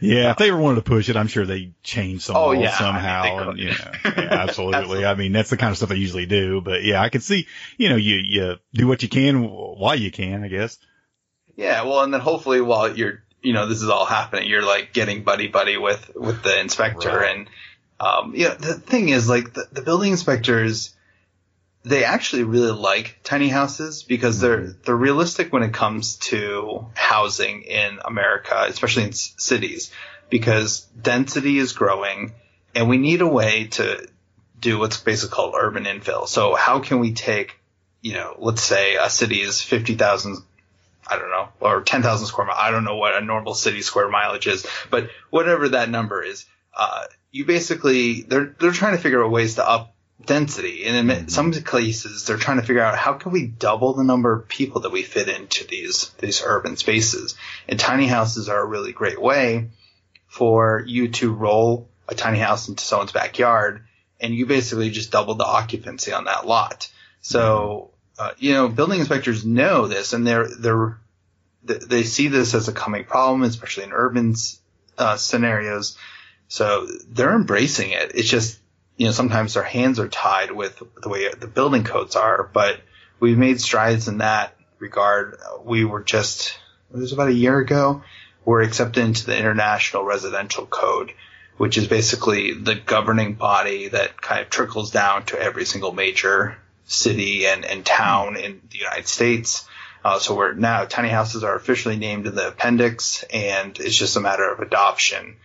Yeah, 0.00 0.30
if 0.30 0.36
they 0.36 0.48
ever 0.50 0.58
wanted 0.58 0.76
to 0.76 0.82
push 0.82 1.08
it, 1.08 1.16
I'm 1.16 1.26
sure 1.28 1.44
they 1.44 1.72
change 1.82 2.22
some 2.22 2.36
Oh, 2.36 2.52
yeah, 2.52 2.58
I 2.60 2.62
mean, 2.62 2.72
somehow. 2.78 3.48
and, 3.50 3.58
you 3.58 3.68
know, 3.70 3.74
yeah, 4.04 4.10
absolutely. 4.30 4.74
Absolutely. 4.76 5.06
I 5.06 5.14
mean, 5.14 5.32
that's 5.32 5.50
the 5.50 5.56
kind 5.56 5.70
of 5.72 5.76
stuff 5.76 5.88
they 5.88 5.96
usually 5.96 6.26
do. 6.26 6.60
But 6.60 6.84
yeah, 6.84 7.00
I 7.02 7.08
can 7.08 7.20
see, 7.20 7.46
you 7.78 7.88
know, 7.88 7.96
you, 7.96 8.16
you 8.16 8.56
do 8.72 8.86
what 8.86 9.02
you 9.02 9.08
can 9.08 9.42
while 9.48 9.96
you 9.96 10.10
can, 10.12 10.44
I 10.44 10.48
guess. 10.48 10.78
yeah. 11.56 11.82
Well, 11.82 12.02
and 12.02 12.12
then 12.14 12.20
hopefully 12.20 12.60
while 12.60 12.96
you're, 12.96 13.23
you 13.44 13.52
know, 13.52 13.66
this 13.66 13.82
is 13.82 13.88
all 13.88 14.06
happening, 14.06 14.48
you're 14.48 14.64
like 14.66 14.92
getting 14.92 15.22
buddy 15.22 15.48
buddy 15.48 15.76
with 15.76 16.10
with 16.16 16.42
the 16.42 16.58
inspector, 16.60 17.08
Right. 17.10 17.36
and 17.36 17.48
um, 18.00 18.34
you 18.34 18.48
know, 18.48 18.54
the 18.54 18.74
thing 18.74 19.08
is 19.10 19.28
like 19.28 19.52
the, 19.54 19.68
the 19.70 19.82
building 19.82 20.10
inspectors, 20.10 20.94
they 21.84 22.04
actually 22.04 22.44
really 22.44 22.72
like 22.72 23.20
tiny 23.22 23.48
houses 23.48 24.02
because 24.02 24.40
they're 24.40 24.68
they're 24.84 24.96
realistic 24.96 25.52
when 25.52 25.62
it 25.62 25.72
comes 25.72 26.16
to 26.16 26.86
housing 26.94 27.62
in 27.62 27.98
America, 28.04 28.64
especially 28.68 29.04
in 29.04 29.10
s- 29.10 29.34
cities, 29.36 29.92
because 30.30 30.80
density 31.00 31.58
is 31.58 31.72
growing, 31.72 32.32
and 32.74 32.88
we 32.88 32.96
need 32.96 33.20
a 33.20 33.28
way 33.28 33.66
to 33.72 34.08
do 34.58 34.78
what's 34.78 34.96
basically 34.96 35.34
called 35.34 35.54
urban 35.56 35.84
infill. 35.84 36.26
So 36.26 36.54
how 36.54 36.80
can 36.80 36.98
we 37.00 37.12
take, 37.12 37.60
you 38.00 38.14
know, 38.14 38.34
let's 38.38 38.62
say 38.62 38.96
a 38.96 39.10
city 39.10 39.40
is 39.42 39.60
fifty 39.60 39.94
thousand 39.94 40.38
I 41.06 41.18
don't 41.18 41.30
know, 41.30 41.48
or 41.60 41.82
10,000 41.82 42.26
square 42.26 42.46
mile. 42.46 42.56
I 42.58 42.70
don't 42.70 42.84
know 42.84 42.96
what 42.96 43.14
a 43.14 43.24
normal 43.24 43.54
city 43.54 43.82
square 43.82 44.08
mileage 44.08 44.46
is, 44.46 44.66
but 44.90 45.10
whatever 45.30 45.70
that 45.70 45.90
number 45.90 46.22
is, 46.22 46.46
uh, 46.76 47.04
you 47.30 47.44
basically, 47.44 48.22
they're, 48.22 48.54
they're 48.58 48.72
trying 48.72 48.96
to 48.96 49.02
figure 49.02 49.22
out 49.24 49.30
ways 49.30 49.56
to 49.56 49.68
up 49.68 49.94
density. 50.24 50.84
And 50.84 51.10
in 51.10 51.28
some 51.28 51.52
cases, 51.52 52.24
they're 52.24 52.36
trying 52.36 52.58
to 52.58 52.66
figure 52.66 52.82
out 52.82 52.96
how 52.96 53.14
can 53.14 53.32
we 53.32 53.46
double 53.46 53.94
the 53.94 54.04
number 54.04 54.32
of 54.32 54.48
people 54.48 54.82
that 54.82 54.92
we 54.92 55.02
fit 55.02 55.28
into 55.28 55.66
these, 55.66 56.10
these 56.18 56.42
urban 56.44 56.76
spaces. 56.76 57.34
And 57.68 57.78
tiny 57.78 58.06
houses 58.06 58.48
are 58.48 58.60
a 58.60 58.66
really 58.66 58.92
great 58.92 59.20
way 59.20 59.70
for 60.26 60.82
you 60.86 61.08
to 61.08 61.32
roll 61.32 61.88
a 62.08 62.14
tiny 62.14 62.38
house 62.38 62.68
into 62.68 62.84
someone's 62.84 63.12
backyard 63.12 63.84
and 64.20 64.34
you 64.34 64.46
basically 64.46 64.90
just 64.90 65.10
double 65.10 65.34
the 65.34 65.44
occupancy 65.44 66.12
on 66.12 66.24
that 66.24 66.46
lot. 66.46 66.90
So, 67.20 67.90
uh, 68.18 68.32
you 68.38 68.52
know, 68.52 68.68
building 68.68 69.00
inspectors 69.00 69.44
know 69.44 69.86
this 69.86 70.12
and 70.12 70.26
they're, 70.26 70.48
they're, 70.48 70.98
they 71.62 72.02
see 72.02 72.28
this 72.28 72.54
as 72.54 72.68
a 72.68 72.72
coming 72.72 73.04
problem, 73.04 73.42
especially 73.42 73.84
in 73.84 73.92
urban 73.92 74.34
uh, 74.98 75.16
scenarios. 75.16 75.96
So 76.48 76.86
they're 77.08 77.34
embracing 77.34 77.90
it. 77.90 78.12
It's 78.14 78.28
just, 78.28 78.58
you 78.96 79.06
know, 79.06 79.12
sometimes 79.12 79.54
their 79.54 79.62
hands 79.62 79.98
are 79.98 80.08
tied 80.08 80.52
with 80.52 80.82
the 81.02 81.08
way 81.08 81.28
the 81.32 81.46
building 81.46 81.82
codes 81.82 82.16
are, 82.16 82.48
but 82.52 82.80
we've 83.18 83.38
made 83.38 83.60
strides 83.60 84.08
in 84.08 84.18
that 84.18 84.54
regard. 84.78 85.38
We 85.64 85.84
were 85.84 86.02
just, 86.02 86.58
it 86.92 86.98
was 86.98 87.12
about 87.12 87.28
a 87.28 87.32
year 87.32 87.58
ago, 87.58 88.02
we're 88.44 88.62
accepted 88.62 89.02
into 89.02 89.26
the 89.26 89.36
International 89.36 90.04
Residential 90.04 90.66
Code, 90.66 91.12
which 91.56 91.78
is 91.78 91.88
basically 91.88 92.52
the 92.52 92.74
governing 92.74 93.34
body 93.34 93.88
that 93.88 94.20
kind 94.20 94.42
of 94.42 94.50
trickles 94.50 94.90
down 94.90 95.24
to 95.26 95.40
every 95.40 95.64
single 95.64 95.92
major 95.92 96.58
city 96.86 97.46
and, 97.46 97.64
and 97.64 97.84
town 97.84 98.36
in 98.36 98.60
the 98.70 98.78
United 98.78 99.08
States. 99.08 99.66
Uh, 100.04 100.18
so 100.18 100.34
we're 100.34 100.52
now 100.52 100.84
tiny 100.84 101.08
houses 101.08 101.44
are 101.44 101.56
officially 101.56 101.96
named 101.96 102.26
in 102.26 102.34
the 102.34 102.48
appendix, 102.48 103.24
and 103.32 103.78
it's 103.78 103.96
just 103.96 104.16
a 104.16 104.20
matter 104.20 104.48
of 104.50 104.60
adoption 104.60 105.36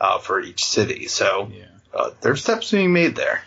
uh, 0.00 0.18
for 0.18 0.40
each 0.40 0.64
city. 0.64 1.06
So 1.06 1.50
Yeah. 1.54 1.64
uh, 1.94 2.10
there's 2.20 2.42
steps 2.42 2.70
being 2.70 2.92
made 2.92 3.14
there. 3.14 3.42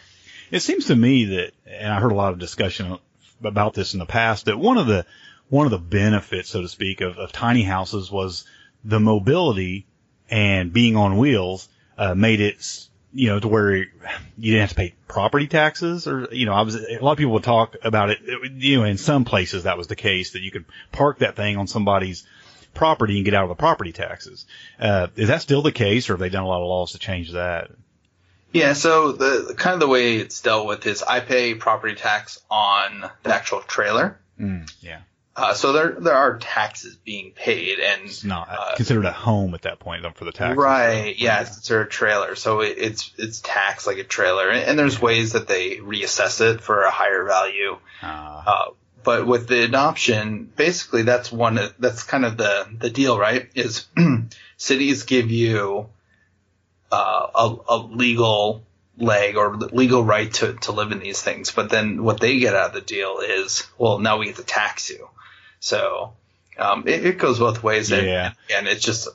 It 0.49 0.61
seems 0.61 0.85
to 0.87 0.95
me 0.95 1.25
that, 1.25 1.51
and 1.65 1.91
I 1.91 1.99
heard 1.99 2.11
a 2.11 2.15
lot 2.15 2.33
of 2.33 2.39
discussion 2.39 2.97
about 3.43 3.73
this 3.73 3.93
in 3.93 3.99
the 3.99 4.05
past, 4.05 4.45
that 4.45 4.57
one 4.57 4.77
of 4.77 4.87
the 4.87 5.05
one 5.49 5.65
of 5.65 5.71
the 5.71 5.79
benefits, 5.79 6.49
so 6.49 6.61
to 6.61 6.69
speak, 6.69 7.01
of, 7.01 7.17
of 7.17 7.33
tiny 7.33 7.63
houses 7.63 8.09
was 8.09 8.45
the 8.85 9.01
mobility 9.01 9.85
and 10.29 10.71
being 10.71 10.95
on 10.95 11.17
wheels 11.17 11.67
uh, 11.97 12.15
made 12.15 12.39
it, 12.39 12.87
you 13.13 13.27
know, 13.27 13.39
to 13.39 13.47
where 13.47 13.75
you 13.75 13.87
didn't 14.39 14.61
have 14.61 14.69
to 14.69 14.75
pay 14.75 14.93
property 15.07 15.47
taxes, 15.47 16.07
or 16.07 16.27
you 16.31 16.45
know, 16.45 16.53
I 16.53 16.61
was 16.61 16.75
a 16.75 16.99
lot 17.01 17.13
of 17.13 17.17
people 17.17 17.33
would 17.33 17.43
talk 17.43 17.75
about 17.83 18.09
it. 18.09 18.19
it 18.23 18.51
you 18.53 18.77
know, 18.77 18.83
in 18.85 18.97
some 18.97 19.25
places 19.25 19.63
that 19.63 19.77
was 19.77 19.87
the 19.87 19.95
case 19.95 20.31
that 20.31 20.41
you 20.41 20.51
could 20.51 20.65
park 20.91 21.19
that 21.19 21.35
thing 21.35 21.57
on 21.57 21.67
somebody's 21.67 22.25
property 22.73 23.17
and 23.17 23.25
get 23.25 23.33
out 23.33 23.43
of 23.43 23.49
the 23.49 23.55
property 23.55 23.91
taxes. 23.91 24.45
Uh, 24.79 25.07
is 25.15 25.27
that 25.27 25.41
still 25.41 25.61
the 25.61 25.71
case, 25.71 26.09
or 26.09 26.13
have 26.13 26.19
they 26.19 26.29
done 26.29 26.43
a 26.43 26.47
lot 26.47 26.61
of 26.61 26.67
laws 26.67 26.93
to 26.93 26.99
change 26.99 27.31
that? 27.31 27.71
Yeah, 28.53 28.73
so 28.73 29.13
the 29.13 29.53
kind 29.57 29.75
of 29.75 29.79
the 29.79 29.87
way 29.87 30.17
it's 30.17 30.41
dealt 30.41 30.67
with 30.67 30.85
is 30.85 31.03
I 31.03 31.21
pay 31.21 31.55
property 31.55 31.95
tax 31.95 32.41
on 32.49 33.09
the 33.23 33.33
actual 33.33 33.61
trailer. 33.61 34.19
Mm, 34.39 34.71
yeah. 34.81 35.01
Uh, 35.33 35.53
so 35.53 35.71
there 35.71 35.91
there 35.91 36.13
are 36.13 36.37
taxes 36.37 36.97
being 36.97 37.31
paid, 37.31 37.79
and 37.79 38.03
It's 38.03 38.23
not 38.25 38.49
uh, 38.49 38.75
considered 38.75 39.05
a 39.05 39.13
home 39.13 39.53
at 39.53 39.61
that 39.61 39.79
point 39.79 40.03
though, 40.03 40.11
for 40.11 40.25
the 40.25 40.33
taxes. 40.33 40.57
Right. 40.57 41.17
Yeah, 41.17 41.41
it's 41.41 41.51
considered 41.51 41.87
a 41.87 41.89
trailer, 41.89 42.35
so 42.35 42.59
it, 42.59 42.75
it's 42.77 43.13
it's 43.17 43.39
taxed 43.39 43.87
like 43.87 43.97
a 43.97 44.03
trailer, 44.03 44.49
and, 44.49 44.63
and 44.63 44.79
there's 44.79 45.01
ways 45.01 45.33
that 45.33 45.47
they 45.47 45.77
reassess 45.77 46.41
it 46.41 46.59
for 46.61 46.81
a 46.83 46.91
higher 46.91 47.23
value. 47.23 47.77
Uh, 48.01 48.43
Uh, 48.45 48.65
but 49.03 49.25
with 49.25 49.47
the 49.47 49.63
adoption, 49.63 50.51
basically 50.55 51.03
that's 51.03 51.31
one 51.31 51.57
that's 51.79 52.03
kind 52.03 52.25
of 52.25 52.35
the 52.37 52.67
the 52.77 52.89
deal, 52.89 53.17
right? 53.17 53.49
Is 53.55 53.87
cities 54.57 55.03
give 55.03 55.31
you 55.31 55.87
uh, 56.91 57.27
a, 57.33 57.55
a 57.69 57.77
legal 57.77 58.63
leg 59.01 59.35
or 59.35 59.55
legal 59.57 60.03
right 60.03 60.31
to, 60.35 60.53
to 60.53 60.71
live 60.71 60.91
in 60.91 60.99
these 60.99 61.21
things, 61.21 61.51
but 61.51 61.69
then 61.69 62.03
what 62.03 62.19
they 62.19 62.39
get 62.39 62.55
out 62.55 62.67
of 62.67 62.73
the 62.73 62.81
deal 62.81 63.19
is, 63.19 63.67
well, 63.77 63.99
now 63.99 64.17
we 64.17 64.27
get 64.27 64.35
to 64.37 64.43
tax 64.43 64.89
you. 64.89 65.09
So 65.59 66.13
um, 66.57 66.87
it, 66.87 67.05
it 67.05 67.17
goes 67.17 67.39
both 67.39 67.63
ways, 67.63 67.91
and, 67.91 68.05
Yeah. 68.07 68.33
and 68.55 68.67
it's 68.67 68.83
just 68.83 69.07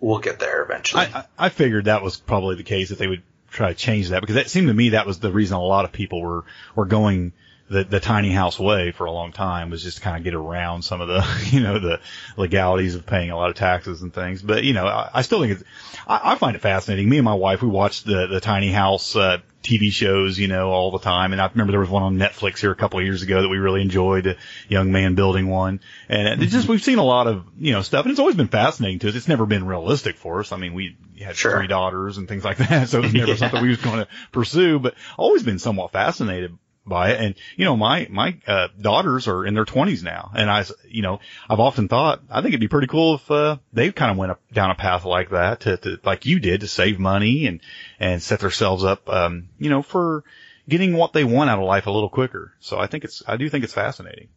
we'll 0.00 0.18
get 0.18 0.38
there 0.38 0.62
eventually. 0.62 1.04
I, 1.04 1.24
I 1.38 1.48
figured 1.48 1.86
that 1.86 2.02
was 2.02 2.16
probably 2.18 2.56
the 2.56 2.62
case 2.62 2.90
that 2.90 2.98
they 2.98 3.06
would 3.08 3.22
try 3.50 3.68
to 3.68 3.74
change 3.74 4.08
that 4.10 4.20
because 4.20 4.34
that 4.34 4.50
seemed 4.50 4.68
to 4.68 4.74
me 4.74 4.90
that 4.90 5.06
was 5.06 5.20
the 5.20 5.32
reason 5.32 5.56
a 5.56 5.62
lot 5.62 5.84
of 5.84 5.92
people 5.92 6.20
were 6.20 6.44
were 6.74 6.86
going 6.86 7.32
the, 7.68 7.82
the 7.84 8.00
tiny 8.00 8.30
house 8.30 8.58
way 8.58 8.90
for 8.90 9.06
a 9.06 9.10
long 9.10 9.32
time 9.32 9.70
was 9.70 9.82
just 9.82 9.96
to 9.98 10.02
kind 10.02 10.16
of 10.18 10.22
get 10.24 10.34
around 10.34 10.82
some 10.82 11.00
of 11.00 11.08
the, 11.08 11.48
you 11.50 11.60
know, 11.60 11.78
the 11.78 12.00
legalities 12.36 12.94
of 12.94 13.06
paying 13.06 13.30
a 13.30 13.36
lot 13.36 13.48
of 13.50 13.56
taxes 13.56 14.02
and 14.02 14.12
things. 14.12 14.42
But, 14.42 14.64
you 14.64 14.74
know, 14.74 14.86
I, 14.86 15.10
I 15.14 15.22
still 15.22 15.40
think 15.40 15.52
it's, 15.52 15.64
I, 16.06 16.32
I 16.32 16.34
find 16.36 16.56
it 16.56 16.60
fascinating. 16.60 17.08
Me 17.08 17.16
and 17.18 17.24
my 17.24 17.34
wife, 17.34 17.62
we 17.62 17.68
watched 17.68 18.04
the, 18.04 18.26
the 18.26 18.40
tiny 18.40 18.70
house, 18.70 19.16
uh, 19.16 19.38
TV 19.62 19.90
shows, 19.90 20.38
you 20.38 20.46
know, 20.46 20.70
all 20.72 20.90
the 20.90 20.98
time. 20.98 21.32
And 21.32 21.40
I 21.40 21.46
remember 21.48 21.70
there 21.70 21.80
was 21.80 21.88
one 21.88 22.02
on 22.02 22.18
Netflix 22.18 22.58
here 22.58 22.70
a 22.70 22.76
couple 22.76 22.98
of 22.98 23.06
years 23.06 23.22
ago 23.22 23.40
that 23.40 23.48
we 23.48 23.56
really 23.56 23.80
enjoyed, 23.80 24.26
a 24.26 24.36
young 24.68 24.92
man 24.92 25.14
building 25.14 25.48
one. 25.48 25.80
And 26.10 26.42
it's 26.42 26.52
just, 26.52 26.68
we've 26.68 26.82
seen 26.82 26.98
a 26.98 27.02
lot 27.04 27.26
of, 27.28 27.46
you 27.58 27.72
know, 27.72 27.80
stuff 27.80 28.04
and 28.04 28.10
it's 28.10 28.20
always 28.20 28.36
been 28.36 28.48
fascinating 28.48 28.98
to 28.98 29.08
us. 29.08 29.14
It's 29.14 29.26
never 29.26 29.46
been 29.46 29.64
realistic 29.64 30.16
for 30.16 30.40
us. 30.40 30.52
I 30.52 30.58
mean, 30.58 30.74
we 30.74 30.98
had 31.18 31.34
Sure. 31.34 31.56
three 31.56 31.66
daughters 31.66 32.18
and 32.18 32.28
things 32.28 32.44
like 32.44 32.58
that. 32.58 32.88
So 32.90 32.98
it 32.98 33.04
was 33.04 33.14
never 33.14 33.30
Yeah. 33.30 33.36
something 33.36 33.62
we 33.62 33.70
was 33.70 33.80
going 33.80 34.00
to 34.00 34.08
pursue, 34.32 34.78
but 34.80 34.96
always 35.16 35.42
been 35.42 35.58
somewhat 35.58 35.92
fascinated 35.92 36.58
by 36.86 37.12
it. 37.12 37.20
And, 37.20 37.34
you 37.56 37.64
know, 37.64 37.76
my, 37.76 38.06
my, 38.10 38.36
uh, 38.46 38.68
daughters 38.80 39.26
are 39.26 39.46
in 39.46 39.54
their 39.54 39.64
twenties 39.64 40.02
now. 40.02 40.30
And 40.34 40.50
I, 40.50 40.64
you 40.88 41.02
know, 41.02 41.20
I've 41.48 41.60
often 41.60 41.88
thought, 41.88 42.22
I 42.30 42.42
think 42.42 42.48
it'd 42.48 42.60
be 42.60 42.68
pretty 42.68 42.88
cool 42.88 43.14
if, 43.14 43.30
uh, 43.30 43.56
they 43.72 43.90
kind 43.92 44.10
of 44.10 44.18
went 44.18 44.32
up, 44.32 44.40
down 44.52 44.70
a 44.70 44.74
path 44.74 45.04
like 45.04 45.30
that 45.30 45.60
to, 45.60 45.76
to, 45.78 46.00
like 46.04 46.26
you 46.26 46.40
did 46.40 46.60
to 46.60 46.68
save 46.68 46.98
money 46.98 47.46
and, 47.46 47.60
and 47.98 48.22
set 48.22 48.40
themselves 48.40 48.84
up, 48.84 49.08
um, 49.08 49.48
you 49.58 49.70
know, 49.70 49.82
for 49.82 50.24
getting 50.68 50.94
what 50.94 51.12
they 51.12 51.24
want 51.24 51.50
out 51.50 51.58
of 51.58 51.64
life 51.64 51.86
a 51.86 51.90
little 51.90 52.10
quicker. 52.10 52.52
So 52.60 52.78
I 52.78 52.86
think 52.86 53.04
it's, 53.04 53.22
I 53.26 53.36
do 53.36 53.48
think 53.48 53.64
it's 53.64 53.74
fascinating. 53.74 54.28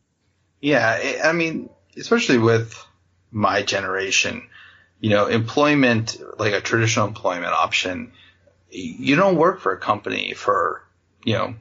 Yeah, 0.61 1.19
I 1.23 1.33
mean, 1.33 1.69
especially 1.97 2.37
with 2.37 2.81
my 3.31 3.61
generation, 3.61 4.49
you 4.99 5.09
know, 5.09 5.27
employment, 5.27 6.17
like 6.39 6.53
a 6.53 6.61
traditional 6.61 7.07
employment 7.07 7.53
option, 7.53 8.13
you 8.69 9.15
don't 9.15 9.35
work 9.35 9.61
for 9.61 9.73
a 9.73 9.77
company 9.77 10.33
for, 10.33 10.83
you 11.23 11.33
know, 11.33 11.55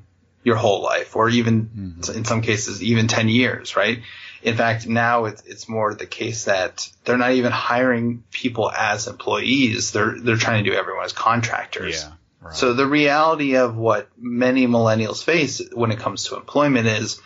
your 0.47 0.55
whole 0.55 0.81
life 0.81 1.17
or 1.17 1.29
even 1.29 1.97
in 2.15 2.25
some 2.25 2.41
cases, 2.41 2.81
even 2.81 3.09
10 3.09 3.29
years, 3.29 3.75
right? 3.75 4.03
In 4.43 4.57
fact, 4.57 4.87
now 4.87 5.25
it's, 5.25 5.43
it's 5.43 5.69
more 5.69 5.93
the 5.93 6.07
case 6.07 6.45
that 6.45 6.89
they're 7.05 7.17
not 7.17 7.33
even 7.33 7.51
hiring 7.51 8.23
people 8.31 8.71
as 8.71 9.09
employees. 9.09 9.91
They're, 9.91 10.15
they're 10.17 10.37
trying 10.37 10.63
to 10.63 10.71
do 10.71 10.77
everyone 10.77 11.05
as 11.05 11.13
contractors. 11.13 12.01
Yeah. 12.01 12.13
Right. 12.41 12.55
So 12.55 12.75
the 12.75 12.87
reality 12.87 13.57
of 13.57 13.77
what 13.77 14.09
many 14.17 14.69
millennials 14.69 15.25
face 15.25 15.61
when 15.73 15.91
it 15.91 15.99
comes 15.99 16.29
to 16.29 16.37
employment 16.37 16.87
is, 16.87 17.21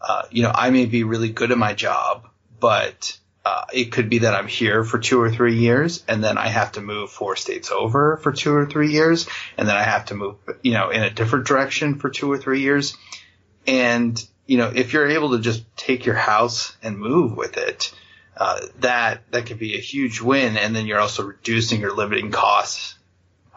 uh, 0.00 0.22
you 0.30 0.44
know, 0.44 0.52
I 0.54 0.70
may 0.70 0.86
be 0.86 1.02
really 1.02 1.30
good 1.30 1.50
at 1.50 1.58
my 1.58 1.74
job, 1.74 2.28
but 2.60 3.18
uh, 3.44 3.64
it 3.72 3.92
could 3.92 4.08
be 4.08 4.18
that 4.20 4.34
I'm 4.34 4.48
here 4.48 4.84
for 4.84 4.98
two 4.98 5.20
or 5.20 5.30
three 5.30 5.58
years, 5.58 6.02
and 6.08 6.24
then 6.24 6.38
I 6.38 6.48
have 6.48 6.72
to 6.72 6.80
move 6.80 7.10
four 7.10 7.36
states 7.36 7.70
over 7.70 8.16
for 8.16 8.32
two 8.32 8.54
or 8.54 8.66
three 8.66 8.92
years, 8.92 9.28
and 9.58 9.68
then 9.68 9.76
I 9.76 9.82
have 9.82 10.06
to 10.06 10.14
move, 10.14 10.36
you 10.62 10.72
know, 10.72 10.90
in 10.90 11.02
a 11.02 11.10
different 11.10 11.46
direction 11.46 11.98
for 11.98 12.08
two 12.08 12.30
or 12.32 12.38
three 12.38 12.60
years. 12.60 12.96
And 13.66 14.22
you 14.46 14.58
know, 14.58 14.70
if 14.74 14.92
you're 14.92 15.08
able 15.08 15.32
to 15.32 15.40
just 15.40 15.64
take 15.76 16.06
your 16.06 16.14
house 16.14 16.76
and 16.82 16.98
move 16.98 17.36
with 17.36 17.56
it, 17.56 17.94
uh, 18.36 18.60
that 18.80 19.22
that 19.30 19.46
could 19.46 19.58
be 19.58 19.74
a 19.74 19.80
huge 19.80 20.20
win, 20.20 20.56
and 20.56 20.74
then 20.74 20.86
you're 20.86 21.00
also 21.00 21.24
reducing 21.24 21.80
your 21.80 21.94
living 21.94 22.30
costs 22.30 22.96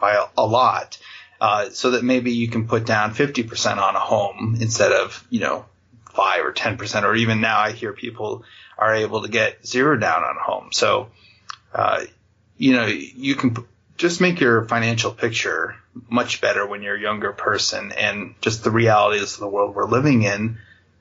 by 0.00 0.12
a, 0.12 0.24
a 0.36 0.46
lot, 0.46 0.98
uh, 1.40 1.70
so 1.70 1.92
that 1.92 2.04
maybe 2.04 2.32
you 2.32 2.48
can 2.48 2.68
put 2.68 2.86
down 2.86 3.14
50% 3.14 3.78
on 3.78 3.96
a 3.96 4.00
home 4.00 4.56
instead 4.60 4.92
of, 4.92 5.26
you 5.30 5.40
know, 5.40 5.64
five 6.12 6.44
or 6.44 6.52
10%, 6.52 7.02
or 7.02 7.14
even 7.14 7.40
now 7.40 7.58
I 7.58 7.72
hear 7.72 7.92
people 7.92 8.44
are 8.78 8.94
able 8.94 9.22
to 9.22 9.28
get 9.28 9.66
zero 9.66 9.96
down 9.96 10.22
on 10.22 10.36
a 10.36 10.40
home. 10.40 10.68
So, 10.72 11.08
uh, 11.74 12.04
you 12.56 12.72
know, 12.72 12.86
you 12.86 13.34
can 13.34 13.54
p- 13.54 13.62
just 13.96 14.20
make 14.20 14.40
your 14.40 14.64
financial 14.66 15.10
picture 15.10 15.74
much 16.08 16.40
better 16.40 16.66
when 16.66 16.82
you're 16.82 16.96
a 16.96 17.00
younger 17.00 17.32
person 17.32 17.92
and 17.92 18.34
just 18.40 18.62
the 18.62 18.70
realities 18.70 19.34
of 19.34 19.40
the 19.40 19.48
world 19.48 19.74
we're 19.74 19.84
living 19.84 20.22
in, 20.22 20.58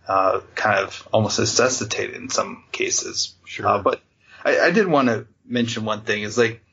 uh, 0.07 0.41
kind 0.55 0.79
of 0.79 1.07
almost 1.13 1.39
necessitate 1.39 2.09
it 2.09 2.15
in 2.15 2.29
some 2.29 2.63
cases. 2.71 3.35
Sure. 3.45 3.67
Uh, 3.67 3.81
but 3.81 4.01
I, 4.43 4.59
I 4.59 4.71
did 4.71 4.87
want 4.87 5.09
to 5.09 5.27
mention 5.45 5.85
one 5.85 6.01
thing 6.01 6.23
is 6.23 6.37
like, 6.37 6.63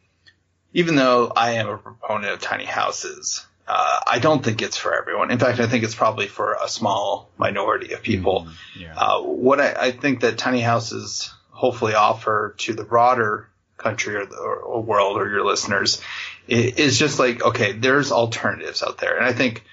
even 0.72 0.96
though 0.96 1.30
I 1.34 1.52
am 1.52 1.68
a 1.68 1.76
proponent 1.76 2.32
of 2.32 2.40
tiny 2.40 2.64
houses, 2.64 3.46
uh, 3.66 4.00
I 4.06 4.18
don't 4.18 4.44
think 4.44 4.60
it's 4.62 4.76
for 4.76 4.94
everyone. 4.94 5.30
In 5.30 5.38
fact, 5.38 5.60
I 5.60 5.66
think 5.66 5.84
it's 5.84 5.94
probably 5.94 6.26
for 6.26 6.56
a 6.62 6.68
small 6.68 7.30
minority 7.38 7.92
of 7.94 8.02
people. 8.02 8.48
yeah. 8.78 8.94
Uh, 8.96 9.22
what 9.22 9.60
I, 9.60 9.74
I 9.78 9.90
think 9.90 10.20
that 10.20 10.36
tiny 10.36 10.60
houses 10.60 11.32
hopefully 11.50 11.94
offer 11.94 12.54
to 12.58 12.74
the 12.74 12.84
broader 12.84 13.48
country 13.76 14.16
or, 14.16 14.26
the, 14.26 14.36
or, 14.36 14.56
or 14.56 14.82
world 14.82 15.16
or 15.16 15.28
your 15.28 15.44
listeners 15.44 16.00
is 16.46 16.98
just 16.98 17.18
like, 17.18 17.42
okay, 17.42 17.72
there's 17.72 18.12
alternatives 18.12 18.82
out 18.82 18.98
there. 18.98 19.16
And 19.16 19.24
I 19.24 19.32
think 19.32 19.64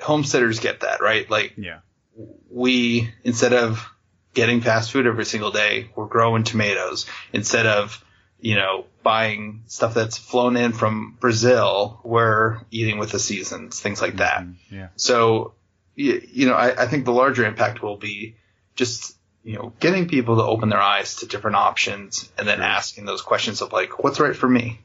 homesteaders 0.00 0.60
get 0.60 0.80
that, 0.80 1.00
right? 1.00 1.28
Like 1.30 1.54
yeah. 1.56 1.78
we, 2.50 3.10
instead 3.22 3.54
of 3.54 3.88
getting 4.34 4.60
fast 4.60 4.92
food 4.92 5.06
every 5.06 5.24
single 5.24 5.50
day, 5.50 5.90
we're 5.96 6.06
growing 6.06 6.44
tomatoes 6.44 7.06
instead 7.32 7.66
of, 7.66 8.03
you 8.44 8.56
know, 8.56 8.84
buying 9.02 9.62
stuff 9.68 9.94
that's 9.94 10.18
flown 10.18 10.58
in 10.58 10.74
from 10.74 11.16
Brazil, 11.18 11.98
we're 12.04 12.60
eating 12.70 12.98
with 12.98 13.10
the 13.10 13.18
seasons, 13.18 13.80
things 13.80 14.02
like 14.02 14.16
that. 14.16 14.42
Mm-hmm. 14.42 14.74
Yeah. 14.74 14.88
So, 14.96 15.54
you, 15.94 16.20
you 16.30 16.46
know, 16.46 16.52
I, 16.52 16.82
I 16.82 16.86
think 16.86 17.06
the 17.06 17.12
larger 17.12 17.46
impact 17.46 17.82
will 17.82 17.96
be 17.96 18.36
just, 18.76 19.16
you 19.44 19.56
know, 19.56 19.72
getting 19.80 20.08
people 20.08 20.36
to 20.36 20.42
open 20.42 20.68
their 20.68 20.80
eyes 20.80 21.16
to 21.16 21.26
different 21.26 21.56
options 21.56 22.30
and 22.36 22.46
then 22.46 22.60
asking 22.60 23.06
those 23.06 23.22
questions 23.22 23.62
of 23.62 23.72
like, 23.72 24.04
what's 24.04 24.20
right 24.20 24.36
for 24.36 24.48
me? 24.48 24.78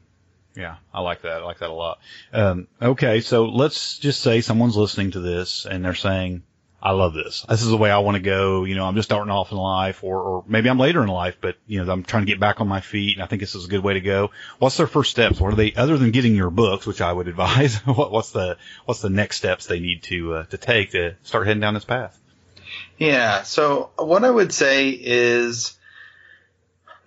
Yeah, 0.56 0.76
I 0.94 1.02
like 1.02 1.20
that. 1.22 1.42
I 1.42 1.44
like 1.44 1.58
that 1.58 1.68
a 1.68 1.74
lot. 1.74 1.98
Um, 2.32 2.66
okay, 2.80 3.20
so 3.20 3.44
let's 3.44 3.98
just 3.98 4.22
say 4.22 4.40
someone's 4.40 4.76
listening 4.76 5.10
to 5.10 5.20
this 5.20 5.66
and 5.66 5.84
they're 5.84 5.94
saying, 5.94 6.44
I 6.82 6.92
love 6.92 7.12
this. 7.12 7.44
This 7.48 7.62
is 7.62 7.68
the 7.68 7.76
way 7.76 7.90
I 7.90 7.98
want 7.98 8.16
to 8.16 8.22
go. 8.22 8.64
You 8.64 8.74
know, 8.74 8.86
I'm 8.86 8.94
just 8.94 9.08
starting 9.08 9.30
off 9.30 9.52
in 9.52 9.58
life 9.58 10.02
or, 10.02 10.20
or 10.20 10.44
maybe 10.46 10.70
I'm 10.70 10.78
later 10.78 11.02
in 11.02 11.08
life, 11.08 11.36
but 11.40 11.56
you 11.66 11.84
know, 11.84 11.92
I'm 11.92 12.02
trying 12.02 12.24
to 12.24 12.32
get 12.32 12.40
back 12.40 12.60
on 12.60 12.68
my 12.68 12.80
feet 12.80 13.16
and 13.16 13.22
I 13.22 13.26
think 13.26 13.40
this 13.40 13.54
is 13.54 13.66
a 13.66 13.68
good 13.68 13.82
way 13.82 13.94
to 13.94 14.00
go. 14.00 14.30
What's 14.58 14.76
their 14.76 14.86
first 14.86 15.10
steps? 15.10 15.40
What 15.40 15.52
are 15.52 15.56
they, 15.56 15.74
other 15.74 15.98
than 15.98 16.10
getting 16.10 16.34
your 16.34 16.50
books, 16.50 16.86
which 16.86 17.00
I 17.00 17.12
would 17.12 17.28
advise, 17.28 17.76
what, 17.84 18.10
what's 18.10 18.30
the, 18.30 18.56
what's 18.86 19.00
the 19.00 19.10
next 19.10 19.36
steps 19.36 19.66
they 19.66 19.80
need 19.80 20.02
to, 20.04 20.34
uh, 20.34 20.44
to 20.44 20.56
take 20.56 20.92
to 20.92 21.16
start 21.22 21.46
heading 21.46 21.60
down 21.60 21.74
this 21.74 21.84
path? 21.84 22.18
Yeah. 22.98 23.42
So 23.42 23.90
what 23.96 24.24
I 24.24 24.30
would 24.30 24.52
say 24.52 24.90
is 24.90 25.76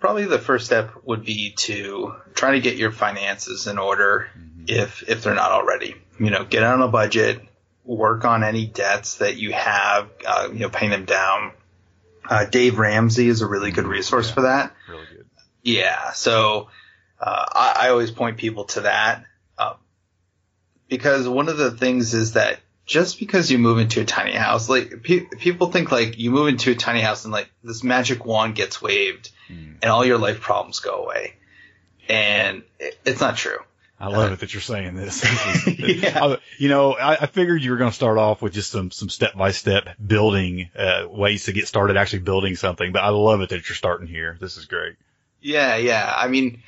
probably 0.04 0.26
the 0.26 0.38
first 0.38 0.66
step 0.66 0.92
would 1.04 1.24
be 1.24 1.52
to 1.52 2.14
try 2.34 2.52
to 2.52 2.60
get 2.60 2.76
your 2.76 2.92
finances 2.92 3.66
in 3.66 3.78
order 3.78 4.28
if 4.66 5.08
if 5.08 5.22
they're 5.22 5.34
not 5.34 5.50
already. 5.50 5.94
You 6.18 6.30
know, 6.30 6.44
get 6.44 6.62
on 6.62 6.82
a 6.82 6.88
budget, 6.88 7.40
work 7.84 8.24
on 8.24 8.42
any 8.42 8.66
debts 8.66 9.16
that 9.16 9.36
you 9.36 9.52
have, 9.52 10.08
uh, 10.26 10.48
you 10.52 10.60
know, 10.60 10.70
paying 10.70 10.90
them 10.90 11.04
down. 11.04 11.52
Uh, 12.28 12.44
Dave 12.46 12.78
Ramsey 12.78 13.28
is 13.28 13.42
a 13.42 13.46
really 13.46 13.70
good 13.70 13.86
resource 13.86 14.30
for 14.30 14.42
that. 14.42 14.74
Really 14.88 15.06
good. 15.06 15.26
Yeah. 15.62 16.12
So 16.12 16.68
uh, 17.20 17.44
I, 17.52 17.76
I 17.80 17.88
always 17.90 18.10
point 18.10 18.38
people 18.38 18.64
to 18.64 18.82
that 18.82 19.24
um, 19.58 19.74
because 20.88 21.28
one 21.28 21.48
of 21.48 21.58
the 21.58 21.70
things 21.70 22.14
is 22.14 22.32
that 22.32 22.60
just 22.86 23.18
because 23.18 23.50
you 23.50 23.58
move 23.58 23.78
into 23.78 24.00
a 24.00 24.04
tiny 24.04 24.32
house, 24.32 24.68
like 24.68 25.02
pe- 25.02 25.26
people 25.38 25.70
think 25.70 25.90
like 25.90 26.18
you 26.18 26.30
move 26.30 26.48
into 26.48 26.70
a 26.72 26.74
tiny 26.74 27.00
house 27.00 27.24
and 27.24 27.32
like 27.32 27.50
this 27.62 27.82
magic 27.82 28.24
wand 28.26 28.54
gets 28.54 28.80
waved 28.82 29.30
and 29.82 29.90
all 29.90 30.04
your 30.04 30.18
life 30.18 30.40
problems 30.40 30.80
go 30.80 31.02
away, 31.02 31.34
and 32.08 32.62
it, 32.78 32.98
it's 33.04 33.20
not 33.20 33.36
true. 33.36 33.58
I 34.00 34.08
love 34.08 34.32
it 34.32 34.40
that 34.40 34.52
you're 34.52 34.60
saying 34.60 34.94
this. 34.96 35.20
This 35.20 35.66
is- 35.66 35.78
Yeah. 36.02 36.24
I- 36.24 36.38
you 36.58 36.68
know, 36.68 36.92
I, 36.94 37.14
I 37.22 37.26
figured 37.26 37.62
you 37.62 37.70
were 37.70 37.76
going 37.76 37.90
to 37.90 37.94
start 37.94 38.18
off 38.18 38.42
with 38.42 38.52
just 38.52 38.70
some 38.70 38.90
some 38.90 39.08
step 39.08 39.34
by 39.36 39.52
step 39.52 39.88
building 40.04 40.70
uh, 40.76 41.06
ways 41.08 41.44
to 41.44 41.52
get 41.52 41.68
started 41.68 41.96
actually 41.96 42.20
building 42.20 42.56
something, 42.56 42.92
but 42.92 43.02
I 43.02 43.08
love 43.10 43.40
it 43.40 43.50
that 43.50 43.68
you're 43.68 43.76
starting 43.76 44.06
here. 44.08 44.36
This 44.40 44.56
is 44.56 44.64
great. 44.66 44.96
Yeah, 45.40 45.76
yeah. 45.76 46.12
I 46.16 46.28
mean, 46.28 46.62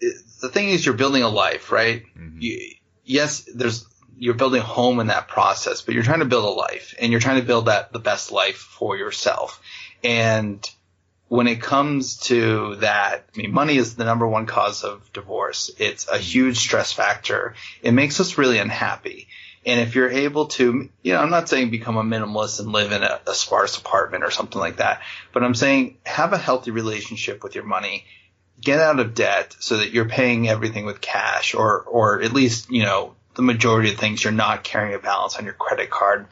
it, 0.00 0.14
the 0.40 0.48
thing 0.48 0.68
is, 0.68 0.84
you're 0.86 0.94
building 0.94 1.22
a 1.22 1.28
life, 1.28 1.72
right? 1.72 2.02
You, 2.40 2.60
yes, 3.04 3.48
there's 3.54 3.86
you're 4.16 4.34
building 4.34 4.60
a 4.60 4.64
home 4.64 5.00
in 5.00 5.06
that 5.08 5.28
process, 5.28 5.82
but 5.82 5.94
you're 5.94 6.02
trying 6.02 6.18
to 6.20 6.24
build 6.26 6.44
a 6.44 6.48
life, 6.48 6.94
and 7.00 7.10
you're 7.12 7.20
trying 7.20 7.40
to 7.40 7.46
build 7.46 7.66
that 7.66 7.92
the 7.92 7.98
best 8.00 8.30
life 8.32 8.56
for 8.58 8.96
yourself. 8.96 9.60
And 10.04 10.64
when 11.28 11.46
it 11.46 11.60
comes 11.60 12.16
to 12.16 12.76
that, 12.76 13.24
I 13.34 13.38
mean, 13.38 13.52
money 13.52 13.76
is 13.76 13.94
the 13.94 14.04
number 14.04 14.26
one 14.26 14.46
cause 14.46 14.82
of 14.82 15.12
divorce. 15.12 15.70
It's 15.78 16.08
a 16.08 16.18
huge 16.18 16.58
stress 16.58 16.92
factor. 16.92 17.54
It 17.82 17.92
makes 17.92 18.18
us 18.18 18.38
really 18.38 18.58
unhappy. 18.58 19.28
And 19.66 19.80
if 19.80 19.94
you're 19.94 20.10
able 20.10 20.46
to, 20.46 20.88
you 21.02 21.12
know, 21.12 21.20
I'm 21.20 21.30
not 21.30 21.48
saying 21.48 21.70
become 21.70 21.98
a 21.98 22.02
minimalist 22.02 22.60
and 22.60 22.72
live 22.72 22.92
in 22.92 23.02
a, 23.02 23.20
a 23.26 23.34
sparse 23.34 23.76
apartment 23.76 24.24
or 24.24 24.30
something 24.30 24.58
like 24.58 24.76
that, 24.76 25.02
but 25.32 25.44
I'm 25.44 25.54
saying 25.54 25.98
have 26.06 26.32
a 26.32 26.38
healthy 26.38 26.70
relationship 26.70 27.42
with 27.42 27.54
your 27.54 27.64
money. 27.64 28.06
Get 28.60 28.80
out 28.80 28.98
of 28.98 29.14
debt 29.14 29.54
so 29.60 29.76
that 29.76 29.90
you're 29.90 30.08
paying 30.08 30.48
everything 30.48 30.86
with 30.86 31.00
cash 31.00 31.54
or, 31.54 31.82
or 31.82 32.22
at 32.22 32.32
least, 32.32 32.70
you 32.70 32.82
know, 32.82 33.14
the 33.34 33.42
majority 33.42 33.92
of 33.92 33.98
things 33.98 34.24
you're 34.24 34.32
not 34.32 34.64
carrying 34.64 34.94
a 34.94 34.98
balance 34.98 35.36
on 35.36 35.44
your 35.44 35.54
credit 35.54 35.90
card. 35.90 36.26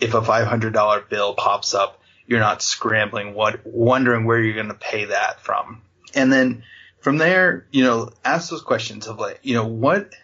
If 0.00 0.14
a 0.14 0.22
$500 0.22 1.08
bill 1.08 1.34
pops 1.34 1.74
up, 1.74 1.99
you're 2.30 2.40
not 2.40 2.62
scrambling, 2.62 3.34
what, 3.34 3.60
wondering 3.66 4.24
where 4.24 4.40
you're 4.40 4.54
going 4.54 4.68
to 4.68 4.74
pay 4.74 5.04
that 5.06 5.42
from. 5.42 5.82
And 6.14 6.32
then 6.32 6.62
from 7.00 7.18
there, 7.18 7.66
you 7.70 7.84
know, 7.84 8.10
ask 8.24 8.48
those 8.48 8.62
questions 8.62 9.06
of 9.06 9.18
like, 9.18 9.40
you 9.42 9.52
know, 9.52 9.66
what, 9.66 10.14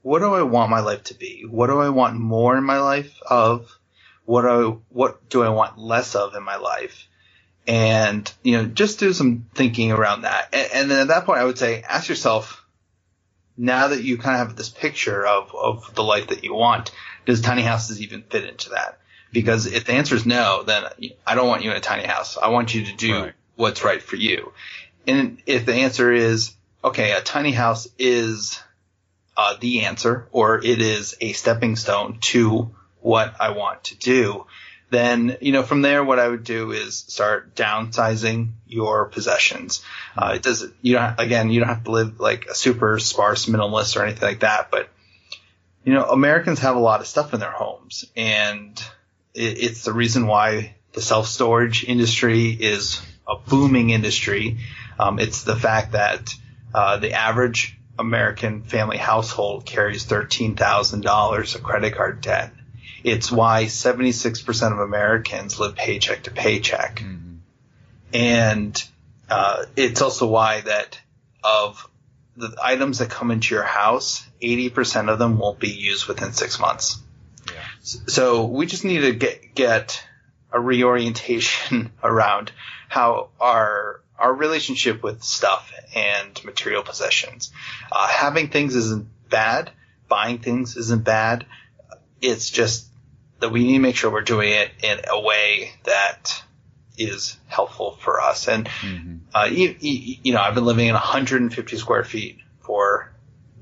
what 0.00 0.20
do 0.20 0.32
I 0.32 0.42
want 0.42 0.70
my 0.70 0.80
life 0.80 1.04
to 1.04 1.14
be? 1.14 1.44
What 1.46 1.66
do 1.66 1.78
I 1.78 1.90
want 1.90 2.16
more 2.16 2.56
in 2.56 2.64
my 2.64 2.78
life 2.80 3.20
of? 3.28 3.76
what 4.26 4.42
do 4.42 4.48
I, 4.48 4.76
what 4.90 5.28
do 5.28 5.42
I 5.42 5.48
want 5.48 5.78
less 5.78 6.14
of 6.14 6.34
in 6.34 6.42
my 6.42 6.56
life, 6.56 7.08
and 7.66 8.30
you 8.42 8.56
know 8.56 8.66
just 8.66 8.98
do 8.98 9.12
some 9.12 9.46
thinking 9.54 9.92
around 9.92 10.22
that, 10.22 10.48
and, 10.52 10.70
and 10.72 10.90
then 10.90 11.00
at 11.00 11.08
that 11.08 11.24
point 11.24 11.40
I 11.40 11.44
would 11.44 11.58
say 11.58 11.82
ask 11.82 12.08
yourself. 12.08 12.62
Now 13.58 13.88
that 13.88 14.02
you 14.02 14.18
kind 14.18 14.38
of 14.38 14.48
have 14.48 14.56
this 14.56 14.68
picture 14.68 15.26
of, 15.26 15.54
of 15.54 15.94
the 15.94 16.04
life 16.04 16.26
that 16.26 16.44
you 16.44 16.52
want, 16.52 16.90
does 17.24 17.40
tiny 17.40 17.62
houses 17.62 18.02
even 18.02 18.22
fit 18.22 18.44
into 18.44 18.68
that? 18.70 18.98
Because 19.36 19.66
if 19.66 19.84
the 19.84 19.92
answer 19.92 20.14
is 20.14 20.24
no, 20.24 20.62
then 20.62 20.84
I 21.26 21.34
don't 21.34 21.46
want 21.46 21.62
you 21.62 21.70
in 21.70 21.76
a 21.76 21.80
tiny 21.80 22.06
house. 22.06 22.38
I 22.38 22.48
want 22.48 22.74
you 22.74 22.86
to 22.86 22.96
do 22.96 23.12
Right. 23.12 23.32
what's 23.54 23.84
right 23.84 24.02
for 24.02 24.16
you. 24.16 24.54
And 25.06 25.42
if 25.44 25.66
the 25.66 25.74
answer 25.74 26.10
is, 26.10 26.54
okay, 26.82 27.12
a 27.12 27.20
tiny 27.20 27.52
house 27.52 27.86
is 27.98 28.58
uh, 29.36 29.54
the 29.60 29.84
answer, 29.84 30.26
or 30.32 30.56
it 30.64 30.80
is 30.80 31.16
a 31.20 31.34
stepping 31.34 31.76
stone 31.76 32.16
to 32.32 32.70
what 33.02 33.34
I 33.38 33.50
want 33.50 33.84
to 33.84 33.96
do, 33.98 34.46
then 34.88 35.36
you 35.42 35.52
know 35.52 35.62
from 35.62 35.82
there 35.82 36.02
what 36.02 36.18
I 36.18 36.28
would 36.28 36.44
do 36.44 36.72
is 36.72 36.96
start 36.96 37.54
downsizing 37.54 38.52
your 38.66 39.04
possessions. 39.04 39.82
Uh, 40.16 40.32
it 40.36 40.42
does 40.42 40.64
you 40.80 40.94
don't 40.94 41.20
again 41.20 41.50
you 41.50 41.60
don't 41.60 41.68
have 41.68 41.84
to 41.84 41.90
live 41.90 42.20
like 42.20 42.46
a 42.46 42.54
super 42.54 42.98
sparse 42.98 43.44
minimalist 43.44 43.98
or 43.98 44.04
anything 44.06 44.26
like 44.26 44.40
that, 44.40 44.70
but 44.70 44.88
you 45.84 45.92
know 45.92 46.04
Americans 46.04 46.60
have 46.60 46.76
a 46.76 46.80
lot 46.80 47.02
of 47.02 47.06
stuff 47.06 47.34
in 47.34 47.40
their 47.40 47.50
homes, 47.50 48.06
and 48.16 48.82
it, 49.36 49.58
it's 49.58 49.84
the 49.84 49.92
reason 49.92 50.26
why 50.26 50.74
the 50.92 51.02
self 51.02 51.26
storage 51.26 51.84
industry 51.84 52.48
is 52.50 53.00
a 53.28 53.36
booming 53.36 53.90
industry. 53.90 54.58
Um, 54.98 55.18
it's 55.18 55.44
the 55.44 55.56
fact 55.56 55.92
that 55.92 56.34
uh, 56.74 56.96
the 56.96 57.12
average 57.12 57.78
American 57.98 58.62
family 58.62 58.96
household 58.96 59.66
carries 59.66 60.04
thirteen 60.04 60.56
thousand 60.56 61.02
dollars 61.02 61.54
of 61.54 61.62
credit 61.62 61.94
card 61.94 62.20
debt. 62.20 62.52
It's 63.04 63.30
why 63.30 63.66
seventy 63.66 64.12
six 64.12 64.42
percent 64.42 64.72
of 64.74 64.80
Americans 64.80 65.60
live 65.60 65.76
paycheck 65.76 66.24
to 66.24 66.30
paycheck, 66.30 67.00
and 68.12 68.84
uh, 69.28 69.64
it's 69.76 70.02
also 70.02 70.26
why 70.26 70.62
that 70.62 70.98
of 71.44 71.88
the 72.36 72.54
items 72.62 72.98
that 72.98 73.10
come 73.10 73.30
into 73.30 73.54
your 73.54 73.64
house, 73.64 74.26
eighty 74.40 74.70
percent 74.70 75.08
of 75.08 75.18
them 75.18 75.38
won't 75.38 75.58
be 75.58 75.70
used 75.70 76.06
within 76.06 76.32
six 76.32 76.58
months. 76.58 77.00
So 77.86 78.46
we 78.46 78.66
just 78.66 78.84
need 78.84 79.00
to 79.00 79.12
get 79.12 79.54
get 79.54 80.04
a 80.52 80.60
reorientation 80.60 81.92
around 82.02 82.52
how 82.88 83.30
our 83.40 84.00
our 84.18 84.32
relationship 84.34 85.02
with 85.02 85.22
stuff 85.22 85.72
and 85.94 86.42
material 86.44 86.82
possessions. 86.82 87.52
Uh, 87.92 88.08
having 88.08 88.48
things 88.48 88.74
isn't 88.74 89.06
bad. 89.28 89.70
Buying 90.08 90.38
things 90.38 90.76
isn't 90.76 91.04
bad. 91.04 91.46
It's 92.20 92.50
just 92.50 92.86
that 93.40 93.50
we 93.50 93.64
need 93.64 93.74
to 93.74 93.78
make 93.80 93.96
sure 93.96 94.10
we're 94.10 94.22
doing 94.22 94.52
it 94.52 94.70
in 94.82 95.00
a 95.08 95.20
way 95.20 95.72
that 95.84 96.42
is 96.96 97.36
helpful 97.46 97.98
for 98.00 98.20
us. 98.20 98.48
And 98.48 98.68
uh, 99.34 99.48
you, 99.50 99.76
you, 99.78 100.16
you 100.24 100.32
know, 100.32 100.40
I've 100.40 100.54
been 100.54 100.64
living 100.64 100.86
in 100.86 100.94
150 100.94 101.76
square 101.76 102.04
feet 102.04 102.38
for 102.60 103.12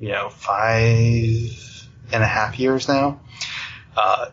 you 0.01 0.11
know 0.11 0.29
five 0.29 1.89
and 2.13 2.23
a 2.23 2.27
half 2.27 2.59
years 2.59 2.89
now. 2.89 3.21
Uh, 3.97 4.31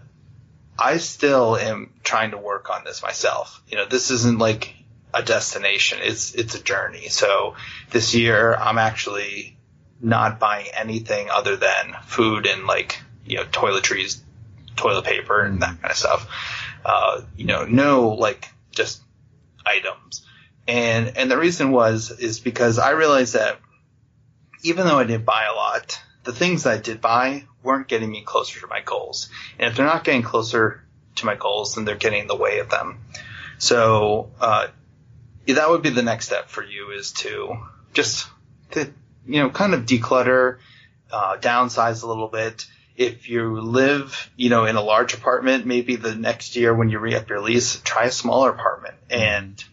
I 0.78 0.98
still 0.98 1.56
am 1.58 1.94
trying 2.04 2.32
to 2.32 2.38
work 2.38 2.70
on 2.70 2.84
this 2.84 3.04
myself. 3.04 3.62
You 3.68 3.78
know, 3.78 3.86
this 3.86 4.12
isn't 4.12 4.40
like 4.40 4.76
a 5.14 5.22
destination. 5.22 6.00
It's 6.02 6.34
it's 6.34 6.56
a 6.56 6.64
journey. 6.64 7.10
So 7.10 7.56
this 7.92 8.16
year 8.16 8.56
I'm 8.56 8.78
actually 8.78 9.58
not 10.02 10.40
buying 10.40 10.68
anything 10.74 11.30
other 11.30 11.56
than 11.56 11.96
food 12.06 12.48
and 12.48 12.66
like, 12.66 13.00
you 13.26 13.38
know, 13.38 13.44
toiletries, 13.44 14.20
toilet 14.76 15.06
paper 15.06 15.42
and 15.42 15.62
that 15.62 15.80
kind 15.82 15.92
of 15.92 15.98
stuff. 15.98 16.28
Uh, 16.84 17.22
you 17.36 17.46
know, 17.46 17.66
no 17.66 18.10
like 18.10 18.50
just 18.72 19.02
items. 19.66 20.26
And 20.68 21.18
and 21.18 21.30
the 21.30 21.38
reason 21.38 21.72
was 21.72 22.12
is 22.12 22.40
because 22.40 22.80
I 22.80 22.92
realized 22.92 23.34
that 23.34 23.60
even 24.64 24.86
though 24.88 25.00
I 25.00 25.04
didn't 25.04 25.26
buy 25.26 25.46
a 25.46 25.54
lot, 25.54 26.00
the 26.24 26.34
things 26.34 26.66
I 26.66 26.78
did 26.78 27.02
buy 27.02 27.46
weren't 27.64 27.88
getting 27.88 28.12
me 28.12 28.24
closer 28.24 28.60
to 28.62 28.68
my 28.68 28.82
goals. 28.82 29.30
And 29.60 29.70
if 29.70 29.78
they're 29.78 29.86
not 29.86 30.04
getting 30.04 30.24
closer 30.24 30.84
to 31.16 31.26
my 31.26 31.36
goals, 31.36 31.76
then 31.76 31.86
they're 31.86 31.96
getting 31.96 32.22
in 32.22 32.28
the 32.28 32.36
way 32.36 32.60
of 32.60 32.70
them. 32.70 33.00
So 33.58 34.32
uh, 34.40 34.68
that 35.48 35.70
would 35.70 35.82
be 35.82 35.90
the 35.90 36.04
next 36.04 36.28
step 36.28 36.50
for 36.50 36.64
you 36.64 36.92
is 36.92 37.12
to 37.14 37.58
just 37.94 38.28
to, 38.72 38.92
you 39.26 39.42
know 39.42 39.50
kind 39.50 39.74
of 39.74 39.86
declutter, 39.86 40.60
uh, 41.12 41.38
downsize 41.38 42.04
a 42.04 42.08
little 42.08 42.28
bit. 42.28 42.66
If 42.96 43.30
you 43.30 43.60
live, 43.60 44.30
you 44.36 44.50
know, 44.50 44.66
in 44.66 44.76
a 44.76 44.82
large 44.82 45.14
apartment, 45.14 45.66
maybe 45.66 45.96
the 45.96 46.14
next 46.14 46.56
year 46.56 46.74
when 46.74 46.90
you 46.90 47.00
re-up 47.00 47.30
your 47.30 47.40
lease, 47.40 47.80
try 47.82 48.06
a 48.06 48.12
smaller 48.12 48.50
apartment 48.50 48.96
and 49.10 49.64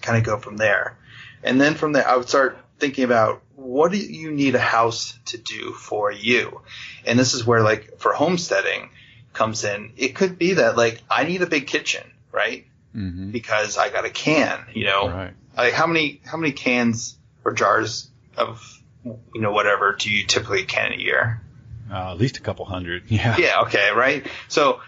kind 0.00 0.18
of 0.18 0.24
go 0.24 0.38
from 0.38 0.56
there. 0.56 0.96
And 1.42 1.60
then 1.60 1.74
from 1.74 1.92
there, 1.92 2.08
I 2.08 2.16
would 2.16 2.28
start 2.28 2.58
thinking 2.78 3.04
about 3.04 3.42
what 3.72 3.90
do 3.90 3.96
you 3.98 4.30
need 4.30 4.54
a 4.54 4.58
house 4.60 5.18
to 5.26 5.38
do 5.38 5.72
for 5.72 6.12
you? 6.12 6.60
And 7.06 7.18
this 7.18 7.32
is 7.32 7.46
where 7.46 7.62
like 7.62 7.98
for 7.98 8.12
homesteading 8.12 8.90
comes 9.32 9.64
in. 9.64 9.92
It 9.96 10.14
could 10.14 10.38
be 10.38 10.54
that 10.54 10.76
like 10.76 11.00
I 11.10 11.24
need 11.24 11.40
a 11.40 11.46
big 11.46 11.66
kitchen, 11.66 12.04
right? 12.30 12.66
Mm-hmm. 12.94 13.30
Because 13.30 13.78
I 13.78 13.88
got 13.88 14.04
a 14.04 14.10
can, 14.10 14.66
you 14.74 14.84
know, 14.84 15.08
Right. 15.08 15.32
like 15.56 15.72
how 15.72 15.86
many, 15.86 16.20
how 16.24 16.36
many 16.36 16.52
cans 16.52 17.16
or 17.44 17.54
jars 17.54 18.10
of, 18.36 18.60
you 19.04 19.40
know, 19.40 19.52
whatever 19.52 19.96
do 19.98 20.10
you 20.10 20.26
typically 20.26 20.64
can 20.64 20.92
a 20.92 20.96
year? 20.96 21.40
Uh, 21.90 22.12
at 22.12 22.18
least 22.18 22.36
a 22.36 22.42
couple 22.42 22.66
hundred. 22.66 23.04
Yeah. 23.10 23.36
Yeah, 23.38 23.62
okay, 23.62 23.90
right? 23.96 24.26
So 24.48 24.80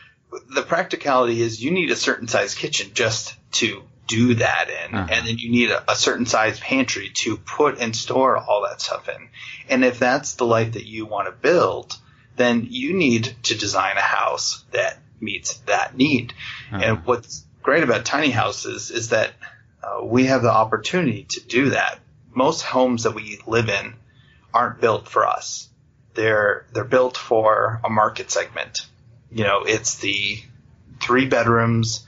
the 0.54 0.62
practicality 0.62 1.40
is 1.40 1.62
you 1.62 1.70
need 1.70 1.90
a 1.90 1.96
certain 1.96 2.28
size 2.28 2.54
kitchen 2.54 2.90
just 2.92 3.34
to 3.52 3.82
do 4.06 4.34
that 4.34 4.68
in, 4.68 4.94
Uh-huh. 4.94 5.08
and 5.10 5.26
then 5.26 5.38
you 5.38 5.50
need 5.50 5.70
a, 5.70 5.92
a 5.92 5.96
certain 5.96 6.26
size 6.26 6.60
pantry 6.60 7.10
to 7.14 7.36
put 7.36 7.78
and 7.80 7.94
store 7.96 8.36
all 8.36 8.62
that 8.68 8.80
stuff 8.80 9.08
in. 9.08 9.28
And 9.68 9.84
if 9.84 9.98
that's 9.98 10.34
the 10.34 10.44
life 10.46 10.72
that 10.72 10.84
you 10.86 11.06
want 11.06 11.26
to 11.28 11.32
build, 11.32 11.96
then 12.36 12.66
you 12.68 12.94
need 12.94 13.34
to 13.44 13.54
design 13.56 13.96
a 13.96 14.00
house 14.02 14.64
that 14.72 14.98
meets 15.20 15.56
that 15.66 15.96
need. 15.96 16.34
And 16.70 17.06
what's 17.06 17.44
great 17.62 17.82
about 17.84 18.04
tiny 18.04 18.30
houses 18.30 18.90
is 18.90 19.10
that 19.10 19.32
uh, 19.82 20.04
we 20.04 20.26
have 20.26 20.42
the 20.42 20.52
opportunity 20.52 21.24
to 21.30 21.40
do 21.40 21.70
that. 21.70 21.98
Most 22.34 22.62
homes 22.62 23.04
that 23.04 23.14
we 23.14 23.38
live 23.46 23.68
in 23.68 23.94
aren't 24.52 24.80
built 24.80 25.08
for 25.08 25.26
us. 25.26 25.68
They're 26.14 26.66
they're 26.72 26.84
built 26.84 27.16
for 27.16 27.80
a 27.84 27.88
market 27.90 28.30
segment. 28.30 28.86
You 29.30 29.44
know, 29.44 29.62
it's 29.64 29.96
the 29.96 30.40
three 31.00 31.26
bedrooms, 31.26 32.06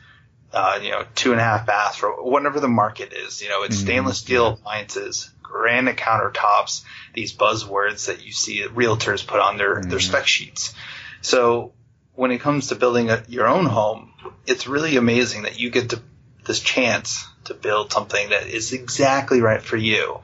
uh, 0.56 0.80
you 0.82 0.90
know, 0.90 1.04
two 1.14 1.32
and 1.32 1.40
a 1.40 1.44
half 1.44 1.66
baths 1.66 1.98
for 1.98 2.10
whatever 2.24 2.60
the 2.60 2.68
market 2.68 3.12
is. 3.12 3.42
You 3.42 3.50
know, 3.50 3.62
it's 3.64 3.76
stainless 3.76 4.16
steel 4.16 4.46
appliances, 4.46 5.30
granite 5.42 5.98
countertops, 5.98 6.82
these 7.12 7.34
buzzwords 7.34 8.06
that 8.06 8.24
you 8.24 8.32
see 8.32 8.62
realtors 8.62 9.24
put 9.24 9.38
on 9.38 9.58
their 9.58 9.82
their 9.82 10.00
spec 10.00 10.26
sheets. 10.26 10.74
So 11.20 11.74
when 12.14 12.30
it 12.30 12.40
comes 12.40 12.68
to 12.68 12.74
building 12.74 13.10
a, 13.10 13.22
your 13.28 13.46
own 13.46 13.66
home, 13.66 14.14
it's 14.46 14.66
really 14.66 14.96
amazing 14.96 15.42
that 15.42 15.60
you 15.60 15.68
get 15.68 15.90
to 15.90 16.00
this 16.46 16.60
chance 16.60 17.28
to 17.44 17.52
build 17.52 17.92
something 17.92 18.30
that 18.30 18.46
is 18.46 18.72
exactly 18.72 19.42
right 19.42 19.60
for 19.60 19.76
you. 19.76 20.20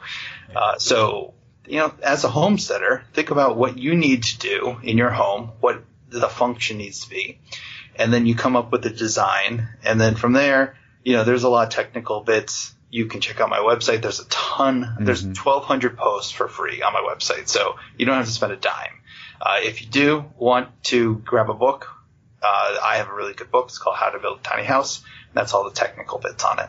Uh, 0.56 0.78
so, 0.78 1.34
you 1.66 1.76
know, 1.76 1.92
as 2.02 2.24
a 2.24 2.30
homesteader, 2.30 3.04
think 3.12 3.30
about 3.30 3.58
what 3.58 3.76
you 3.76 3.94
need 3.94 4.22
to 4.22 4.38
do 4.38 4.78
in 4.82 4.96
your 4.96 5.10
home, 5.10 5.50
what 5.60 5.84
the 6.08 6.28
function 6.28 6.78
needs 6.78 7.00
to 7.00 7.10
be, 7.10 7.38
and 7.96 8.12
then 8.12 8.26
you 8.26 8.34
come 8.34 8.56
up 8.56 8.72
with 8.72 8.84
a 8.86 8.90
design, 8.90 9.68
and 9.84 10.00
then 10.00 10.14
from 10.14 10.32
there, 10.32 10.76
you 11.04 11.14
know, 11.14 11.24
there's 11.24 11.44
a 11.44 11.48
lot 11.48 11.66
of 11.66 11.74
technical 11.74 12.20
bits. 12.20 12.74
You 12.90 13.06
can 13.06 13.20
check 13.20 13.40
out 13.40 13.48
my 13.48 13.58
website. 13.58 14.02
There's 14.02 14.20
a 14.20 14.26
ton. 14.26 14.96
There's 15.00 15.24
1,200 15.24 15.96
posts 15.96 16.30
for 16.30 16.46
free 16.46 16.82
on 16.82 16.92
my 16.92 17.00
website, 17.00 17.48
so 17.48 17.76
you 17.96 18.06
don't 18.06 18.16
have 18.16 18.26
to 18.26 18.32
spend 18.32 18.52
a 18.52 18.56
dime. 18.56 19.00
Uh, 19.40 19.56
if 19.60 19.82
you 19.82 19.88
do 19.88 20.24
want 20.38 20.68
to 20.84 21.16
grab 21.16 21.50
a 21.50 21.54
book, 21.54 21.88
uh, 22.42 22.76
I 22.82 22.96
have 22.96 23.08
a 23.08 23.14
really 23.14 23.34
good 23.34 23.50
book. 23.50 23.66
It's 23.68 23.78
called 23.78 23.96
How 23.96 24.10
to 24.10 24.18
Build 24.18 24.40
a 24.40 24.42
Tiny 24.42 24.64
House. 24.64 24.98
And 25.00 25.34
that's 25.34 25.52
all 25.54 25.64
the 25.64 25.74
technical 25.74 26.18
bits 26.18 26.44
on 26.44 26.58
it. 26.60 26.68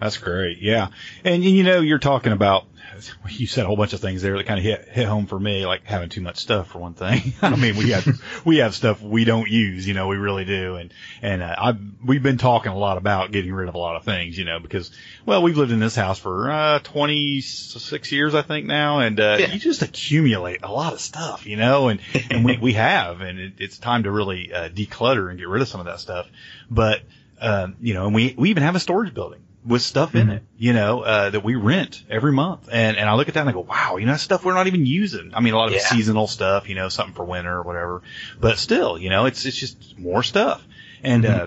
That's 0.00 0.18
great. 0.18 0.58
Yeah. 0.60 0.88
And, 1.24 1.36
and, 1.36 1.44
you 1.44 1.62
know, 1.62 1.80
you're 1.80 1.98
talking 1.98 2.32
about, 2.32 2.64
you 3.28 3.46
said 3.46 3.64
a 3.64 3.66
whole 3.66 3.76
bunch 3.76 3.92
of 3.92 4.00
things 4.00 4.22
there 4.22 4.36
that 4.36 4.46
kind 4.46 4.58
of 4.58 4.64
hit, 4.64 4.88
hit 4.88 5.06
home 5.06 5.26
for 5.26 5.38
me, 5.38 5.66
like 5.66 5.84
having 5.84 6.08
too 6.08 6.20
much 6.20 6.36
stuff 6.38 6.68
for 6.68 6.78
one 6.78 6.94
thing. 6.94 7.34
I 7.42 7.56
mean, 7.56 7.76
we 7.76 7.90
have, 7.90 8.06
we 8.44 8.58
have 8.58 8.74
stuff 8.74 9.00
we 9.02 9.24
don't 9.24 9.48
use, 9.48 9.86
you 9.86 9.94
know, 9.94 10.08
we 10.08 10.16
really 10.16 10.44
do. 10.44 10.76
And, 10.76 10.92
and, 11.22 11.42
uh, 11.42 11.54
I, 11.56 11.76
we've 12.04 12.22
been 12.22 12.38
talking 12.38 12.72
a 12.72 12.76
lot 12.78 12.96
about 12.96 13.32
getting 13.32 13.52
rid 13.52 13.68
of 13.68 13.74
a 13.74 13.78
lot 13.78 13.96
of 13.96 14.04
things, 14.04 14.38
you 14.38 14.44
know, 14.44 14.58
because, 14.60 14.90
well, 15.26 15.42
we've 15.42 15.56
lived 15.56 15.72
in 15.72 15.80
this 15.80 15.96
house 15.96 16.18
for, 16.18 16.50
uh, 16.50 16.78
26 16.80 18.12
years, 18.12 18.34
I 18.34 18.42
think 18.42 18.66
now. 18.66 19.00
And, 19.00 19.18
uh, 19.20 19.36
Yeah. 19.40 19.52
you 19.52 19.58
just 19.58 19.82
accumulate 19.82 20.62
a 20.62 20.70
lot 20.70 20.92
of 20.92 21.00
stuff, 21.00 21.46
you 21.46 21.56
know, 21.56 21.88
and, 21.88 22.00
and 22.30 22.44
we, 22.44 22.58
we 22.58 22.72
have, 22.74 23.20
and 23.20 23.38
it, 23.38 23.52
it's 23.58 23.78
time 23.78 24.04
to 24.04 24.10
really, 24.10 24.52
uh, 24.52 24.68
declutter 24.68 25.30
and 25.30 25.38
get 25.38 25.48
rid 25.48 25.62
of 25.62 25.68
some 25.68 25.80
of 25.80 25.86
that 25.86 26.00
stuff. 26.00 26.28
But, 26.70 27.02
um, 27.40 27.76
you 27.80 27.94
know, 27.94 28.06
and 28.06 28.14
we, 28.14 28.34
we 28.38 28.50
even 28.50 28.62
have 28.62 28.76
a 28.76 28.80
storage 28.80 29.12
building 29.12 29.40
with 29.64 29.80
stuff 29.80 30.14
in 30.14 30.28
it, 30.28 30.42
you 30.58 30.74
know, 30.74 31.00
uh, 31.00 31.30
that 31.30 31.42
we 31.42 31.54
rent 31.54 32.02
every 32.10 32.32
month. 32.32 32.68
And, 32.70 32.98
and 32.98 33.08
I 33.08 33.14
look 33.14 33.28
at 33.28 33.34
that 33.34 33.40
and 33.40 33.48
I 33.48 33.52
go, 33.52 33.60
wow, 33.60 33.96
you 33.96 34.04
know, 34.04 34.12
that's 34.12 34.22
stuff 34.22 34.44
we're 34.44 34.52
not 34.54 34.66
even 34.66 34.84
using. 34.84 35.32
I 35.34 35.40
mean, 35.40 35.54
a 35.54 35.56
lot 35.56 35.68
of 35.68 35.74
Yeah. 35.74 35.80
seasonal 35.80 36.26
stuff, 36.26 36.68
you 36.68 36.74
know, 36.74 36.90
something 36.90 37.14
for 37.14 37.24
winter 37.24 37.56
or 37.56 37.62
whatever, 37.62 38.02
but 38.38 38.58
still, 38.58 38.98
you 38.98 39.08
know, 39.08 39.24
it's, 39.24 39.46
it's 39.46 39.56
just 39.56 39.98
more 39.98 40.22
stuff. 40.22 40.62
And, 41.02 41.24
uh, 41.24 41.46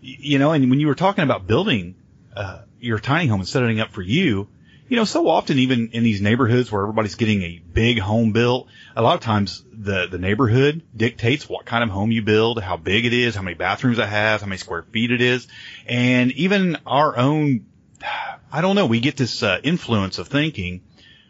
you 0.00 0.38
know, 0.38 0.52
and 0.52 0.70
when 0.70 0.78
you 0.78 0.86
were 0.86 0.94
talking 0.94 1.24
about 1.24 1.46
building, 1.48 1.96
uh, 2.36 2.60
your 2.80 3.00
tiny 3.00 3.26
home 3.26 3.40
and 3.40 3.48
setting 3.48 3.78
it 3.78 3.80
up 3.80 3.90
for 3.90 4.02
you, 4.02 4.46
you 4.88 4.96
know, 4.96 5.04
so 5.04 5.28
often 5.28 5.58
even 5.58 5.90
in 5.92 6.02
these 6.02 6.20
neighborhoods 6.20 6.72
where 6.72 6.82
everybody's 6.82 7.14
getting 7.14 7.42
a 7.42 7.58
big 7.58 7.98
home 7.98 8.32
built, 8.32 8.68
a 8.96 9.02
lot 9.02 9.14
of 9.14 9.20
times 9.20 9.62
the, 9.70 10.06
the 10.10 10.18
neighborhood 10.18 10.82
dictates 10.96 11.48
what 11.48 11.66
kind 11.66 11.84
of 11.84 11.90
home 11.90 12.10
you 12.10 12.22
build, 12.22 12.60
how 12.60 12.76
big 12.76 13.04
it 13.04 13.12
is, 13.12 13.34
how 13.34 13.42
many 13.42 13.54
bathrooms 13.54 13.98
it 13.98 14.08
has, 14.08 14.40
how 14.40 14.46
many 14.46 14.58
square 14.58 14.82
feet 14.82 15.10
it 15.10 15.20
is. 15.20 15.46
And 15.86 16.32
even 16.32 16.78
our 16.86 17.16
own, 17.16 17.66
I 18.52 18.62
don't 18.62 18.76
know, 18.76 18.86
we 18.86 19.00
get 19.00 19.16
this 19.16 19.42
uh, 19.42 19.60
influence 19.62 20.18
of 20.18 20.28
thinking 20.28 20.82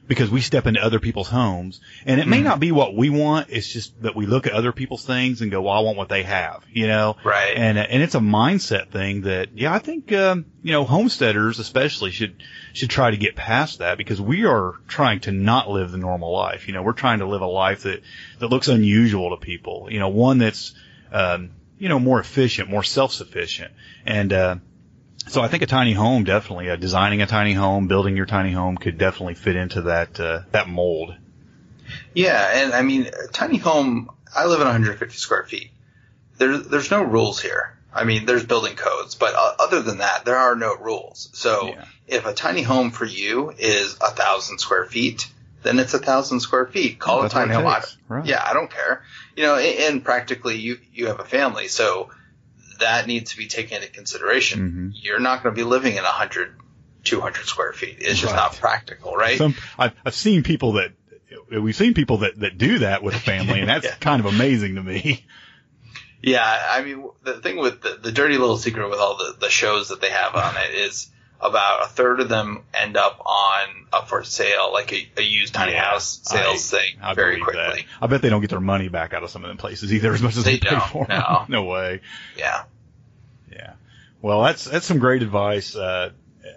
because 0.08 0.30
we 0.30 0.40
step 0.40 0.66
into 0.66 0.82
other 0.82 0.98
people's 0.98 1.28
homes 1.28 1.80
and 2.06 2.18
it 2.18 2.26
may 2.26 2.40
not 2.40 2.58
be 2.58 2.72
what 2.72 2.96
we 2.96 3.10
want. 3.10 3.50
It's 3.50 3.68
just 3.68 4.02
that 4.02 4.16
we 4.16 4.24
look 4.24 4.46
at 4.46 4.54
other 4.54 4.72
people's 4.72 5.04
things 5.04 5.42
and 5.42 5.50
go, 5.50 5.62
well, 5.62 5.74
I 5.74 5.80
want 5.80 5.98
what 5.98 6.08
they 6.08 6.22
have, 6.22 6.64
you 6.72 6.86
know? 6.86 7.16
Right. 7.22 7.54
And, 7.54 7.78
uh, 7.78 7.82
and 7.82 8.02
it's 8.02 8.14
a 8.14 8.20
mindset 8.20 8.90
thing 8.90 9.20
that, 9.22 9.50
yeah, 9.54 9.72
I 9.72 9.78
think, 9.78 10.10
um, 10.12 10.46
you 10.62 10.72
know, 10.72 10.84
homesteaders 10.84 11.58
especially 11.58 12.10
should, 12.10 12.42
should 12.72 12.88
try 12.88 13.10
to 13.10 13.18
get 13.18 13.36
past 13.36 13.80
that 13.80 13.98
because 13.98 14.20
we 14.20 14.46
are 14.46 14.76
trying 14.88 15.20
to 15.20 15.30
not 15.30 15.68
live 15.68 15.92
the 15.92 15.98
normal 15.98 16.32
life. 16.32 16.66
You 16.68 16.74
know, 16.74 16.82
we're 16.82 16.92
trying 16.94 17.18
to 17.18 17.26
live 17.26 17.42
a 17.42 17.46
life 17.46 17.82
that, 17.82 18.02
that 18.38 18.48
looks 18.48 18.68
unusual 18.68 19.30
to 19.30 19.36
people, 19.36 19.88
you 19.90 20.00
know, 20.00 20.08
one 20.08 20.38
that's, 20.38 20.74
um, 21.12 21.50
you 21.78 21.90
know, 21.90 21.98
more 21.98 22.18
efficient, 22.18 22.70
more 22.70 22.82
self-sufficient. 22.82 23.72
And, 24.06 24.32
uh, 24.32 24.56
so 25.28 25.42
I 25.42 25.48
think 25.48 25.62
a 25.62 25.66
tiny 25.66 25.92
home 25.92 26.24
definitely, 26.24 26.70
uh, 26.70 26.76
designing 26.76 27.22
a 27.22 27.26
tiny 27.26 27.52
home, 27.54 27.86
building 27.88 28.16
your 28.16 28.26
tiny 28.26 28.52
home 28.52 28.76
could 28.76 28.98
definitely 28.98 29.34
fit 29.34 29.56
into 29.56 29.82
that, 29.82 30.18
uh, 30.20 30.40
that 30.52 30.68
mold. 30.68 31.14
Yeah, 32.14 32.62
and 32.64 32.72
I 32.72 32.82
mean, 32.82 33.06
a 33.06 33.28
tiny 33.32 33.58
home. 33.58 34.10
I 34.34 34.44
live 34.46 34.60
in 34.60 34.66
150 34.66 35.16
square 35.16 35.44
feet. 35.44 35.70
There's 36.36 36.66
there's 36.68 36.90
no 36.90 37.02
rules 37.02 37.40
here. 37.40 37.74
I 37.94 38.04
mean, 38.04 38.26
there's 38.26 38.44
building 38.44 38.76
codes, 38.76 39.14
but 39.14 39.34
uh, 39.34 39.54
other 39.58 39.80
than 39.82 39.98
that, 39.98 40.24
there 40.24 40.36
are 40.36 40.54
no 40.54 40.76
rules. 40.76 41.30
So 41.32 41.68
Yeah. 41.68 41.84
if 42.06 42.26
a 42.26 42.34
tiny 42.34 42.62
home 42.62 42.90
for 42.90 43.04
you 43.06 43.52
is 43.56 43.94
a 44.00 44.10
thousand 44.10 44.58
square 44.58 44.84
feet, 44.84 45.28
then 45.62 45.78
it's 45.78 45.94
a 45.94 45.98
thousand 45.98 46.40
square 46.40 46.66
feet. 46.66 46.98
Call 46.98 47.20
Yeah, 47.20 47.26
it 47.26 47.30
tiny 47.30 47.54
home. 47.54 47.66
I 47.66 47.74
takes. 47.76 47.94
don't- 47.94 48.18
Right. 48.18 48.26
Yeah, 48.26 48.42
I 48.44 48.52
don't 48.54 48.70
care. 48.70 49.02
You 49.36 49.44
know, 49.44 49.56
and, 49.56 49.78
and 49.94 50.04
practically 50.04 50.56
you 50.56 50.78
you 50.92 51.06
have 51.06 51.20
a 51.20 51.24
family, 51.24 51.68
so 51.68 52.10
that 52.80 53.06
needs 53.06 53.32
to 53.32 53.36
be 53.36 53.46
taken 53.46 53.76
into 53.82 53.88
consideration. 53.92 54.92
Mhm. 54.94 54.98
You're 55.02 55.20
not 55.20 55.42
going 55.42 55.54
to 55.54 55.58
be 55.58 55.64
living 55.64 55.96
in 55.96 56.02
100, 56.04 56.56
200 57.04 57.44
square 57.46 57.72
feet. 57.72 57.96
It's 58.00 58.18
just 58.20 58.32
Right. 58.32 58.36
not 58.36 58.56
practical, 58.56 59.14
right? 59.14 59.38
Some, 59.38 59.54
I've, 59.78 59.92
I've 60.04 60.14
seen 60.14 60.42
people 60.42 60.72
that, 60.74 60.92
we've 61.50 61.76
seen 61.76 61.94
people 61.94 62.18
that, 62.18 62.38
that 62.40 62.58
do 62.58 62.80
that 62.80 63.02
with 63.02 63.14
a 63.14 63.18
family 63.20 63.60
and 63.60 63.68
that's 63.70 63.84
Yeah. 63.86 63.94
kind 64.00 64.20
of 64.20 64.26
amazing 64.26 64.74
to 64.76 64.82
me. 64.82 65.24
Yeah, 66.22 66.42
I 66.70 66.82
mean, 66.82 67.08
the 67.22 67.34
thing 67.40 67.58
with 67.58 67.80
the, 67.80 67.98
the 68.02 68.10
dirty 68.10 68.38
little 68.38 68.56
secret 68.56 68.88
with 68.90 68.98
all 68.98 69.16
the, 69.16 69.36
the 69.40 69.50
shows 69.50 69.90
that 69.90 70.00
they 70.00 70.10
have 70.10 70.34
on 70.34 70.56
it 70.56 70.74
is 70.74 71.08
about 71.40 71.84
a 71.84 71.88
third 71.88 72.20
of 72.20 72.28
them 72.28 72.62
end 72.74 72.96
up 72.96 73.20
on 73.24 73.86
up 73.92 74.08
for 74.08 74.24
sale, 74.24 74.72
like 74.72 74.92
a, 74.92 75.08
a 75.18 75.22
used 75.22 75.54
tiny 75.54 75.72
Yeah, 75.72 75.84
house 75.84 76.20
sales 76.24 76.72
I- 76.74 76.78
thing 76.78 76.96
I 77.02 77.14
very 77.14 77.40
quickly. 77.40 77.62
That. 77.62 77.84
I 78.02 78.06
bet 78.08 78.22
they 78.22 78.28
don't 78.28 78.40
get 78.40 78.50
their 78.50 78.60
money 78.60 78.88
back 78.88 79.14
out 79.14 79.22
of 79.22 79.30
some 79.30 79.44
of 79.44 79.48
them 79.48 79.56
places 79.56 79.92
either 79.92 80.12
as 80.12 80.20
much 80.22 80.36
as 80.36 80.44
they, 80.44 80.52
They 80.54 80.58
pay 80.58 80.76
don't, 80.92 81.08
no. 81.08 81.44
no 81.48 81.62
way. 81.64 82.00
Yeah. 82.36 82.64
Yeah. 83.52 83.74
Well, 84.20 84.42
that's 84.42 84.64
that's 84.64 84.86
some 84.86 84.98
great 84.98 85.22
advice. 85.22 85.76
Uh, 85.76 86.10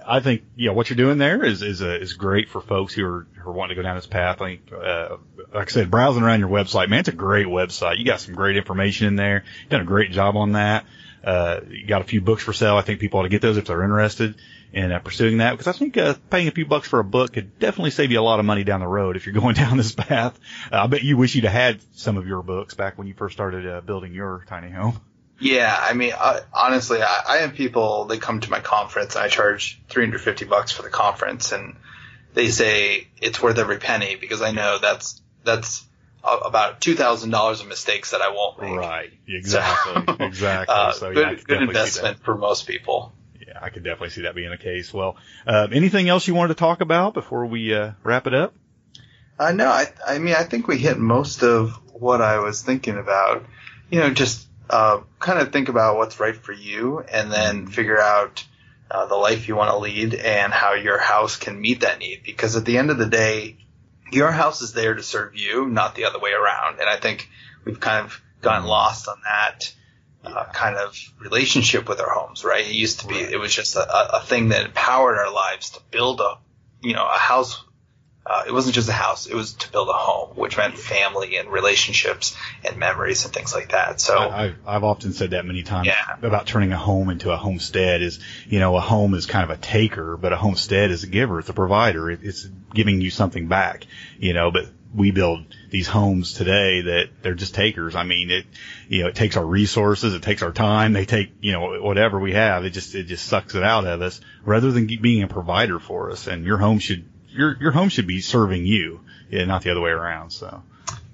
I 0.08 0.20
think 0.20 0.44
you 0.56 0.68
know 0.68 0.74
what 0.74 0.90
you're 0.90 0.98
doing 0.98 1.18
there 1.20 1.44
is 1.44 1.62
is 1.62 1.82
uh, 1.82 1.98
is 2.02 2.14
great 2.14 2.50
for 2.50 2.60
folks 2.62 2.94
who 2.94 3.06
are 3.06 3.28
who 3.36 3.50
are 3.50 3.54
wanting 3.54 3.76
to 3.76 3.82
go 3.82 3.88
down 3.88 3.96
this 3.98 4.08
path. 4.08 4.42
I 4.42 4.46
think, 4.58 4.72
uh, 4.74 5.18
like 5.54 5.68
I 5.70 5.72
said, 5.72 5.92
browsing 5.92 6.24
around 6.24 6.40
your 6.40 6.50
website, 6.50 6.90
man, 6.90 7.02
it's 7.02 7.10
a 7.10 7.14
great 7.14 7.46
website. 7.46 7.98
You 8.00 8.06
got 8.06 8.20
some 8.20 8.34
great 8.34 8.58
information 8.58 9.08
in 9.08 9.16
there. 9.16 9.44
You've 9.62 9.70
done 9.70 9.82
a 9.82 9.86
great 9.86 10.12
job 10.12 10.38
on 10.38 10.54
that. 10.54 10.86
Uh, 11.24 11.60
you 11.70 11.86
got 11.86 12.02
a 12.02 12.06
few 12.06 12.20
books 12.20 12.42
for 12.42 12.52
sale. 12.52 12.78
I 12.78 12.82
think 12.82 13.00
people 13.00 13.20
ought 13.20 13.24
to 13.24 13.30
get 13.30 13.42
those 13.44 13.58
if 13.58 13.66
they're 13.66 13.84
interested 13.84 14.36
in 14.74 14.92
uh, 14.92 15.00
pursuing 15.00 15.38
that 15.38 15.52
because 15.52 15.68
I 15.68 15.78
think 15.78 15.98
uh, 15.98 16.16
paying 16.30 16.48
a 16.48 16.52
few 16.52 16.66
bucks 16.66 16.88
for 16.88 17.00
a 17.00 17.04
book 17.04 17.34
could 17.34 17.60
definitely 17.60 17.92
save 17.92 18.12
you 18.12 18.20
a 18.20 18.22
lot 18.22 18.40
of 18.40 18.46
money 18.46 18.64
down 18.64 18.80
the 18.80 18.88
road 18.88 19.16
if 19.16 19.26
you're 19.26 19.34
going 19.40 19.56
down 19.56 19.78
this 19.78 19.92
path. 19.92 20.40
Uh, 20.72 20.84
I 20.84 20.88
bet 20.88 21.04
you 21.04 21.18
wish 21.18 21.36
you'd 21.36 21.44
have 21.44 21.54
had 21.54 21.82
some 21.94 22.18
of 22.18 22.28
your 22.28 22.42
books 22.42 22.74
back 22.74 22.98
when 22.98 23.08
you 23.08 23.14
first 23.14 23.34
started 23.34 23.68
uh, 23.68 23.82
building 23.82 24.14
your 24.14 24.46
tiny 24.48 24.72
home. 24.72 25.00
Yeah, 25.40 25.76
I 25.76 25.94
mean, 25.94 26.14
I, 26.14 26.42
honestly, 26.54 27.02
I, 27.02 27.22
I 27.28 27.38
have 27.38 27.56
people, 27.56 28.06
they 28.06 28.20
come 28.20 28.42
to 28.42 28.52
my 28.52 28.60
conference 28.60 29.16
and 29.16 29.24
I 29.24 29.28
charge 29.28 29.82
350 29.90 30.46
bucks 30.46 30.72
for 30.72 30.84
the 30.84 30.90
conference 30.90 31.52
and 31.52 31.76
they 32.36 32.50
say 32.50 33.08
it's 33.20 33.42
worth 33.42 33.58
every 33.58 33.80
penny 33.80 34.16
because 34.16 34.44
I 34.44 34.52
know 34.52 34.78
that's, 34.80 35.20
that's 35.44 35.84
about 36.24 36.80
$2,000 36.80 37.62
of 37.62 37.68
mistakes 37.68 38.12
that 38.12 38.22
I 38.22 38.30
won't 38.30 38.62
make. 38.62 38.78
Right. 38.78 39.12
Exactly. 39.28 40.16
exactly. 40.26 40.76
Uh, 40.76 40.92
so 40.92 41.12
good, 41.12 41.38
yeah, 41.40 41.44
good 41.44 41.62
investment 41.64 42.20
for 42.24 42.38
most 42.38 42.68
people. 42.68 43.12
Yeah, 43.52 43.60
I 43.62 43.70
could 43.70 43.84
definitely 43.84 44.12
see 44.12 44.22
that 44.22 44.34
being 44.34 44.50
the 44.50 44.58
case. 44.58 44.94
Well, 44.94 45.18
uh, 45.46 45.68
anything 45.74 46.08
else 46.08 46.26
you 46.26 46.34
wanted 46.34 46.54
to 46.54 46.60
talk 46.60 46.80
about 46.80 47.14
before 47.14 47.46
we 47.46 47.74
uh, 47.74 47.92
wrap 48.02 48.26
it 48.26 48.34
up? 48.34 48.54
Uh, 49.38 49.52
no, 49.52 49.68
I, 49.68 49.88
I 50.08 50.20
mean, 50.20 50.36
I 50.36 50.44
think 50.44 50.68
we 50.68 50.78
hit 50.78 50.98
most 50.98 51.44
of 51.44 51.72
what 51.92 52.22
I 52.22 52.40
was 52.40 52.62
thinking 52.62 52.98
about. 52.98 53.46
You 53.90 54.00
know, 54.00 54.14
just 54.14 54.48
uh, 54.70 55.02
kind 55.20 55.40
of 55.40 55.52
think 55.52 55.68
about 55.68 55.98
what's 55.98 56.18
right 56.18 56.36
for 56.36 56.54
you, 56.54 57.02
and 57.02 57.30
then 57.30 57.68
figure 57.68 58.00
out 58.00 58.46
uh, 58.90 59.08
the 59.08 59.16
life 59.16 59.50
you 59.50 59.58
want 59.58 59.72
to 59.72 59.80
lead 59.80 60.14
and 60.14 60.54
how 60.54 60.76
your 60.76 60.98
house 60.98 61.36
can 61.36 61.60
meet 61.60 61.82
that 61.82 62.00
need. 62.00 62.22
Because 62.24 62.56
at 62.56 62.64
the 62.64 62.78
end 62.78 62.90
of 62.90 62.98
the 62.98 63.08
day, 63.08 63.58
your 64.14 64.32
house 64.32 64.62
is 64.62 64.72
there 64.72 64.94
to 64.94 65.04
serve 65.04 65.36
you, 65.36 65.68
not 65.68 65.96
the 65.96 66.06
other 66.06 66.20
way 66.20 66.32
around. 66.32 66.80
And 66.80 66.88
I 66.88 66.98
think 66.98 67.30
we've 67.66 67.82
kind 67.82 68.06
of 68.06 68.22
gotten 68.42 68.66
lost 68.66 69.10
on 69.10 69.18
that. 69.26 69.74
Uh, 70.24 70.46
kind 70.54 70.78
of 70.78 70.96
relationship 71.20 71.90
with 71.90 72.00
our 72.00 72.10
homes, 72.12 72.44
right? 72.44 72.66
It 72.66 72.74
used 72.74 73.00
to 73.00 73.08
be, 73.08 73.16
it 73.16 73.40
was 73.40 73.54
just 73.54 73.76
a, 73.76 74.18
a- 74.18 74.22
thing 74.22 74.50
that 74.50 74.66
empowered 74.66 75.18
our 75.18 75.34
lives 75.34 75.72
to 75.72 75.82
build 75.90 76.22
a, 76.22 76.38
you 76.82 76.94
know, 76.94 77.08
a 77.08 77.18
house 77.18 77.64
uh, 78.24 78.44
it 78.48 78.54
wasn't 78.54 78.76
just 78.76 78.88
a 78.88 78.94
house; 78.94 79.26
it 79.26 79.34
was 79.34 79.54
to 79.56 79.72
build 79.72 79.90
a 79.90 79.94
home, 79.94 80.36
which 80.36 80.56
meant 80.56 80.78
family 80.78 81.38
and 81.38 81.50
relationships 81.50 82.38
and 82.64 82.78
memories 82.78 83.26
and 83.26 83.34
things 83.34 83.54
like 83.54 83.70
that. 83.72 84.00
So, 84.00 84.16
I, 84.16 84.44
I've, 84.44 84.56
I've 84.66 84.84
often 84.84 85.12
said 85.12 85.32
that 85.32 85.44
many 85.46 85.64
times 85.64 85.88
Yeah. 85.88 86.18
about 86.22 86.46
turning 86.46 86.72
a 86.72 86.78
home 86.78 87.10
into 87.10 87.32
a 87.32 87.38
homestead 87.38 88.04
is, 88.04 88.20
you 88.48 88.60
know, 88.60 88.78
a 88.78 88.80
home 88.80 89.16
is 89.16 89.26
kind 89.26 89.44
of 89.44 89.50
a 89.50 89.60
taker, 89.60 90.18
but 90.18 90.34
a 90.34 90.38
homestead 90.38 90.92
is 90.92 91.04
a 91.04 91.08
giver. 91.08 91.40
It's 91.40 91.50
a 91.50 91.54
provider. 91.54 92.12
It, 92.12 92.20
it's 92.22 92.46
giving 92.74 93.02
you 93.02 93.10
something 93.10 93.48
back, 93.48 93.88
you 94.20 94.34
know, 94.34 94.52
but 94.52 94.68
we 94.94 95.12
build 95.12 95.46
these 95.70 95.88
homes 95.88 96.34
today 96.34 96.82
that 96.82 97.10
they're 97.22 97.34
just 97.34 97.56
takers. 97.56 97.96
I 97.96 98.04
mean, 98.04 98.30
it, 98.30 98.46
you 98.90 99.04
know, 99.04 99.08
it 99.08 99.16
takes 99.16 99.38
our 99.38 99.46
resources, 99.46 100.14
it 100.14 100.22
takes 100.22 100.42
our 100.42 100.52
time, 100.52 100.94
they 100.94 101.06
take, 101.06 101.32
you 101.40 101.54
know, 101.54 101.82
whatever 101.82 102.20
we 102.20 102.34
have, 102.34 102.66
it 102.66 102.72
just, 102.72 102.94
it 102.96 103.04
just 103.04 103.26
sucks 103.26 103.56
it 103.56 103.64
out 103.64 103.86
of 103.86 104.02
us 104.02 104.20
rather 104.44 104.72
than 104.72 104.88
being 104.88 105.24
a 105.24 105.28
provider 105.28 105.80
for 105.80 106.12
us. 106.12 106.28
And 106.28 106.46
your 106.46 106.58
home 106.58 106.80
should, 106.80 107.08
your, 107.30 107.58
your 107.60 107.72
home 107.72 107.90
should 107.90 108.08
be 108.08 108.22
serving 108.22 108.66
you, 108.66 109.02
yeah, 109.30 109.46
not 109.46 109.64
the 109.64 109.72
other 109.72 109.82
way 109.82 109.92
around. 109.92 110.32
So. 110.32 110.62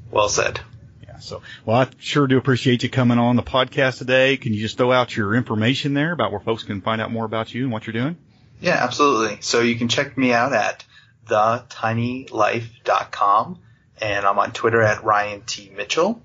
well 0.09 0.29
said. 0.29 0.59
Yeah. 1.03 1.19
So, 1.19 1.43
well, 1.65 1.81
I 1.81 1.87
sure 1.99 2.25
do 2.25 2.37
appreciate 2.37 2.83
you 2.83 2.89
coming 2.89 3.19
on 3.19 3.35
the 3.35 3.43
podcast 3.43 3.99
today. 3.99 4.37
Can 4.37 4.53
you 4.53 4.61
just 4.61 4.77
throw 4.77 4.91
out 4.91 5.15
your 5.15 5.35
information 5.35 5.93
there 5.93 6.13
about 6.13 6.31
where 6.31 6.39
folks 6.39 6.63
can 6.63 6.81
find 6.81 6.99
out 6.99 7.11
more 7.11 7.25
about 7.25 7.53
you 7.53 7.63
and 7.63 7.71
what 7.71 7.85
you're 7.85 7.93
doing? 7.93 8.17
Yeah, 8.59 8.83
absolutely. 8.83 9.37
So 9.41 9.61
you 9.61 9.75
can 9.75 9.87
check 9.87 10.17
me 10.17 10.33
out 10.33 10.53
at 10.53 10.83
thetinylife.com, 11.27 13.59
and 14.01 14.25
I'm 14.25 14.39
on 14.39 14.51
Twitter 14.51 14.81
at 14.81 15.03
Ryan 15.03 15.41
T 15.45 15.71
Mitchell, 15.75 16.21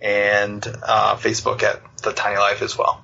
and 0.00 0.66
uh, 0.66 1.16
Facebook 1.16 1.62
at 1.62 1.80
The 1.98 2.12
Tiny 2.12 2.38
Life 2.38 2.62
as 2.62 2.76
well. 2.76 3.02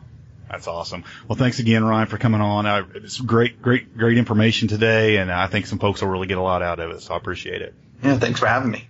That's 0.50 0.66
awesome. 0.66 1.04
Well, 1.28 1.36
thanks 1.36 1.60
again, 1.60 1.84
Ryan, 1.84 2.08
for 2.08 2.18
coming 2.18 2.40
on. 2.40 2.66
I, 2.66 2.82
it's 2.94 3.20
great, 3.20 3.62
great, 3.62 3.96
great 3.96 4.18
information 4.18 4.66
today, 4.66 5.18
and 5.18 5.30
I 5.30 5.46
think 5.46 5.66
some 5.66 5.78
folks 5.78 6.02
will 6.02 6.08
really 6.08 6.26
get 6.26 6.38
a 6.38 6.42
lot 6.42 6.60
out 6.60 6.80
of 6.80 6.90
it. 6.90 7.02
So 7.02 7.14
I 7.14 7.16
appreciate 7.16 7.62
it. 7.62 7.74
Yeah, 8.02 8.18
thanks 8.18 8.40
for 8.40 8.46
having 8.46 8.72
me. 8.72 8.88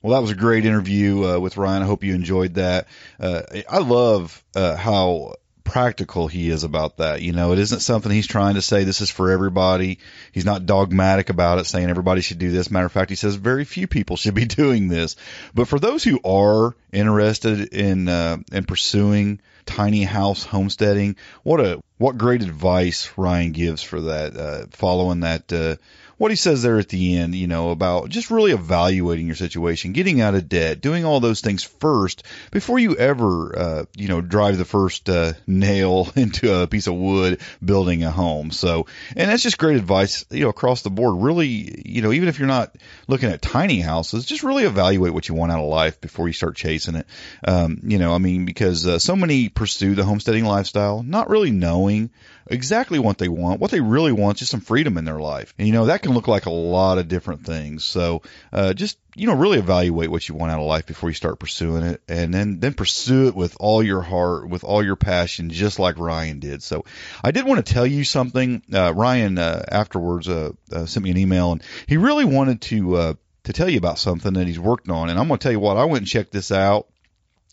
Well, 0.00 0.12
that 0.12 0.20
was 0.20 0.30
a 0.30 0.36
great 0.36 0.66
interview 0.66 1.24
uh, 1.24 1.38
with 1.38 1.56
Ryan. 1.56 1.82
I 1.82 1.86
hope 1.86 2.04
you 2.04 2.14
enjoyed 2.14 2.54
that. 2.54 2.86
Uh, 3.18 3.42
I 3.68 3.78
love 3.78 4.44
uh, 4.54 4.76
how 4.76 5.34
practical 5.64 6.28
he 6.28 6.50
is 6.50 6.62
about 6.62 6.98
that. 6.98 7.22
You 7.22 7.32
know, 7.32 7.52
it 7.52 7.58
isn't 7.58 7.80
something 7.80 8.12
he's 8.12 8.26
trying 8.26 8.54
to 8.54 8.62
say 8.62 8.84
this 8.84 9.00
is 9.00 9.10
for 9.10 9.30
everybody. 9.30 9.98
He's 10.30 10.44
not 10.44 10.66
dogmatic 10.66 11.30
about 11.30 11.58
it, 11.58 11.64
saying 11.64 11.90
everybody 11.90 12.20
should 12.20 12.38
do 12.38 12.52
this. 12.52 12.70
Matter 12.70 12.86
of 12.86 12.92
fact, 12.92 13.10
he 13.10 13.16
says 13.16 13.34
very 13.34 13.64
few 13.64 13.86
people 13.86 14.16
should 14.18 14.34
be 14.34 14.44
doing 14.44 14.88
this. 14.88 15.16
But 15.54 15.68
for 15.68 15.78
those 15.78 16.04
who 16.04 16.20
are 16.24 16.74
interested 16.92 17.72
in 17.72 18.08
uh, 18.08 18.38
in 18.52 18.64
pursuing 18.64 19.40
tiny 19.66 20.04
house 20.04 20.44
homesteading, 20.44 21.16
what 21.42 21.60
a 21.60 21.82
what 21.98 22.18
great 22.18 22.42
advice 22.42 23.10
Ryan 23.16 23.52
gives 23.52 23.82
for 23.82 24.00
that. 24.02 24.36
Uh, 24.36 24.66
following 24.70 25.20
that, 25.20 25.52
uh, 25.52 25.76
what 26.24 26.30
he 26.30 26.36
says 26.36 26.62
there 26.62 26.78
at 26.78 26.88
the 26.88 27.18
end, 27.18 27.34
you 27.34 27.46
know, 27.46 27.70
about 27.70 28.08
just 28.08 28.30
really 28.30 28.52
evaluating 28.52 29.26
your 29.26 29.36
situation, 29.36 29.92
getting 29.92 30.22
out 30.22 30.34
of 30.34 30.48
debt, 30.48 30.80
doing 30.80 31.04
all 31.04 31.20
those 31.20 31.42
things 31.42 31.62
first 31.62 32.22
before 32.50 32.78
you 32.78 32.96
ever, 32.96 33.58
uh, 33.58 33.84
you 33.94 34.08
know, 34.08 34.22
drive 34.22 34.56
the 34.56 34.64
first 34.64 35.10
uh, 35.10 35.34
nail 35.46 36.10
into 36.16 36.62
a 36.62 36.66
piece 36.66 36.86
of 36.86 36.94
wood 36.94 37.42
building 37.62 38.04
a 38.04 38.10
home. 38.10 38.52
So, 38.52 38.86
and 39.14 39.30
that's 39.30 39.42
just 39.42 39.58
great 39.58 39.76
advice, 39.76 40.24
you 40.30 40.44
know, 40.44 40.48
across 40.48 40.80
the 40.80 40.88
board. 40.88 41.22
Really, 41.22 41.82
you 41.84 42.00
know, 42.00 42.10
even 42.10 42.30
if 42.30 42.38
you're 42.38 42.48
not 42.48 42.74
looking 43.06 43.28
at 43.28 43.42
tiny 43.42 43.80
houses, 43.80 44.24
just 44.24 44.42
really 44.42 44.64
evaluate 44.64 45.12
what 45.12 45.28
you 45.28 45.34
want 45.34 45.52
out 45.52 45.60
of 45.60 45.68
life 45.68 46.00
before 46.00 46.26
you 46.26 46.32
start 46.32 46.56
chasing 46.56 46.94
it. 46.94 47.06
Um, 47.46 47.80
you 47.82 47.98
know, 47.98 48.14
I 48.14 48.18
mean, 48.18 48.46
because 48.46 48.86
uh, 48.86 48.98
so 48.98 49.14
many 49.14 49.50
pursue 49.50 49.94
the 49.94 50.04
homesteading 50.04 50.46
lifestyle, 50.46 51.02
not 51.02 51.28
really 51.28 51.50
knowing 51.50 52.08
exactly 52.46 52.98
what 52.98 53.18
they 53.18 53.28
want. 53.28 53.60
What 53.60 53.70
they 53.70 53.80
really 53.80 54.12
want 54.12 54.36
is 54.36 54.40
just 54.40 54.50
some 54.50 54.60
freedom 54.60 54.98
in 54.98 55.04
their 55.04 55.18
life. 55.18 55.54
And, 55.58 55.66
you 55.66 55.72
know, 55.72 55.86
that 55.86 56.02
can 56.02 56.12
look 56.12 56.28
like 56.28 56.46
a 56.46 56.50
lot 56.50 56.98
of 56.98 57.08
different 57.08 57.44
things. 57.44 57.84
So, 57.84 58.22
uh, 58.52 58.74
just, 58.74 58.98
you 59.14 59.26
know, 59.26 59.34
really 59.34 59.58
evaluate 59.58 60.10
what 60.10 60.28
you 60.28 60.34
want 60.34 60.52
out 60.52 60.60
of 60.60 60.66
life 60.66 60.86
before 60.86 61.10
you 61.10 61.14
start 61.14 61.38
pursuing 61.38 61.84
it 61.84 62.02
and 62.08 62.32
then, 62.32 62.60
then 62.60 62.74
pursue 62.74 63.28
it 63.28 63.34
with 63.34 63.56
all 63.60 63.82
your 63.82 64.02
heart, 64.02 64.48
with 64.48 64.64
all 64.64 64.84
your 64.84 64.96
passion, 64.96 65.50
just 65.50 65.78
like 65.78 65.98
Ryan 65.98 66.40
did. 66.40 66.62
So 66.62 66.84
I 67.22 67.30
did 67.30 67.46
want 67.46 67.64
to 67.64 67.72
tell 67.72 67.86
you 67.86 68.04
something. 68.04 68.62
Uh, 68.72 68.92
Ryan, 68.94 69.38
uh, 69.38 69.64
afterwards, 69.68 70.28
uh, 70.28 70.52
uh, 70.72 70.86
sent 70.86 71.04
me 71.04 71.10
an 71.10 71.18
email 71.18 71.52
and 71.52 71.62
he 71.86 71.96
really 71.96 72.24
wanted 72.24 72.60
to, 72.62 72.96
uh, 72.96 73.14
to 73.44 73.52
tell 73.52 73.68
you 73.68 73.78
about 73.78 73.98
something 73.98 74.34
that 74.34 74.46
he's 74.46 74.58
worked 74.58 74.88
on. 74.88 75.10
And 75.10 75.18
I'm 75.18 75.28
going 75.28 75.38
to 75.38 75.42
tell 75.42 75.52
you 75.52 75.60
what, 75.60 75.76
I 75.76 75.84
went 75.84 76.02
and 76.02 76.08
checked 76.08 76.32
this 76.32 76.50
out 76.50 76.88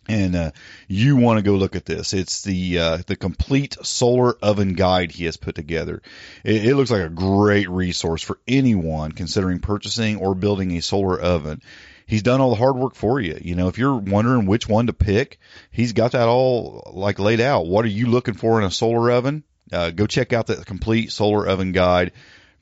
and 0.08 0.36
uh, 0.36 0.52
you 0.88 1.16
want 1.16 1.38
to 1.38 1.44
go 1.44 1.56
look 1.56 1.76
at 1.76 1.86
this. 1.86 2.14
It's 2.14 2.42
the 2.42 2.80
uh, 2.80 2.98
the 3.06 3.16
complete 3.16 3.78
solar 3.84 4.34
oven 4.42 4.74
guide 4.74 5.12
he 5.12 5.26
has 5.26 5.38
put 5.38 5.56
together. 5.56 6.02
It, 6.44 6.66
it, 6.66 6.76
looks 6.76 6.92
like 6.92 7.04
a 7.04 7.10
great 7.10 7.70
resource 7.70 8.22
for 8.22 8.40
anyone 8.48 9.12
considering 9.12 9.60
purchasing 9.60 10.18
or 10.18 10.36
building 10.36 10.76
a 10.76 10.82
solar 10.82 11.20
oven. 11.20 11.62
He's 12.08 12.24
done 12.24 12.42
all 12.42 12.50
the 12.50 12.58
hard 12.58 12.76
work 12.76 12.96
for 12.96 13.22
you. 13.22 13.40
You 13.42 13.56
know, 13.56 13.68
if 13.70 13.78
you're 13.78 13.96
wondering 13.96 14.46
which 14.46 14.68
one 14.68 14.88
to 14.88 14.94
pick, 14.94 15.40
he's 15.72 15.94
got 15.94 16.12
that 16.12 16.28
all 16.28 16.92
like 16.94 17.20
laid 17.20 17.40
out. 17.40 17.68
What 17.68 17.86
are 17.86 17.90
you 17.90 18.08
looking 18.08 18.34
for 18.34 18.60
in 18.60 18.66
a 18.66 18.72
solar 18.72 19.12
oven? 19.12 19.44
Uh, 19.72 19.92
go 19.92 20.06
check 20.06 20.34
out 20.34 20.48
the 20.48 20.58
complete 20.58 21.12
solar 21.12 21.48
oven 21.48 21.72
guide 21.72 22.12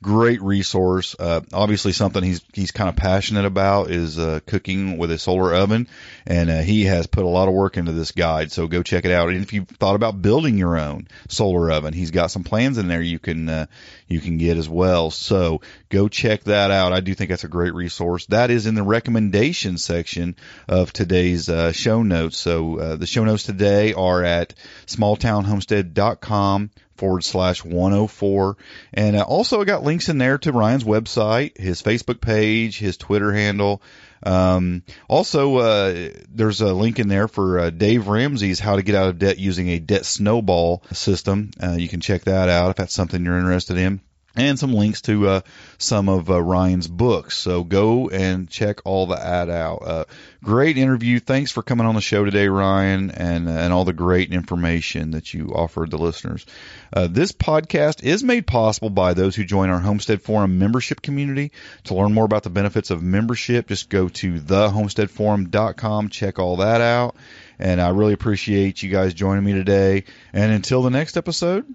great 0.02 0.40
resource. 0.40 1.14
Uh, 1.18 1.40
obviously, 1.52 1.92
something 1.92 2.22
he's 2.22 2.42
he's 2.52 2.70
kind 2.70 2.88
of 2.88 2.96
passionate 2.96 3.44
about 3.44 3.90
is 3.90 4.18
uh, 4.18 4.40
cooking 4.46 4.98
with 4.98 5.10
a 5.10 5.18
solar 5.18 5.54
oven, 5.54 5.88
and 6.26 6.50
uh, 6.50 6.60
he 6.60 6.84
has 6.84 7.06
put 7.06 7.24
a 7.24 7.28
lot 7.28 7.48
of 7.48 7.54
work 7.54 7.76
into 7.76 7.92
this 7.92 8.12
guide. 8.12 8.50
So 8.52 8.66
go 8.66 8.82
check 8.82 9.04
it 9.04 9.12
out. 9.12 9.28
And 9.28 9.42
if 9.42 9.52
you've 9.52 9.68
thought 9.68 9.96
about 9.96 10.22
building 10.22 10.58
your 10.58 10.78
own 10.78 11.08
solar 11.28 11.70
oven, 11.70 11.92
he's 11.92 12.10
got 12.10 12.30
some 12.30 12.44
plans 12.44 12.78
in 12.78 12.88
there 12.88 13.02
you 13.02 13.18
can 13.18 13.48
uh, 13.48 13.66
you 14.08 14.20
can 14.20 14.38
get 14.38 14.56
as 14.56 14.68
well. 14.68 15.10
So 15.10 15.60
go 15.88 16.08
check 16.08 16.44
that 16.44 16.70
out. 16.70 16.92
I 16.92 17.00
do 17.00 17.14
think 17.14 17.30
that's 17.30 17.44
a 17.44 17.48
great 17.48 17.74
resource. 17.74 18.26
That 18.26 18.50
is 18.50 18.66
in 18.66 18.74
the 18.74 18.82
recommendation 18.82 19.78
section 19.78 20.36
of 20.68 20.92
today's 20.92 21.48
uh, 21.48 21.72
show 21.72 22.02
notes. 22.02 22.38
So 22.38 22.78
uh, 22.78 22.96
the 22.96 23.06
show 23.06 23.24
notes 23.24 23.44
today 23.44 23.92
are 23.92 24.24
at 24.24 24.54
smalltownhomestead.com 24.86 26.70
forward 27.00 27.24
slash 27.24 27.64
104. 27.64 28.56
And 28.92 29.16
uh, 29.16 29.22
also 29.22 29.60
I 29.60 29.64
got 29.64 29.82
links 29.82 30.08
in 30.08 30.18
there 30.18 30.38
to 30.38 30.52
Ryan's 30.52 30.84
website, 30.84 31.58
his 31.58 31.82
Facebook 31.82 32.20
page, 32.20 32.78
his 32.78 32.96
Twitter 32.96 33.32
handle. 33.32 33.82
Um, 34.22 34.82
also, 35.08 35.56
uh, 35.56 36.10
there's 36.28 36.60
a 36.60 36.74
link 36.74 36.98
in 36.98 37.08
there 37.08 37.26
for 37.26 37.58
uh, 37.58 37.70
Dave 37.70 38.06
Ramsey's 38.06 38.60
How 38.60 38.76
to 38.76 38.82
Get 38.82 38.94
Out 38.94 39.08
of 39.08 39.18
Debt 39.18 39.38
Using 39.38 39.68
a 39.70 39.78
Debt 39.78 40.04
Snowball 40.04 40.82
System. 40.92 41.50
Uh, 41.60 41.72
you 41.72 41.88
can 41.88 42.00
check 42.00 42.24
that 42.24 42.50
out 42.50 42.70
if 42.70 42.76
that's 42.76 42.94
something 42.94 43.24
you're 43.24 43.38
interested 43.38 43.78
in 43.78 44.00
and 44.36 44.58
some 44.58 44.72
links 44.72 45.02
to 45.02 45.28
uh, 45.28 45.40
some 45.78 46.08
of 46.08 46.30
uh, 46.30 46.40
Ryan's 46.40 46.86
books. 46.86 47.36
So 47.36 47.64
go 47.64 48.08
and 48.08 48.48
check 48.48 48.80
all 48.84 49.06
the 49.06 49.20
ad 49.20 49.50
out. 49.50 49.82
Uh, 49.82 50.04
great 50.42 50.78
interview. 50.78 51.18
Thanks 51.18 51.50
for 51.50 51.62
coming 51.62 51.86
on 51.86 51.94
the 51.94 52.00
show 52.00 52.24
today, 52.24 52.48
Ryan, 52.48 53.10
and 53.10 53.48
and 53.48 53.72
all 53.72 53.84
the 53.84 53.92
great 53.92 54.32
information 54.32 55.12
that 55.12 55.34
you 55.34 55.52
offered 55.54 55.90
the 55.90 55.98
listeners. 55.98 56.46
Uh, 56.92 57.08
this 57.08 57.32
podcast 57.32 58.02
is 58.04 58.22
made 58.22 58.46
possible 58.46 58.90
by 58.90 59.14
those 59.14 59.34
who 59.34 59.44
join 59.44 59.70
our 59.70 59.80
Homestead 59.80 60.22
Forum 60.22 60.58
membership 60.58 61.02
community. 61.02 61.50
To 61.84 61.94
learn 61.94 62.14
more 62.14 62.24
about 62.24 62.44
the 62.44 62.50
benefits 62.50 62.90
of 62.90 63.02
membership, 63.02 63.68
just 63.68 63.88
go 63.88 64.08
to 64.08 64.34
thehomesteadforum.com. 64.40 66.08
Check 66.08 66.38
all 66.38 66.56
that 66.56 66.80
out. 66.80 67.16
And 67.58 67.80
I 67.80 67.90
really 67.90 68.14
appreciate 68.14 68.82
you 68.82 68.90
guys 68.90 69.12
joining 69.12 69.44
me 69.44 69.52
today. 69.52 70.04
And 70.32 70.50
until 70.50 70.82
the 70.82 70.90
next 70.90 71.16
episode, 71.18 71.66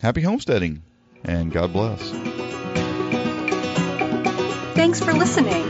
happy 0.00 0.20
homesteading 0.20 0.82
and 1.24 1.52
God 1.52 1.72
bless. 1.72 2.10
Thanks 4.74 5.00
for 5.00 5.12
listening. 5.12 5.68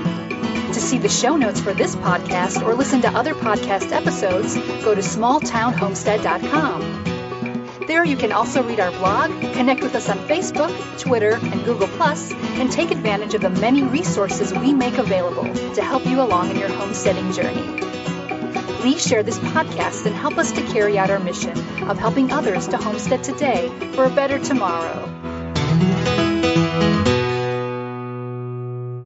To 0.72 0.80
see 0.80 0.98
the 0.98 1.08
show 1.08 1.36
notes 1.36 1.60
for 1.60 1.74
this 1.74 1.94
podcast 1.94 2.66
or 2.66 2.74
listen 2.74 3.02
to 3.02 3.08
other 3.08 3.34
podcast 3.34 3.92
episodes, 3.92 4.56
go 4.82 4.94
to 4.94 5.02
smalltownhomestead.com. 5.02 7.84
There 7.86 8.04
you 8.04 8.16
can 8.16 8.32
also 8.32 8.62
read 8.62 8.80
our 8.80 8.90
blog, 8.92 9.30
connect 9.52 9.82
with 9.82 9.94
us 9.94 10.08
on 10.08 10.16
Facebook, 10.20 10.72
Twitter, 10.98 11.34
and 11.34 11.62
Google+, 11.64 11.90
and 12.02 12.72
take 12.72 12.90
advantage 12.90 13.34
of 13.34 13.42
the 13.42 13.50
many 13.50 13.82
resources 13.82 14.54
we 14.54 14.72
make 14.72 14.96
available 14.96 15.52
to 15.74 15.82
help 15.82 16.06
you 16.06 16.22
along 16.22 16.48
in 16.50 16.56
your 16.56 16.70
homesteading 16.70 17.32
journey. 17.32 17.78
Please 18.80 19.06
share 19.06 19.22
this 19.22 19.38
podcast 19.38 20.06
and 20.06 20.14
help 20.14 20.38
us 20.38 20.52
to 20.52 20.62
carry 20.72 20.98
out 20.98 21.10
our 21.10 21.18
mission 21.18 21.58
of 21.82 21.98
helping 21.98 22.32
others 22.32 22.68
to 22.68 22.78
homestead 22.78 23.22
today 23.22 23.68
for 23.92 24.06
a 24.06 24.10
better 24.10 24.38
tomorrow. 24.38 25.06
Thank 25.84 26.82
you. 26.82 26.91